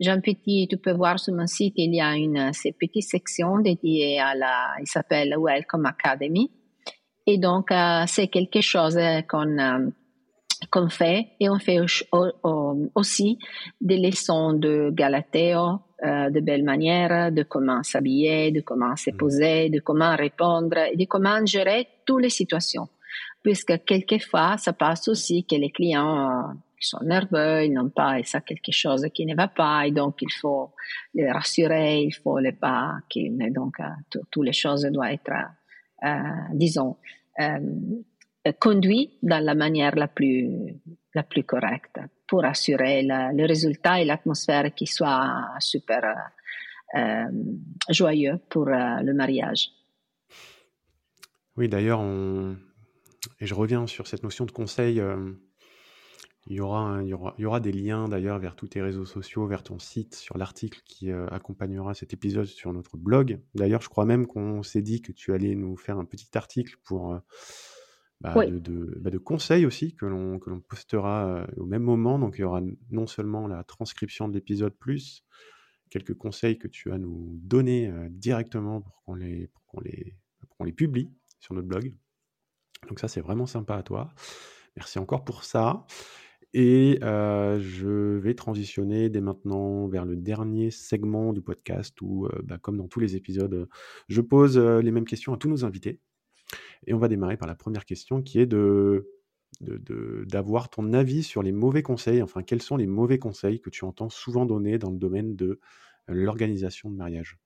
J'ai 0.01 0.11
un 0.11 0.21
petit, 0.21 0.67
tu 0.69 0.77
peux 0.77 0.93
voir 0.93 1.19
sur 1.19 1.35
mon 1.35 1.47
site, 1.47 1.75
il 1.77 1.95
y 1.95 2.01
a 2.01 2.15
une 2.15 2.51
petite 2.79 3.05
section 3.05 3.59
dédiée 3.59 4.21
à 4.21 4.35
la, 4.35 4.75
il 4.81 4.87
s'appelle 4.87 5.35
Welcome 5.39 5.87
Academy. 5.87 6.51
Et 7.27 7.39
donc, 7.39 7.71
euh, 7.71 8.05
c'est 8.07 8.29
quelque 8.29 8.61
chose 8.61 8.99
qu'on 9.29 9.59
euh, 9.59 9.89
qu'on 10.73 10.89
fait 10.89 11.29
et 11.39 11.51
on 11.51 11.59
fait 11.59 11.79
aussi 12.95 13.39
des 13.81 13.99
leçons 13.99 14.55
de 14.55 14.91
Galateo, 14.91 15.81
euh, 16.03 16.31
de 16.31 16.41
belles 16.41 16.65
manières, 16.65 17.31
de 17.31 17.43
comment 17.43 17.83
s'habiller, 17.83 18.51
de 18.51 18.63
comment 18.63 18.97
se 18.97 19.11
mm. 19.11 19.17
poser, 19.17 19.69
de 19.69 19.81
comment 19.81 20.17
répondre 20.17 20.79
et 20.91 20.97
de 20.97 21.05
comment 21.05 21.45
gérer 21.45 21.87
toutes 22.07 22.23
les 22.23 22.31
situations. 22.31 22.89
Puisque 23.43 23.85
quelquefois, 23.85 24.57
ça 24.57 24.73
passe 24.73 25.09
aussi 25.09 25.45
que 25.45 25.57
les 25.57 25.71
clients 25.71 26.55
sont 26.81 27.05
nerveux, 27.05 27.65
ils 27.65 27.73
n'ont 27.73 27.91
pas 27.91 28.23
ça 28.25 28.41
quelque 28.41 28.73
chose 28.73 29.07
qui 29.15 29.27
ne 29.27 29.35
va 29.35 29.49
pas 29.49 29.87
et 29.87 29.91
donc 29.91 30.23
il 30.23 30.33
faut 30.33 30.71
les 31.15 31.31
rassurer, 31.31 32.03
il 32.03 32.13
faut 32.13 32.39
les 32.39 32.53
pas, 32.53 32.97
donc 33.51 33.75
euh, 33.81 33.85
toutes 34.31 34.47
les 34.47 34.53
choses 34.53 34.85
doivent 34.85 35.13
être, 35.13 35.33
euh, 36.05 36.09
disons, 36.55 36.97
euh, 37.41 37.59
conduites 38.59 39.13
dans 39.23 39.45
la 39.45 39.55
manière 39.55 39.95
la 39.95 40.09
plus, 40.09 40.49
la 41.15 41.23
plus 41.23 41.45
correcte 41.45 41.99
pour 42.27 42.45
assurer 42.45 43.03
le 43.03 43.47
résultat 43.47 44.01
et 44.01 44.05
l'atmosphère 44.05 44.75
qui 44.75 44.87
soit 44.87 45.47
super 45.61 46.03
euh, 46.95 47.25
joyeux 47.89 48.39
pour 48.51 48.69
euh, 48.69 49.01
le 49.03 49.15
mariage. 49.15 49.71
Oui, 51.57 51.69
d'ailleurs, 51.69 52.03
et 53.41 53.47
je 53.47 53.55
reviens 53.55 53.87
sur 53.87 54.07
cette 54.07 54.23
notion 54.23 54.45
de 54.45 54.51
conseil. 54.51 55.01
Euh, 55.01 55.33
il, 56.47 56.57
y 56.57 56.61
aura 56.61 57.03
y 57.03 57.15
aura, 57.15 57.35
il 57.39 57.43
y 57.43 57.45
aura 57.47 57.61
des 57.61 57.73
liens 57.73 58.09
d'ailleurs 58.09 58.39
vers 58.39 58.57
tous 58.57 58.69
tes 58.69 58.83
réseaux 58.83 59.07
sociaux, 59.07 59.47
vers 59.47 59.63
ton 59.63 59.79
site, 59.79 60.15
sur 60.15 60.37
l'article 60.37 60.81
qui 60.85 61.11
accompagnera 61.11 61.95
cet 61.95 62.13
épisode 62.13 62.47
sur 62.47 62.73
notre 62.73 62.97
blog. 62.97 63.41
D'ailleurs, 63.55 63.81
je 63.81 63.89
crois 63.89 64.05
même 64.05 64.27
qu'on 64.27 64.63
s'est 64.63 64.83
dit 64.83 65.01
que 65.01 65.13
tu 65.13 65.33
allais 65.33 65.55
nous 65.55 65.77
faire 65.77 65.99
un 65.99 66.05
petit 66.05 66.29
article 66.35 66.77
pour 66.85 67.21
bah, 68.23 68.47
de, 68.47 68.99
bah, 69.01 69.11
de, 69.11 69.19
conseils 69.19 69.67
aussi 69.67 69.97
que 69.97 70.07
l'on 70.07 70.39
postera 70.69 71.27
euh, 71.27 71.47
au 71.57 71.67
même 71.67 71.83
moment. 71.83 72.21
Donc 72.21 72.37
il 72.39 72.43
y 72.43 72.45
aura 72.45 72.61
non 72.91 73.07
seulement 73.09 73.49
la 73.49 73.65
transcription 73.65 74.29
de 74.29 74.35
l'épisode 74.35 74.75
plus 74.75 75.25
quelques 75.91 76.15
conseils 76.15 76.57
que 76.57 76.69
tu 76.69 76.89
vas 76.89 76.99
nous 76.99 77.41
donner 77.43 77.89
euh, 77.89 78.09
directement 78.11 78.81
pour 78.81 79.03
qu'on 79.03 79.15
les, 79.15 79.51
qu'on 79.67 79.81
les, 79.81 80.17
qu'on 80.49 80.65
les 80.65 80.73
publie 80.73 81.11
sur 81.41 81.55
notre 81.55 81.67
blog. 81.67 81.93
Donc 82.89 83.01
ça 83.01 83.09
c'est 83.09 83.21
vraiment 83.21 83.47
sympa 83.47 83.75
à 83.75 83.83
toi. 83.83 84.09
Merci 84.77 85.01
encore 85.01 85.25
pour 85.25 85.43
ça. 85.43 85.85
Et 86.55 86.99
euh, 87.03 87.59
je 87.61 88.19
vais 88.19 88.35
transitionner 88.35 89.09
dès 89.09 89.21
maintenant 89.21 89.89
vers 89.89 90.05
le 90.05 90.17
dernier 90.17 90.71
segment 90.71 91.33
du 91.33 91.43
podcast 91.43 92.01
où, 92.03 92.29
bah, 92.45 92.59
comme 92.59 92.77
dans 92.77 92.89
tous 92.89 93.01
les 93.01 93.17
épisodes, 93.17 93.69
je 94.09 94.21
pose 94.21 94.59
les 94.59 94.91
mêmes 94.93 95.07
questions 95.07 95.33
à 95.33 95.39
tous 95.39 95.49
nos 95.49 95.65
invités. 95.65 96.01
Et 96.87 96.95
on 96.95 96.99
va 96.99 97.09
démarrer 97.09 97.37
par 97.37 97.49
la 97.49 97.55
première 97.55 97.85
question 97.85 98.23
qui 98.23 98.41
est 98.41 98.47
de 98.47 99.09
d'avoir 99.61 100.71
ton 100.71 100.93
avis 100.93 101.23
sur 101.23 101.43
les 101.43 101.53
mauvais 101.53 101.83
conseils, 101.83 102.23
enfin 102.23 102.43
quels 102.43 102.63
sont 102.63 102.77
les 102.77 102.87
mauvais 102.87 103.19
conseils 103.19 103.61
que 103.61 103.71
tu 103.71 103.85
entends 103.85 104.09
souvent 104.09 104.47
donner 104.47 104.79
dans 104.79 104.91
le 104.91 104.97
domaine 104.97 105.37
de 105.37 105.61
l'organisation 106.09 106.91
de 106.91 106.97
mariage? 106.97 107.39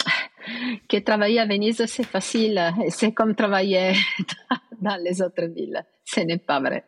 Que 0.88 0.98
travailler 0.98 1.38
à 1.38 1.46
Venise, 1.46 1.84
c'est 1.86 2.04
facile, 2.04 2.60
c'est 2.88 3.12
comme 3.12 3.34
travailler 3.34 3.92
dans 4.80 4.96
les 5.02 5.22
autres 5.22 5.46
villes. 5.46 5.82
Ce 6.04 6.20
n'est 6.20 6.38
pas 6.38 6.60
vrai. 6.60 6.84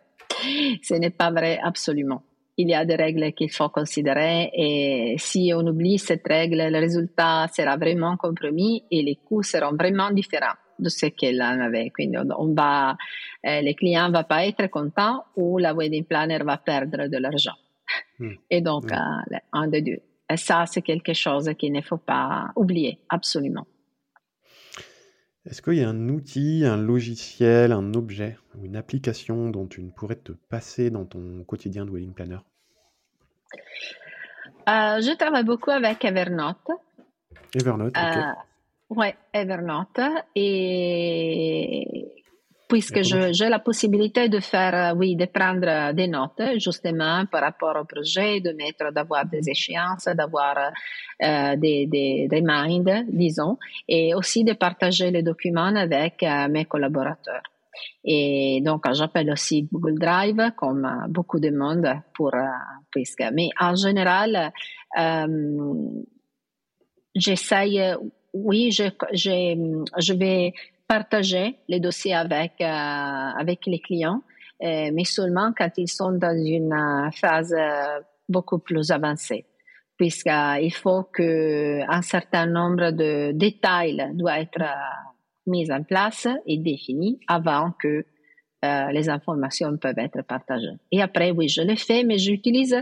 Ce 0.83 0.95
n'est 0.95 1.11
pas 1.11 1.31
vrai 1.31 1.59
absolument. 1.63 2.23
Il 2.59 2.69
y 2.69 2.75
a 2.75 2.85
des 2.85 2.97
règles 2.97 3.33
qu'il 3.33 3.51
faut 3.51 3.69
considérer 3.69 4.51
et 4.55 5.17
si 5.19 5.53
on 5.55 5.67
oublie 5.67 5.99
cette 5.99 6.27
règle, 6.27 6.69
le 6.71 6.79
résultat 6.79 7.47
sera 7.49 7.77
vraiment 7.77 8.17
compromis 8.17 8.85
et 8.91 9.03
les 9.03 9.17
coûts 9.17 9.43
seront 9.43 9.75
vraiment 9.75 10.11
différents 10.11 10.57
de 10.79 10.89
ce 10.89 11.07
qu'elle 11.07 11.43
en 11.43 11.61
avait. 11.61 11.91
Quindi 11.91 12.17
on 12.39 12.55
va, 12.55 12.97
eh, 13.45 13.63
le 13.63 13.73
client 13.75 14.11
va 14.11 14.25
pas 14.25 14.47
être 14.47 14.67
content 14.69 15.25
ou 15.37 15.59
la 15.59 15.75
wedding 15.75 16.05
planner 16.05 16.39
va 16.39 16.57
perdre 16.59 17.09
de 17.09 17.19
l'argent. 17.19 17.55
Mm. 18.19 18.33
Et 18.51 18.61
donc, 18.61 18.91
mm. 18.91 18.95
euh, 18.95 19.39
un 19.53 19.69
des 19.69 19.83
deux. 19.83 20.01
Et 20.29 20.37
ça, 20.37 20.67
c'est 20.67 20.83
quelque 20.83 21.13
chose 21.13 21.51
qu'il 21.59 21.73
ne 21.73 21.81
faut 21.81 21.99
pas 21.99 22.51
oublier, 22.57 22.99
absolument. 23.09 23.67
Est-ce 25.49 25.63
qu'il 25.63 25.75
y 25.75 25.83
a 25.85 25.89
un 25.89 26.09
outil, 26.09 26.65
un 26.65 26.77
logiciel, 26.77 27.71
un 27.71 27.95
objet 27.95 28.37
ou 28.57 28.65
une 28.65 28.75
application 28.75 29.49
dont 29.51 29.69
tu 29.69 29.81
ne 29.85 29.91
pourrais 29.91 30.17
te 30.17 30.33
passer 30.33 30.91
dans 30.91 31.05
ton 31.05 31.45
quotidien 31.45 31.87
de 31.87 31.91
wedding 31.93 32.13
planner? 32.13 32.39
Euh, 34.69 35.01
Je 35.01 35.17
travaille 35.17 35.45
beaucoup 35.45 35.71
avec 35.71 36.05
Evernote. 36.05 36.69
Evernote, 37.55 37.97
ok. 37.97 38.23
Euh, 38.91 38.95
oui, 38.95 39.07
Evernote. 39.33 40.01
Et 40.35 42.07
puisque 42.69 43.03
j'ai 43.03 43.49
la 43.49 43.61
possibilité 43.61 44.29
de 44.29 44.41
faire, 44.41 44.95
oui, 44.97 45.15
de 45.15 45.27
prendre 45.27 45.93
des 45.93 46.09
notes, 46.09 46.59
justement, 46.59 47.25
par 47.31 47.43
rapport 47.43 47.77
au 47.81 47.85
projet, 47.85 48.41
de 48.41 48.53
mettre, 48.53 48.93
d'avoir 48.93 49.25
des 49.27 49.49
échéances, 49.49 50.07
d'avoir 50.07 50.73
euh, 51.23 51.57
des, 51.57 51.87
des 51.87 52.29
reminders, 52.31 53.05
disons, 53.09 53.57
et 53.89 54.15
aussi 54.15 54.43
de 54.45 54.55
partager 54.55 55.11
les 55.11 55.23
documents 55.23 55.75
avec 55.77 56.23
euh, 56.23 56.49
mes 56.49 56.65
collaborateurs. 56.65 57.43
Et 58.05 58.63
donc, 58.65 58.85
j'appelle 58.93 59.31
aussi 59.31 59.69
Google 59.71 59.99
Drive, 59.99 60.53
comme 60.57 61.07
beaucoup 61.09 61.39
de 61.39 61.51
monde, 61.51 61.89
pour, 62.15 62.35
euh, 62.35 62.41
puisque, 62.91 63.25
mais 63.33 63.51
en 63.61 63.77
général, 63.77 64.51
euh, 64.99 65.75
j'essaye 67.15 67.95
oui, 68.45 68.71
je, 68.71 70.13
vais 70.13 70.53
partager 70.87 71.57
les 71.69 71.81
dossiers 71.81 72.15
avec, 72.15 72.53
euh, 72.61 73.55
les 73.67 73.79
clients, 73.81 74.23
euh, 74.63 74.91
mais 74.93 75.05
seulement 75.05 75.53
quand 75.57 75.71
ils 75.77 75.89
sont 75.89 76.13
dans 76.13 76.37
une 76.37 76.73
euh, 76.73 77.11
phase 77.13 77.55
beaucoup 78.29 78.59
plus 78.59 78.91
avancée, 78.91 79.45
puisqu'il 79.97 80.75
faut 80.75 81.05
qu'un 81.05 82.03
certain 82.03 82.47
nombre 82.47 82.91
de 82.91 83.33
détails 83.33 84.11
doivent 84.15 84.41
être 84.41 84.65
mis 85.47 85.71
en 85.71 85.83
place 85.83 86.27
et 86.47 86.59
définis 86.59 87.21
avant 87.29 87.73
que 87.81 88.05
les 88.91 89.09
informations 89.09 89.77
peuvent 89.77 89.99
être 89.99 90.23
partagées. 90.23 90.75
Et 90.91 91.01
après, 91.01 91.31
oui, 91.31 91.49
je 91.49 91.63
le 91.63 91.77
fais, 91.77 92.03
mais 92.03 92.19
j'utilise 92.19 92.77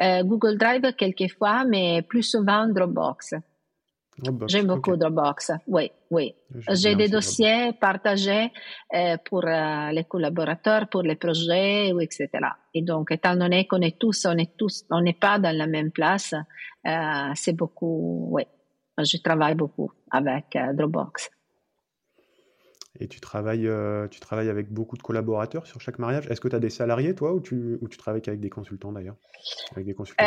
Google 0.00 0.58
Drive 0.58 0.94
quelquefois, 0.96 1.64
mais 1.64 2.02
plus 2.02 2.24
souvent 2.24 2.66
Dropbox. 2.66 3.34
J'aime 4.46 4.66
beaucoup 4.66 4.96
Dropbox, 4.96 5.52
oui, 5.68 5.90
oui. 6.10 6.34
J'ai 6.70 6.96
des 6.96 7.08
dossiers 7.08 7.72
partagés 7.72 8.50
euh, 8.94 9.16
pour 9.24 9.46
euh, 9.46 9.90
les 9.92 10.04
collaborateurs, 10.04 10.88
pour 10.88 11.02
les 11.02 11.14
projets, 11.14 11.90
etc. 12.00 12.28
Et 12.74 12.82
donc, 12.82 13.12
étant 13.12 13.36
donné 13.36 13.66
qu'on 13.66 13.80
est 13.80 13.98
tous, 13.98 14.26
on 14.26 14.36
est 14.36 14.56
tous, 14.56 14.84
on 14.90 15.00
n'est 15.00 15.12
pas 15.12 15.38
dans 15.38 15.56
la 15.56 15.66
même 15.66 15.90
place, 15.92 16.34
euh, 16.86 17.30
c'est 17.34 17.52
beaucoup, 17.52 18.28
oui. 18.32 18.42
Je 18.98 19.18
travaille 19.18 19.54
beaucoup 19.54 19.92
avec 20.10 20.58
Dropbox. 20.74 21.30
Et 22.98 23.06
tu 23.06 23.20
travailles, 23.20 23.70
tu 24.10 24.18
travailles 24.18 24.48
avec 24.48 24.72
beaucoup 24.72 24.96
de 24.96 25.02
collaborateurs 25.02 25.68
sur 25.68 25.80
chaque 25.80 26.00
mariage? 26.00 26.26
Est-ce 26.28 26.40
que 26.40 26.48
tu 26.48 26.56
as 26.56 26.58
des 26.58 26.70
salariés, 26.70 27.14
toi, 27.14 27.32
ou 27.32 27.38
tu, 27.38 27.78
ou 27.80 27.88
tu 27.88 27.96
travailles 27.96 28.22
avec 28.26 28.40
des 28.40 28.50
consultants 28.50 28.90
d'ailleurs? 28.90 29.14
Avec 29.70 29.86
des 29.86 29.94
consultants 29.94 30.24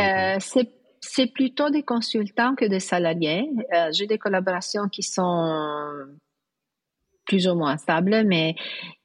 C'est 1.01 1.33
plutôt 1.33 1.69
des 1.69 1.83
consultants 1.83 2.55
que 2.55 2.65
des 2.65 2.79
salariés. 2.79 3.49
Euh, 3.73 3.89
j'ai 3.91 4.05
des 4.07 4.17
collaborations 4.17 4.87
qui 4.87 5.01
sont 5.03 6.07
plus 7.25 7.47
ou 7.47 7.55
moins 7.55 7.77
stables, 7.77 8.23
mais 8.25 8.55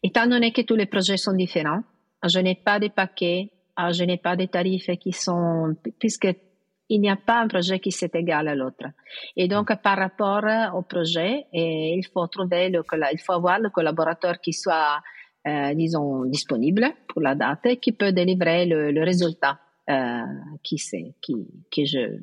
étant 0.03 0.27
donné 0.27 0.53
que 0.53 0.63
tous 0.63 0.77
les 0.77 0.87
projets 0.87 1.17
sont 1.17 1.33
différents, 1.33 1.83
je 2.25 2.39
n'ai 2.39 2.55
pas 2.55 2.79
de 2.79 2.89
paquets, 2.89 3.51
je 3.91 4.05
n'ai 4.05 4.17
pas 4.17 4.37
de 4.37 4.47
tarifs 4.47 4.91
qui 4.99 5.13
sont, 5.13 5.75
puisque 5.99 6.29
il 6.89 7.01
n'y 7.01 7.11
a 7.11 7.17
pas 7.17 7.41
un 7.41 7.49
projet 7.49 7.79
qui 7.81 7.91
s'est 7.91 8.11
égal 8.15 8.49
à 8.49 8.55
l'autre. 8.55 8.87
Et 9.37 9.49
donc, 9.49 9.75
par 9.83 9.99
rapport 9.99 10.45
au 10.75 10.83
projet, 10.83 11.47
il 11.53 12.03
faut 12.13 12.27
trouver 12.29 12.69
le, 12.69 12.83
il 13.13 13.19
faut 13.19 13.33
avoir 13.33 13.59
le 13.59 13.71
collaborateur 13.71 14.41
qui 14.41 14.53
soit, 14.53 15.01
euh, 15.47 15.75
disons, 15.75 16.25
disponible 16.25 16.87
pour 17.09 17.23
la 17.23 17.35
date 17.35 17.67
et 17.67 17.77
qui 17.79 17.93
peut 17.93 18.13
délivrer 18.13 18.67
le, 18.67 18.93
le 18.93 19.03
résultat 19.03 19.53
euh, 19.53 19.66
qui 20.63 20.79
c'est, 20.79 21.15
qui, 21.21 21.47
que 21.71 21.85
je, 21.85 22.19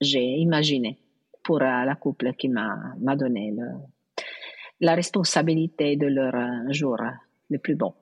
j'ai 0.00 0.36
imaginé 0.38 0.98
pour 1.44 1.62
euh, 1.62 1.84
la 1.84 1.94
couple 1.94 2.32
qui 2.34 2.48
m'a, 2.48 2.94
m'a 3.00 3.16
donné 3.16 3.52
le, 3.52 3.66
la 4.80 4.94
responsabilité 4.94 5.96
de 5.96 6.06
leur 6.06 6.34
euh, 6.34 6.72
jour 6.72 6.96
le 7.50 7.58
plus 7.58 7.76
bon. 7.76 7.94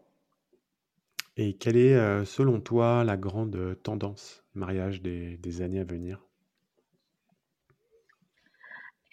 Et 1.36 1.54
quelle 1.54 1.76
est, 1.76 1.94
euh, 1.94 2.24
selon 2.24 2.60
toi, 2.60 3.04
la 3.04 3.16
grande 3.16 3.78
tendance 3.82 4.44
mariage 4.54 5.02
des, 5.02 5.36
des 5.38 5.62
années 5.62 5.80
à 5.80 5.84
venir? 5.84 6.24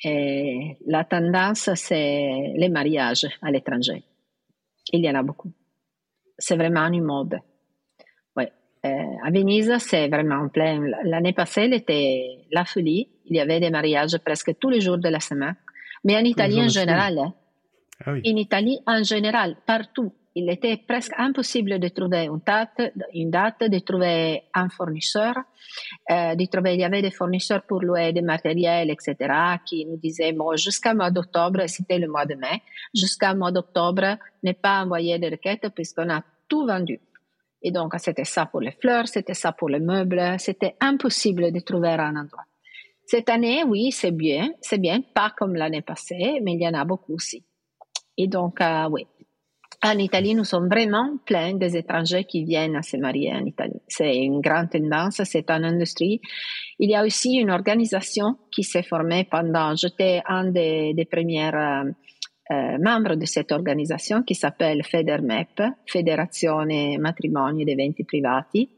Et 0.04 0.78
La 0.86 1.04
tendance, 1.04 1.70
c'est 1.76 2.54
les 2.56 2.70
mariages 2.70 3.28
à 3.42 3.52
l'étranger. 3.52 4.04
Il 4.94 5.04
y 5.04 5.10
en 5.10 5.16
a 5.16 5.24
beaucoup. 5.24 5.52
C'est 6.38 6.56
vraiment 6.56 6.88
une 6.88 7.04
mode. 7.04 7.40
Ouais. 8.84 9.08
à 9.24 9.32
Venise, 9.32 9.76
c'est 9.80 10.08
vraiment 10.08 10.48
plein. 10.50 10.82
L'année 11.04 11.34
passée, 11.34 11.70
était 11.72 12.46
la 12.52 12.66
folie. 12.66 13.10
Il 13.26 13.36
y 13.36 13.40
avait 13.40 13.60
des 13.60 13.70
mariages 13.70 14.18
presque 14.20 14.58
tous 14.60 14.70
les 14.70 14.82
jours 14.82 14.98
de 14.98 15.10
la 15.10 15.20
semaine. 15.20 15.56
Mais 16.04 16.16
en 16.16 16.24
Italie 16.24 16.62
en 16.62 16.70
général, 16.70 17.18
hein. 17.18 17.34
ah 18.06 18.14
oui. 18.14 18.22
en 18.26 18.38
Italie 18.38 18.80
en 18.86 19.04
général, 19.04 19.58
partout, 19.66 20.14
il 20.36 20.50
était 20.50 20.78
presque 20.78 21.14
impossible 21.18 21.80
de 21.80 21.90
trouver 21.90 22.26
une 22.26 22.40
date, 22.46 22.94
une 23.14 23.32
date 23.32 23.64
de 23.70 23.80
trouver 23.80 24.44
un 24.54 24.70
fournisseur, 24.70 25.36
euh, 26.10 26.36
de 26.36 26.46
trouver, 26.46 26.76
il 26.76 26.80
y 26.80 26.84
avait 26.86 27.02
des 27.02 27.12
fournisseurs 27.12 27.64
pour 27.64 27.82
louer 27.82 28.14
des 28.14 28.22
matériels, 28.22 28.90
etc., 28.92 29.16
qui 29.66 29.86
nous 29.86 29.98
disaient, 29.98 30.32
bon, 30.32 30.56
jusqu'à 30.56 30.94
mois 30.94 31.12
d'octobre, 31.12 31.68
c'était 31.68 32.00
le 32.00 32.08
mois 32.08 32.26
de 32.26 32.36
mai, 32.36 32.62
jusqu'à 32.94 33.34
mois 33.34 33.52
d'octobre, 33.52 34.18
ne 34.44 34.52
pas 34.54 34.84
envoyer 34.84 35.20
de 35.20 35.30
requêtes 35.30 35.68
puisqu'on 35.76 36.10
a 36.10 36.22
tout 36.48 36.66
vendu. 36.66 37.00
Et 37.62 37.72
donc, 37.72 37.94
c'était 37.98 38.26
ça 38.26 38.46
pour 38.46 38.62
les 38.62 38.72
fleurs, 38.72 39.08
c'était 39.08 39.34
ça 39.34 39.52
pour 39.52 39.70
les 39.70 39.80
meubles, 39.80 40.36
c'était 40.40 40.76
impossible 40.80 41.52
de 41.52 41.60
trouver 41.60 41.90
un 41.90 42.16
endroit. 42.16 42.46
Cette 43.06 43.30
année, 43.30 43.64
oui, 43.66 43.92
c'est 43.92 44.12
bien, 44.12 44.52
c'est 44.62 44.78
bien, 44.78 45.02
pas 45.02 45.32
comme 45.38 45.56
l'année 45.56 45.82
passée, 45.82 46.40
mais 46.44 46.54
il 46.54 46.62
y 46.62 46.68
en 46.68 46.74
a 46.74 46.86
beaucoup 46.86 47.16
aussi. 47.16 47.44
Et 48.18 48.28
donc, 48.28 48.62
euh, 48.62 48.88
oui, 48.90 49.08
en 49.82 49.98
Italie, 49.98 50.36
nous 50.36 50.44
sommes 50.44 50.68
vraiment 50.68 51.18
pleins 51.26 51.54
des 51.54 51.78
étrangers 51.78 52.26
qui 52.26 52.44
viennent 52.44 52.84
se 52.84 52.98
marier 52.98 53.34
en 53.34 53.46
Italie. 53.46 53.82
C'est 53.88 54.18
une 54.18 54.42
grande 54.42 54.70
tendance, 54.70 55.22
c'est 55.24 55.50
une 55.50 55.64
industrie. 55.64 56.20
Il 56.80 56.90
y 56.90 56.96
a 56.96 57.06
aussi 57.06 57.36
une 57.36 57.50
organisation 57.50 58.38
qui 58.52 58.64
s'est 58.64 58.84
formée 58.84 59.24
pendant, 59.24 59.76
j'étais 59.76 60.22
un 60.28 60.52
des, 60.52 60.94
des 60.94 61.06
premiers 61.06 61.54
euh, 61.54 61.92
euh, 62.52 62.78
membres 62.80 63.16
de 63.16 63.26
cette 63.26 63.52
organisation 63.52 64.24
qui 64.24 64.36
s'appelle 64.36 64.84
FederMEP, 64.84 65.62
Federazione 65.86 66.98
Matrimoni 67.00 67.62
ed 67.62 67.70
Eventi 67.70 68.04
Privati, 68.04 68.70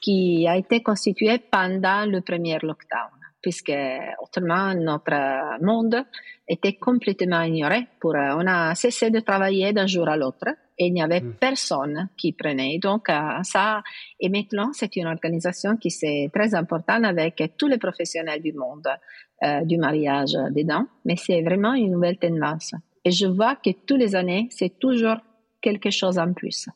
qui 0.00 0.46
a 0.48 0.56
été 0.56 0.82
constituée 0.82 1.38
pendant 1.38 2.06
le 2.06 2.20
premier 2.20 2.58
lockdown 2.62 3.20
puisque 3.42 3.72
autrement 4.20 4.74
notre 4.74 5.62
monde 5.62 6.04
était 6.46 6.74
complètement 6.74 7.42
ignoré. 7.42 7.86
Pour, 7.98 8.14
on 8.14 8.46
a 8.46 8.74
cessé 8.74 9.10
de 9.10 9.20
travailler 9.20 9.72
d'un 9.72 9.86
jour 9.86 10.08
à 10.08 10.16
l'autre 10.16 10.48
et 10.78 10.86
il 10.86 10.92
n'y 10.92 11.02
avait 11.02 11.20
mm. 11.20 11.34
personne 11.34 12.08
qui 12.16 12.32
prenait. 12.32 12.78
Donc 12.78 13.08
euh, 13.08 13.42
ça, 13.42 13.82
et 14.18 14.28
maintenant 14.28 14.70
c'est 14.72 14.96
une 14.96 15.06
organisation 15.06 15.76
qui 15.76 15.90
c'est 15.90 16.30
très 16.32 16.54
importante 16.54 17.04
avec 17.04 17.42
tous 17.56 17.66
les 17.66 17.78
professionnels 17.78 18.42
du 18.42 18.52
monde 18.52 18.88
euh, 19.42 19.64
du 19.64 19.78
mariage 19.78 20.32
dedans, 20.50 20.86
mais 21.04 21.16
c'est 21.16 21.42
vraiment 21.42 21.74
une 21.74 21.92
nouvelle 21.92 22.18
tendance. 22.18 22.74
Et 23.04 23.10
je 23.10 23.26
vois 23.26 23.56
que 23.56 23.70
tous 23.86 23.96
les 23.96 24.14
années 24.14 24.48
c'est 24.50 24.78
toujours 24.78 25.16
quelque 25.60 25.90
chose 25.90 26.18
en 26.18 26.32
plus. 26.32 26.68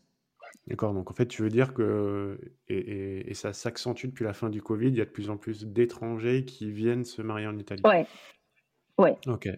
D'accord, 0.66 0.94
donc 0.94 1.10
en 1.10 1.14
fait, 1.14 1.26
tu 1.26 1.42
veux 1.42 1.50
dire 1.50 1.74
que, 1.74 2.38
et, 2.68 3.30
et, 3.30 3.34
ça 3.34 3.52
s'accentue 3.52 4.06
depuis 4.06 4.24
la 4.24 4.32
fin 4.32 4.48
du 4.48 4.62
Covid, 4.62 4.88
il 4.88 4.96
y 4.96 5.02
a 5.02 5.04
de 5.04 5.10
plus 5.10 5.28
en 5.28 5.36
plus 5.36 5.66
d'étrangers 5.66 6.46
qui 6.46 6.70
viennent 6.70 7.04
se 7.04 7.20
marier 7.20 7.46
en 7.46 7.58
Italie. 7.58 7.82
Ouais. 7.84 8.06
Ouais. 8.96 9.18
Ok. 9.26 9.48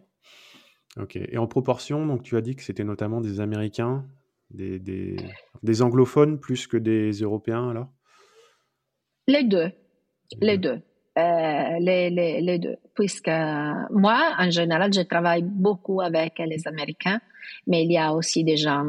Ok. 0.97 1.17
Et 1.17 1.39
en 1.39 1.47
proportion, 1.47 2.07
donc 2.07 2.25
tu 2.25 2.37
as 2.37 2.41
dit 2.41 2.57
que 2.57 2.63
c'était 2.63 2.83
notamment 2.83 3.21
des 3.21 3.39
Américains, 3.39 4.05
des, 4.51 4.81
des, 4.81 5.17
des, 5.63 5.83
anglophones 5.83 6.41
plus 6.41 6.67
que 6.67 6.77
des 6.77 7.13
Européens 7.13 7.71
alors? 7.71 7.89
Les 9.29 9.45
deux. 9.45 9.71
Les 10.41 10.59
deux. 10.59 10.81
Euh, 11.19 11.79
les, 11.81 12.11
les, 12.11 12.43
les, 12.43 12.59
deux. 12.59 12.77
Puisque 12.95 13.31
moi, 13.91 14.35
en 14.39 14.51
général, 14.51 14.93
je 14.93 15.01
travaille 15.01 15.43
beaucoup 15.43 16.03
avec 16.03 16.39
les 16.41 16.69
Américains, 16.69 17.21
mais 17.67 17.85
il 17.85 17.93
y 17.93 17.97
a 17.97 18.13
aussi 18.13 18.45
des 18.45 18.59
gens 18.59 18.85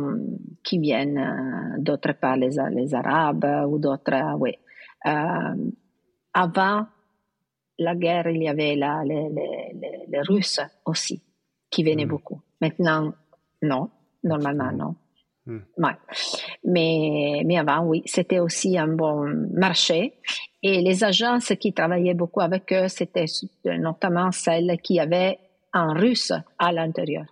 qui 0.62 0.78
viennent 0.78 1.18
euh, 1.18 1.82
d'autre 1.82 2.12
part, 2.20 2.36
les, 2.36 2.58
les 2.72 2.94
Arabes 2.94 3.46
ou 3.70 3.80
d'autres. 3.80 4.36
Oui. 4.40 4.52
Euh, 5.06 5.72
avant 6.34 6.88
la 7.80 7.96
guerre, 7.96 8.28
il 8.28 8.44
y 8.44 8.50
avait 8.50 8.76
la, 8.76 9.04
les, 9.06 9.30
les, 9.30 10.06
les, 10.10 10.22
Russes 10.22 10.60
aussi 10.86 11.24
qui 11.70 11.84
venaient 11.84 12.06
mmh. 12.06 12.10
beaucoup. 12.10 12.42
Maintenant, 12.60 13.14
non. 13.62 13.90
Normalement, 14.24 14.72
non. 14.74 14.96
Mmh. 15.46 15.60
Ouais. 15.78 15.96
Mais, 16.66 17.44
mais 17.46 17.58
avant, 17.58 17.86
oui, 17.86 18.02
c'était 18.06 18.40
aussi 18.40 18.78
un 18.78 18.90
bon 18.90 19.48
marché. 19.54 20.16
Et 20.70 20.82
les 20.82 21.06
agences 21.06 21.54
qui 21.62 21.72
travaillaient 21.72 22.14
beaucoup 22.14 22.42
avec 22.42 22.74
eux, 22.74 22.90
c'était 22.90 23.24
notamment 23.64 24.34
celles 24.34 24.78
qui 24.84 25.00
avaient 25.00 25.40
un 25.72 25.94
russe 25.94 26.34
à 26.60 26.74
l'intérieur. 26.74 27.26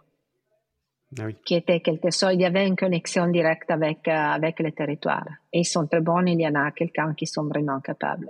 Ah 1.19 1.25
oui. 1.25 1.35
Qui 1.45 1.55
était 1.55 1.81
quelque 1.81 2.11
chose, 2.11 2.31
il 2.33 2.39
y 2.39 2.45
avait 2.45 2.65
une 2.65 2.77
connexion 2.77 3.27
directe 3.27 3.69
avec, 3.71 4.07
euh, 4.07 4.11
avec 4.11 4.59
le 4.59 4.71
territoire. 4.71 5.27
Et 5.51 5.59
ils 5.59 5.65
sont 5.65 5.85
très 5.85 5.99
bons, 5.99 6.25
il 6.25 6.39
y 6.39 6.47
en 6.47 6.55
a 6.55 6.71
quelqu'un 6.71 7.13
qui 7.13 7.27
sont 7.27 7.43
vraiment 7.43 7.81
capables 7.81 8.29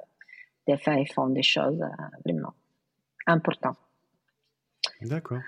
de 0.68 0.76
faire 0.76 0.98
et 0.98 1.06
font 1.06 1.30
des 1.30 1.44
choses 1.44 1.82
euh, 1.82 2.18
vraiment 2.26 2.54
importantes. 3.28 3.78
D'accord. 5.02 5.42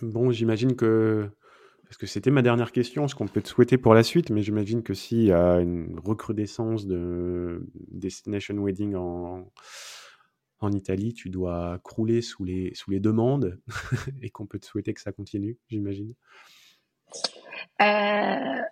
Bon, 0.00 0.30
j'imagine 0.30 0.74
que 0.76 1.30
parce 1.90 1.98
que 1.98 2.06
c'était 2.06 2.30
ma 2.30 2.42
dernière 2.42 2.70
question, 2.70 3.08
ce 3.08 3.16
qu'on 3.16 3.26
peut 3.26 3.42
te 3.42 3.48
souhaiter 3.48 3.76
pour 3.76 3.94
la 3.94 4.04
suite, 4.04 4.30
mais 4.30 4.42
j'imagine 4.42 4.84
que 4.84 4.94
s'il 4.94 5.24
y 5.24 5.32
a 5.32 5.58
une 5.58 5.98
recrudescence 5.98 6.86
de 6.86 7.66
Destination 7.90 8.54
Wedding 8.58 8.94
en, 8.94 9.50
en 10.60 10.70
Italie, 10.70 11.14
tu 11.14 11.30
dois 11.30 11.80
crouler 11.82 12.22
sous 12.22 12.44
les, 12.44 12.72
sous 12.74 12.92
les 12.92 13.00
demandes 13.00 13.58
et 14.22 14.30
qu'on 14.30 14.46
peut 14.46 14.60
te 14.60 14.66
souhaiter 14.66 14.94
que 14.94 15.00
ça 15.00 15.10
continue, 15.10 15.58
j'imagine. 15.68 16.14
Euh, 17.82 18.62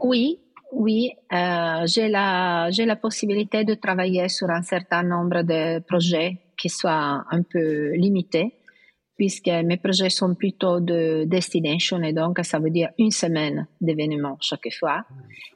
oui, 0.00 0.40
oui, 0.72 1.10
euh, 1.30 1.82
j'ai 1.84 2.08
la, 2.08 2.70
la 2.70 2.96
possibilité 2.96 3.64
de 3.64 3.74
travailler 3.74 4.30
sur 4.30 4.48
un 4.48 4.62
certain 4.62 5.02
nombre 5.02 5.42
de 5.42 5.78
projets 5.80 6.38
qui 6.56 6.70
soient 6.70 7.26
un 7.30 7.42
peu 7.42 7.90
limités 7.96 8.54
puisque 9.16 9.48
mes 9.48 9.76
projets 9.76 10.10
sont 10.10 10.34
plutôt 10.34 10.80
de 10.80 11.24
destination 11.24 12.02
et 12.02 12.12
donc 12.12 12.40
ça 12.42 12.58
veut 12.58 12.70
dire 12.70 12.90
une 12.98 13.10
semaine 13.10 13.66
d'événements 13.80 14.36
chaque 14.40 14.72
fois. 14.78 15.04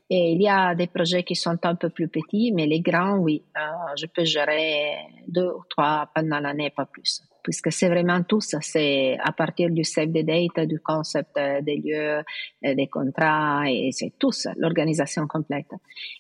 Et 0.09 0.32
il 0.32 0.42
y 0.42 0.48
a 0.48 0.74
des 0.74 0.86
projets 0.86 1.24
qui 1.24 1.34
sont 1.34 1.59
un 1.64 1.74
peu 1.74 1.90
plus 1.90 2.09
petits, 2.09 2.52
mais 2.52 2.66
les 2.66 2.80
grands, 2.80 3.18
oui, 3.18 3.42
euh, 3.57 3.61
je 3.96 4.07
peux 4.07 4.24
gérer 4.24 4.96
deux 5.26 5.48
ou 5.48 5.64
trois 5.68 6.09
pendant 6.14 6.38
l'année, 6.38 6.70
pas 6.70 6.86
plus 6.86 7.22
puisque 7.47 7.70
c'est 7.70 7.88
vraiment 7.88 8.24
tout 8.24 8.40
ça. 8.40 8.59
C'est 8.61 9.16
à 9.22 9.30
partir 9.30 9.70
du 9.70 9.84
save 9.84 10.09
the 10.09 10.24
date, 10.24 10.66
du 10.66 10.80
concept 10.80 11.38
des 11.62 11.76
lieux, 11.76 12.18
euh, 12.64 12.74
des 12.74 12.88
contrats, 12.88 13.70
et 13.70 13.90
c'est 13.92 14.14
tout 14.18 14.32
ça, 14.32 14.53
l'organisation 14.57 15.28
complète. 15.28 15.70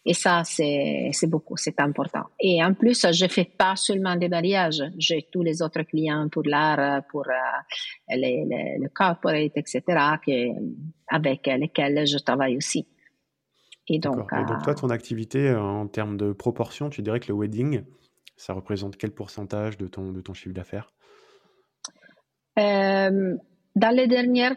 Et 0.04 0.14
ça, 0.14 0.42
c'est, 0.44 1.10
beaucoup, 1.26 1.56
c'est 1.56 1.80
important. 1.80 2.26
Et 2.38 2.62
en 2.62 2.74
plus, 2.74 3.04
je 3.10 3.26
fais 3.26 3.44
pas 3.44 3.74
seulement 3.74 4.14
des 4.14 4.28
mariages, 4.28 4.84
j'ai 4.98 5.26
tous 5.32 5.42
les 5.42 5.62
autres 5.62 5.82
clients 5.82 6.28
pour 6.28 6.44
l'art, 6.44 7.02
pour 7.10 7.26
euh, 7.26 8.14
les, 8.14 8.44
le 8.80 8.88
corporate, 8.90 9.56
etc., 9.56 9.82
que, 10.24 10.50
avec 11.08 11.44
lesquels 11.48 12.06
je 12.06 12.18
travaille 12.18 12.56
aussi. 12.56 12.86
Et 13.88 13.98
donc, 13.98 14.32
et 14.32 14.44
donc, 14.44 14.62
toi, 14.62 14.74
ton 14.76 14.90
activité 14.90 15.52
en 15.56 15.88
termes 15.88 16.16
de 16.16 16.32
proportion, 16.32 16.88
tu 16.88 17.02
dirais 17.02 17.18
que 17.18 17.32
le 17.32 17.34
wedding, 17.38 17.82
ça 18.36 18.52
représente 18.52 18.96
quel 18.96 19.10
pourcentage 19.10 19.76
de 19.76 19.88
ton, 19.88 20.12
de 20.12 20.20
ton 20.20 20.34
chiffre 20.34 20.54
d'affaires? 20.54 20.92
Euh, 22.58 23.36
dans 23.74 23.94
les 23.94 24.06
dernières 24.06 24.56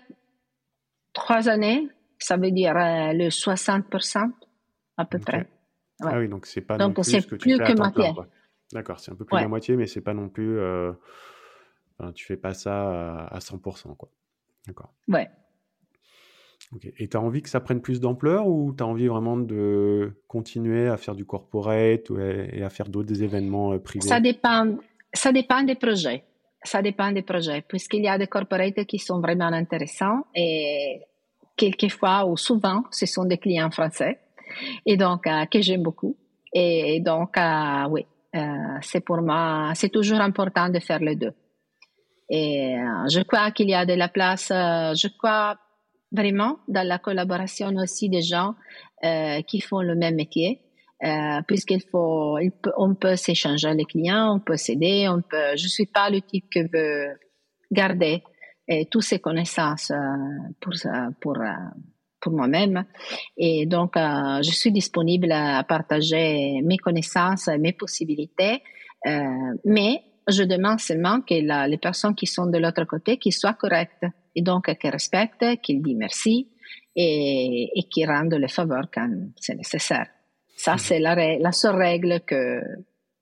trois 1.14 1.50
années, 1.50 1.88
ça 2.18 2.38
veut 2.38 2.52
dire 2.52 2.76
euh, 2.76 3.14
le 3.14 3.30
60% 3.30 4.32
à 4.98 5.06
peu 5.06 5.20
près. 5.20 5.48
Ah 6.02 6.18
oui, 6.18 6.30
donc 6.30 6.46
c'est 6.46 6.62
pas 6.62 6.78
non 6.78 6.94
plus 6.94 7.04
ce 7.04 7.28
que 7.28 7.36
tu 7.36 7.50
fais 7.58 7.74
que. 7.74 8.30
D'accord, 8.72 9.00
c'est 9.00 9.12
un 9.12 9.16
peu 9.16 9.26
plus 9.26 9.36
de 9.36 9.42
la 9.42 9.48
moitié, 9.48 9.76
mais 9.76 9.88
c'est 9.88 10.02
pas 10.02 10.14
non 10.14 10.30
plus. 10.30 10.60
Euh, 10.60 10.92
enfin, 11.98 12.12
tu 12.14 12.26
fais 12.26 12.38
pas 12.38 12.54
ça 12.54 13.26
à, 13.26 13.40
100%, 13.40 13.96
quoi. 13.98 14.10
D'accord. 14.68 14.94
Ouais. 15.08 15.30
Et 17.00 17.08
tu 17.08 17.18
as 17.18 17.22
envie 17.22 17.42
que 17.42 17.50
ça 17.50 17.60
prenne 17.60 17.82
plus 17.82 18.00
d'ampleur 18.00 18.48
ou 18.48 18.74
tu 18.78 18.84
as 18.84 18.86
envie 18.86 19.08
vraiment 19.08 19.38
de 19.38 20.22
continuer 20.28 20.88
à 20.88 20.98
faire 20.98 21.16
du 21.16 21.26
corporate 21.26 22.12
et 22.12 22.62
à 22.62 22.70
faire 22.70 22.90
d'autres 22.90 23.24
événements 23.24 23.74
euh, 23.74 23.80
privés? 23.80 24.08
Ça 24.08 24.20
dépend, 24.20 24.78
ça 25.12 25.32
dépend 25.32 25.64
des 25.64 25.76
projets. 25.76 26.26
Ça 26.64 26.82
dépend 26.82 27.12
des 27.12 27.22
projets, 27.22 27.62
puisqu'il 27.62 28.04
y 28.04 28.08
a 28.08 28.18
des 28.18 28.28
corporates 28.28 28.86
qui 28.86 29.00
sont 29.00 29.22
vraiment 29.22 29.46
intéressants 29.46 30.24
et 30.36 31.02
quelquefois 31.56 32.26
ou 32.26 32.38
souvent, 32.38 32.84
ce 32.92 33.06
sont 33.06 33.26
des 33.26 33.38
clients 33.38 33.72
français 33.72 34.20
et 34.86 34.98
donc 34.98 35.26
euh, 35.28 35.46
que 35.46 35.62
j'aime 35.62 35.84
beaucoup. 35.84 36.18
Et 36.52 37.00
donc, 37.00 37.38
euh, 37.38 37.88
oui, 37.90 38.06
c'est 38.82 39.02
pour 39.02 39.22
moi, 39.22 39.72
c'est 39.76 39.90
toujours 39.90 40.20
important 40.20 40.70
de 40.70 40.80
faire 40.80 41.00
les 41.00 41.16
deux. 41.16 41.34
Et 42.30 42.76
je 43.08 43.22
crois 43.22 43.52
qu'il 43.52 43.70
y 43.70 43.76
a 43.76 43.86
de 43.86 43.94
la 43.94 44.08
place, 44.08 44.48
je 44.50 45.08
crois 45.18 45.58
vraiment 46.12 46.60
dans 46.68 46.88
la 46.88 47.00
collaboration 47.00 47.70
aussi 47.76 48.10
des 48.10 48.22
gens 48.22 48.56
euh, 49.04 49.42
qui 49.44 49.62
font 49.62 49.82
le 49.82 49.96
même 49.96 50.16
métier. 50.16 50.62
Euh, 51.02 51.42
puisqu'il 51.48 51.82
faut, 51.82 52.38
peut, 52.62 52.74
on 52.78 52.94
peut 52.94 53.16
s'échanger 53.16 53.74
les 53.74 53.86
clients, 53.86 54.36
on 54.36 54.40
peut 54.42 54.58
s'aider, 54.58 55.08
on 55.08 55.22
peut. 55.22 55.56
Je 55.56 55.68
suis 55.68 55.86
pas 55.86 56.10
le 56.10 56.22
type 56.22 56.50
qui 56.50 56.64
veut 56.64 57.18
garder 57.72 58.22
euh, 58.70 58.84
toutes 58.92 59.04
ces 59.04 59.20
connaissances 59.20 59.92
euh, 59.92 59.96
pour 60.60 60.74
pour 61.22 61.38
euh, 61.40 61.54
pour 62.20 62.34
moi-même, 62.34 62.84
et 63.38 63.66
donc 63.66 63.96
euh, 63.96 64.42
je 64.42 64.52
suis 64.52 64.74
disponible 64.74 65.32
à 65.32 65.64
partager 65.64 66.60
mes 66.64 66.78
connaissances, 66.78 67.48
mes 67.48 67.72
possibilités, 67.72 68.62
mais 69.64 70.02
je 70.28 70.44
demande 70.44 70.82
seulement 70.82 71.22
que 71.22 71.34
les 71.34 71.78
personnes 71.78 72.14
qui 72.14 72.28
sont 72.28 72.48
de 72.48 72.58
l'autre 72.58 72.84
côté 72.84 73.16
qui 73.18 73.32
soient 73.32 73.54
correctes 73.54 74.06
et 74.36 74.42
donc 74.42 74.66
qui 74.78 74.90
respectent, 74.90 75.62
qui 75.62 75.80
disent 75.80 75.96
merci 75.96 76.50
et, 76.94 77.70
et 77.74 77.84
qui 77.84 78.06
rendent 78.06 78.34
les 78.34 78.50
faveurs 78.50 78.90
quand 78.94 79.10
c'est 79.38 79.56
nécessaire. 79.56 80.08
Ça, 80.60 80.74
mhm. 80.74 80.78
c'est 80.80 81.00
la, 81.00 81.16
la, 81.38 81.52
seule 81.54 81.78
règle 81.78 82.20
que, 82.20 82.60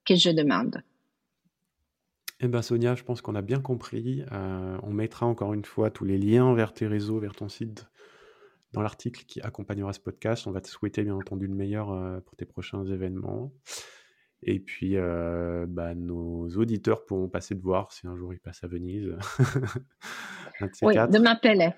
que 0.07 0.15
je 0.15 0.31
demande. 0.31 0.81
Eh 2.39 2.47
bien, 2.47 2.63
Sonia, 2.63 2.95
je 2.95 3.03
pense 3.03 3.21
qu'on 3.21 3.35
a 3.35 3.43
bien 3.43 3.61
compris. 3.61 4.23
Euh, 4.31 4.77
on 4.81 4.91
mettra 4.91 5.27
encore 5.27 5.53
une 5.53 5.63
fois 5.63 5.91
tous 5.91 6.03
les 6.03 6.17
liens 6.17 6.55
vers 6.55 6.73
tes 6.73 6.87
réseaux, 6.87 7.19
vers 7.19 7.35
ton 7.35 7.47
site 7.47 7.85
dans 8.73 8.81
l'article 8.81 9.23
qui 9.25 9.39
accompagnera 9.41 9.93
ce 9.93 9.99
podcast. 9.99 10.47
On 10.47 10.51
va 10.51 10.61
te 10.61 10.67
souhaiter 10.67 11.03
bien 11.03 11.13
entendu 11.13 11.45
le 11.45 11.53
meilleur 11.53 11.91
euh, 11.91 12.19
pour 12.21 12.35
tes 12.37 12.45
prochains 12.45 12.83
événements. 12.85 13.51
Et 14.41 14.59
puis, 14.59 14.97
euh, 14.97 15.67
bah, 15.69 15.93
nos 15.93 16.47
auditeurs 16.57 17.05
pourront 17.05 17.29
passer 17.29 17.53
de 17.53 17.61
voir 17.61 17.91
si 17.91 18.07
un 18.07 18.15
jour 18.15 18.33
ils 18.33 18.39
passent 18.39 18.63
à 18.63 18.67
Venise. 18.67 19.15
oui, 20.81 20.95
de 20.95 21.19
m'appeler. 21.19 21.69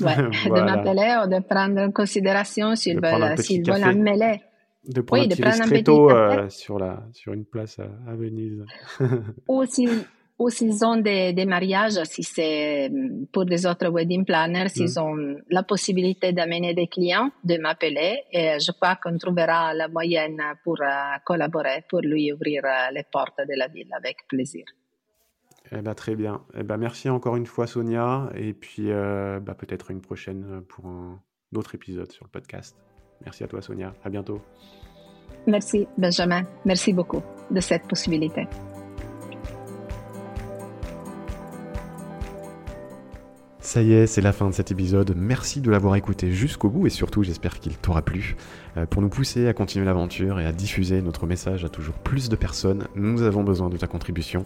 Ouais, 0.00 0.16
de 0.16 0.64
m'appeler 0.64 1.22
ou 1.22 1.28
de 1.28 1.46
prendre 1.46 1.82
en 1.82 1.92
considération 1.92 2.74
s'ils 2.76 2.98
veulent, 2.98 3.36
s'ils 3.36 3.70
veulent 3.70 3.84
un 3.84 3.92
mêler. 3.92 4.40
De 4.84 5.00
prendre 5.00 5.22
oui, 5.22 5.32
un 5.32 5.36
petit 5.36 5.42
ristretto 5.42 6.10
euh, 6.10 6.48
sur, 6.48 6.78
la, 6.78 7.06
sur 7.12 7.32
une 7.32 7.44
place 7.44 7.78
à, 7.78 7.88
à 8.10 8.14
Venise. 8.16 8.64
ou 9.48 9.64
s'ils 9.64 10.04
ou 10.42 10.48
s'ils 10.48 10.84
ont 10.84 10.96
des, 10.96 11.32
des, 11.32 11.44
mariages, 11.44 12.02
si 12.04 12.22
c'est 12.22 12.88
mm, 12.90 13.26
pour 13.32 13.44
des 13.44 13.64
autres 13.66 13.88
wedding 13.88 14.24
planners, 14.24 14.68
s'ils 14.68 14.94
mm. 14.96 15.02
ont 15.02 15.36
la 15.50 15.62
possibilité 15.62 16.32
d'amener 16.32 16.74
des 16.74 16.88
clients, 16.88 17.30
de 17.44 17.58
m'appeler 17.58 18.22
et 18.32 18.58
je 18.58 18.72
crois 18.72 18.96
qu'on 18.96 19.16
trouvera 19.18 19.74
la 19.74 19.88
moyenne 19.88 20.42
pour 20.64 20.80
uh, 20.80 21.20
collaborer, 21.24 21.84
pour 21.88 22.00
lui 22.00 22.32
ouvrir 22.32 22.62
uh, 22.64 22.92
les 22.92 23.04
portes 23.04 23.38
de 23.38 23.56
la 23.56 23.68
ville 23.68 23.92
avec 23.96 24.26
plaisir. 24.28 24.64
Eh 25.70 25.80
ben, 25.80 25.94
très 25.94 26.16
bien. 26.16 26.42
Eh 26.54 26.64
ben, 26.64 26.76
merci 26.76 27.08
encore 27.08 27.36
une 27.36 27.46
fois 27.46 27.66
Sonia 27.66 28.30
et 28.34 28.52
puis 28.52 28.90
euh, 28.90 29.40
bah, 29.40 29.54
peut-être 29.54 29.90
une 29.90 30.00
prochaine 30.00 30.62
pour 30.68 30.86
un 30.86 31.22
autre 31.54 31.74
épisode 31.74 32.10
sur 32.10 32.24
le 32.24 32.30
podcast. 32.30 32.76
Merci 33.24 33.44
à 33.44 33.48
toi 33.48 33.62
Sonia. 33.62 33.94
À 34.04 34.10
bientôt. 34.10 34.40
Merci 35.46 35.86
Benjamin. 35.98 36.44
Merci 36.64 36.92
beaucoup 36.92 37.22
de 37.50 37.60
cette 37.60 37.86
possibilité. 37.88 38.46
Ça 43.72 43.80
y 43.80 43.94
est, 43.94 44.06
c'est 44.06 44.20
la 44.20 44.32
fin 44.32 44.50
de 44.50 44.54
cet 44.54 44.70
épisode. 44.70 45.14
Merci 45.16 45.62
de 45.62 45.70
l'avoir 45.70 45.96
écouté 45.96 46.30
jusqu'au 46.30 46.68
bout 46.68 46.86
et 46.86 46.90
surtout 46.90 47.22
j'espère 47.22 47.58
qu'il 47.58 47.74
t'aura 47.78 48.02
plu. 48.02 48.36
Euh, 48.76 48.84
pour 48.84 49.00
nous 49.00 49.08
pousser 49.08 49.48
à 49.48 49.54
continuer 49.54 49.86
l'aventure 49.86 50.40
et 50.40 50.44
à 50.44 50.52
diffuser 50.52 51.00
notre 51.00 51.26
message 51.26 51.64
à 51.64 51.70
toujours 51.70 51.94
plus 51.94 52.28
de 52.28 52.36
personnes, 52.36 52.86
nous 52.96 53.22
avons 53.22 53.42
besoin 53.44 53.70
de 53.70 53.78
ta 53.78 53.86
contribution. 53.86 54.44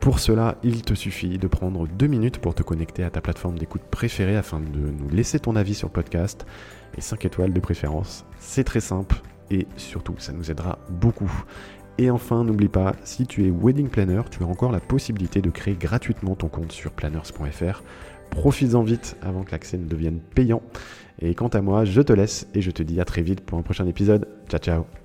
Pour 0.00 0.18
cela, 0.18 0.56
il 0.62 0.80
te 0.80 0.94
suffit 0.94 1.36
de 1.36 1.46
prendre 1.46 1.86
deux 1.86 2.06
minutes 2.06 2.38
pour 2.38 2.54
te 2.54 2.62
connecter 2.62 3.04
à 3.04 3.10
ta 3.10 3.20
plateforme 3.20 3.58
d'écoute 3.58 3.82
préférée 3.82 4.36
afin 4.36 4.58
de 4.58 4.78
nous 4.78 5.10
laisser 5.10 5.38
ton 5.38 5.56
avis 5.56 5.74
sur 5.74 5.88
le 5.88 5.92
podcast 5.92 6.46
et 6.96 7.02
5 7.02 7.26
étoiles 7.26 7.52
de 7.52 7.60
préférence. 7.60 8.24
C'est 8.38 8.64
très 8.64 8.80
simple 8.80 9.20
et 9.50 9.66
surtout 9.76 10.14
ça 10.18 10.32
nous 10.32 10.50
aidera 10.50 10.78
beaucoup. 10.88 11.30
Et 11.98 12.10
enfin, 12.10 12.44
n'oublie 12.44 12.68
pas, 12.68 12.96
si 13.04 13.26
tu 13.26 13.46
es 13.46 13.50
wedding 13.50 13.88
planner, 13.88 14.22
tu 14.30 14.42
as 14.42 14.46
encore 14.46 14.72
la 14.72 14.80
possibilité 14.80 15.42
de 15.42 15.50
créer 15.50 15.74
gratuitement 15.74 16.34
ton 16.34 16.48
compte 16.48 16.72
sur 16.72 16.92
planners.fr 16.92 17.82
Profites-en 18.30 18.82
vite 18.82 19.16
avant 19.20 19.42
que 19.42 19.50
l'accès 19.50 19.76
ne 19.76 19.86
devienne 19.86 20.20
payant. 20.20 20.62
Et 21.20 21.34
quant 21.34 21.48
à 21.48 21.60
moi, 21.60 21.84
je 21.84 22.00
te 22.00 22.14
laisse 22.14 22.46
et 22.54 22.62
je 22.62 22.70
te 22.70 22.82
dis 22.82 23.00
à 23.00 23.04
très 23.04 23.20
vite 23.20 23.42
pour 23.42 23.58
un 23.58 23.62
prochain 23.62 23.86
épisode. 23.86 24.26
Ciao 24.48 24.60
ciao 24.60 24.99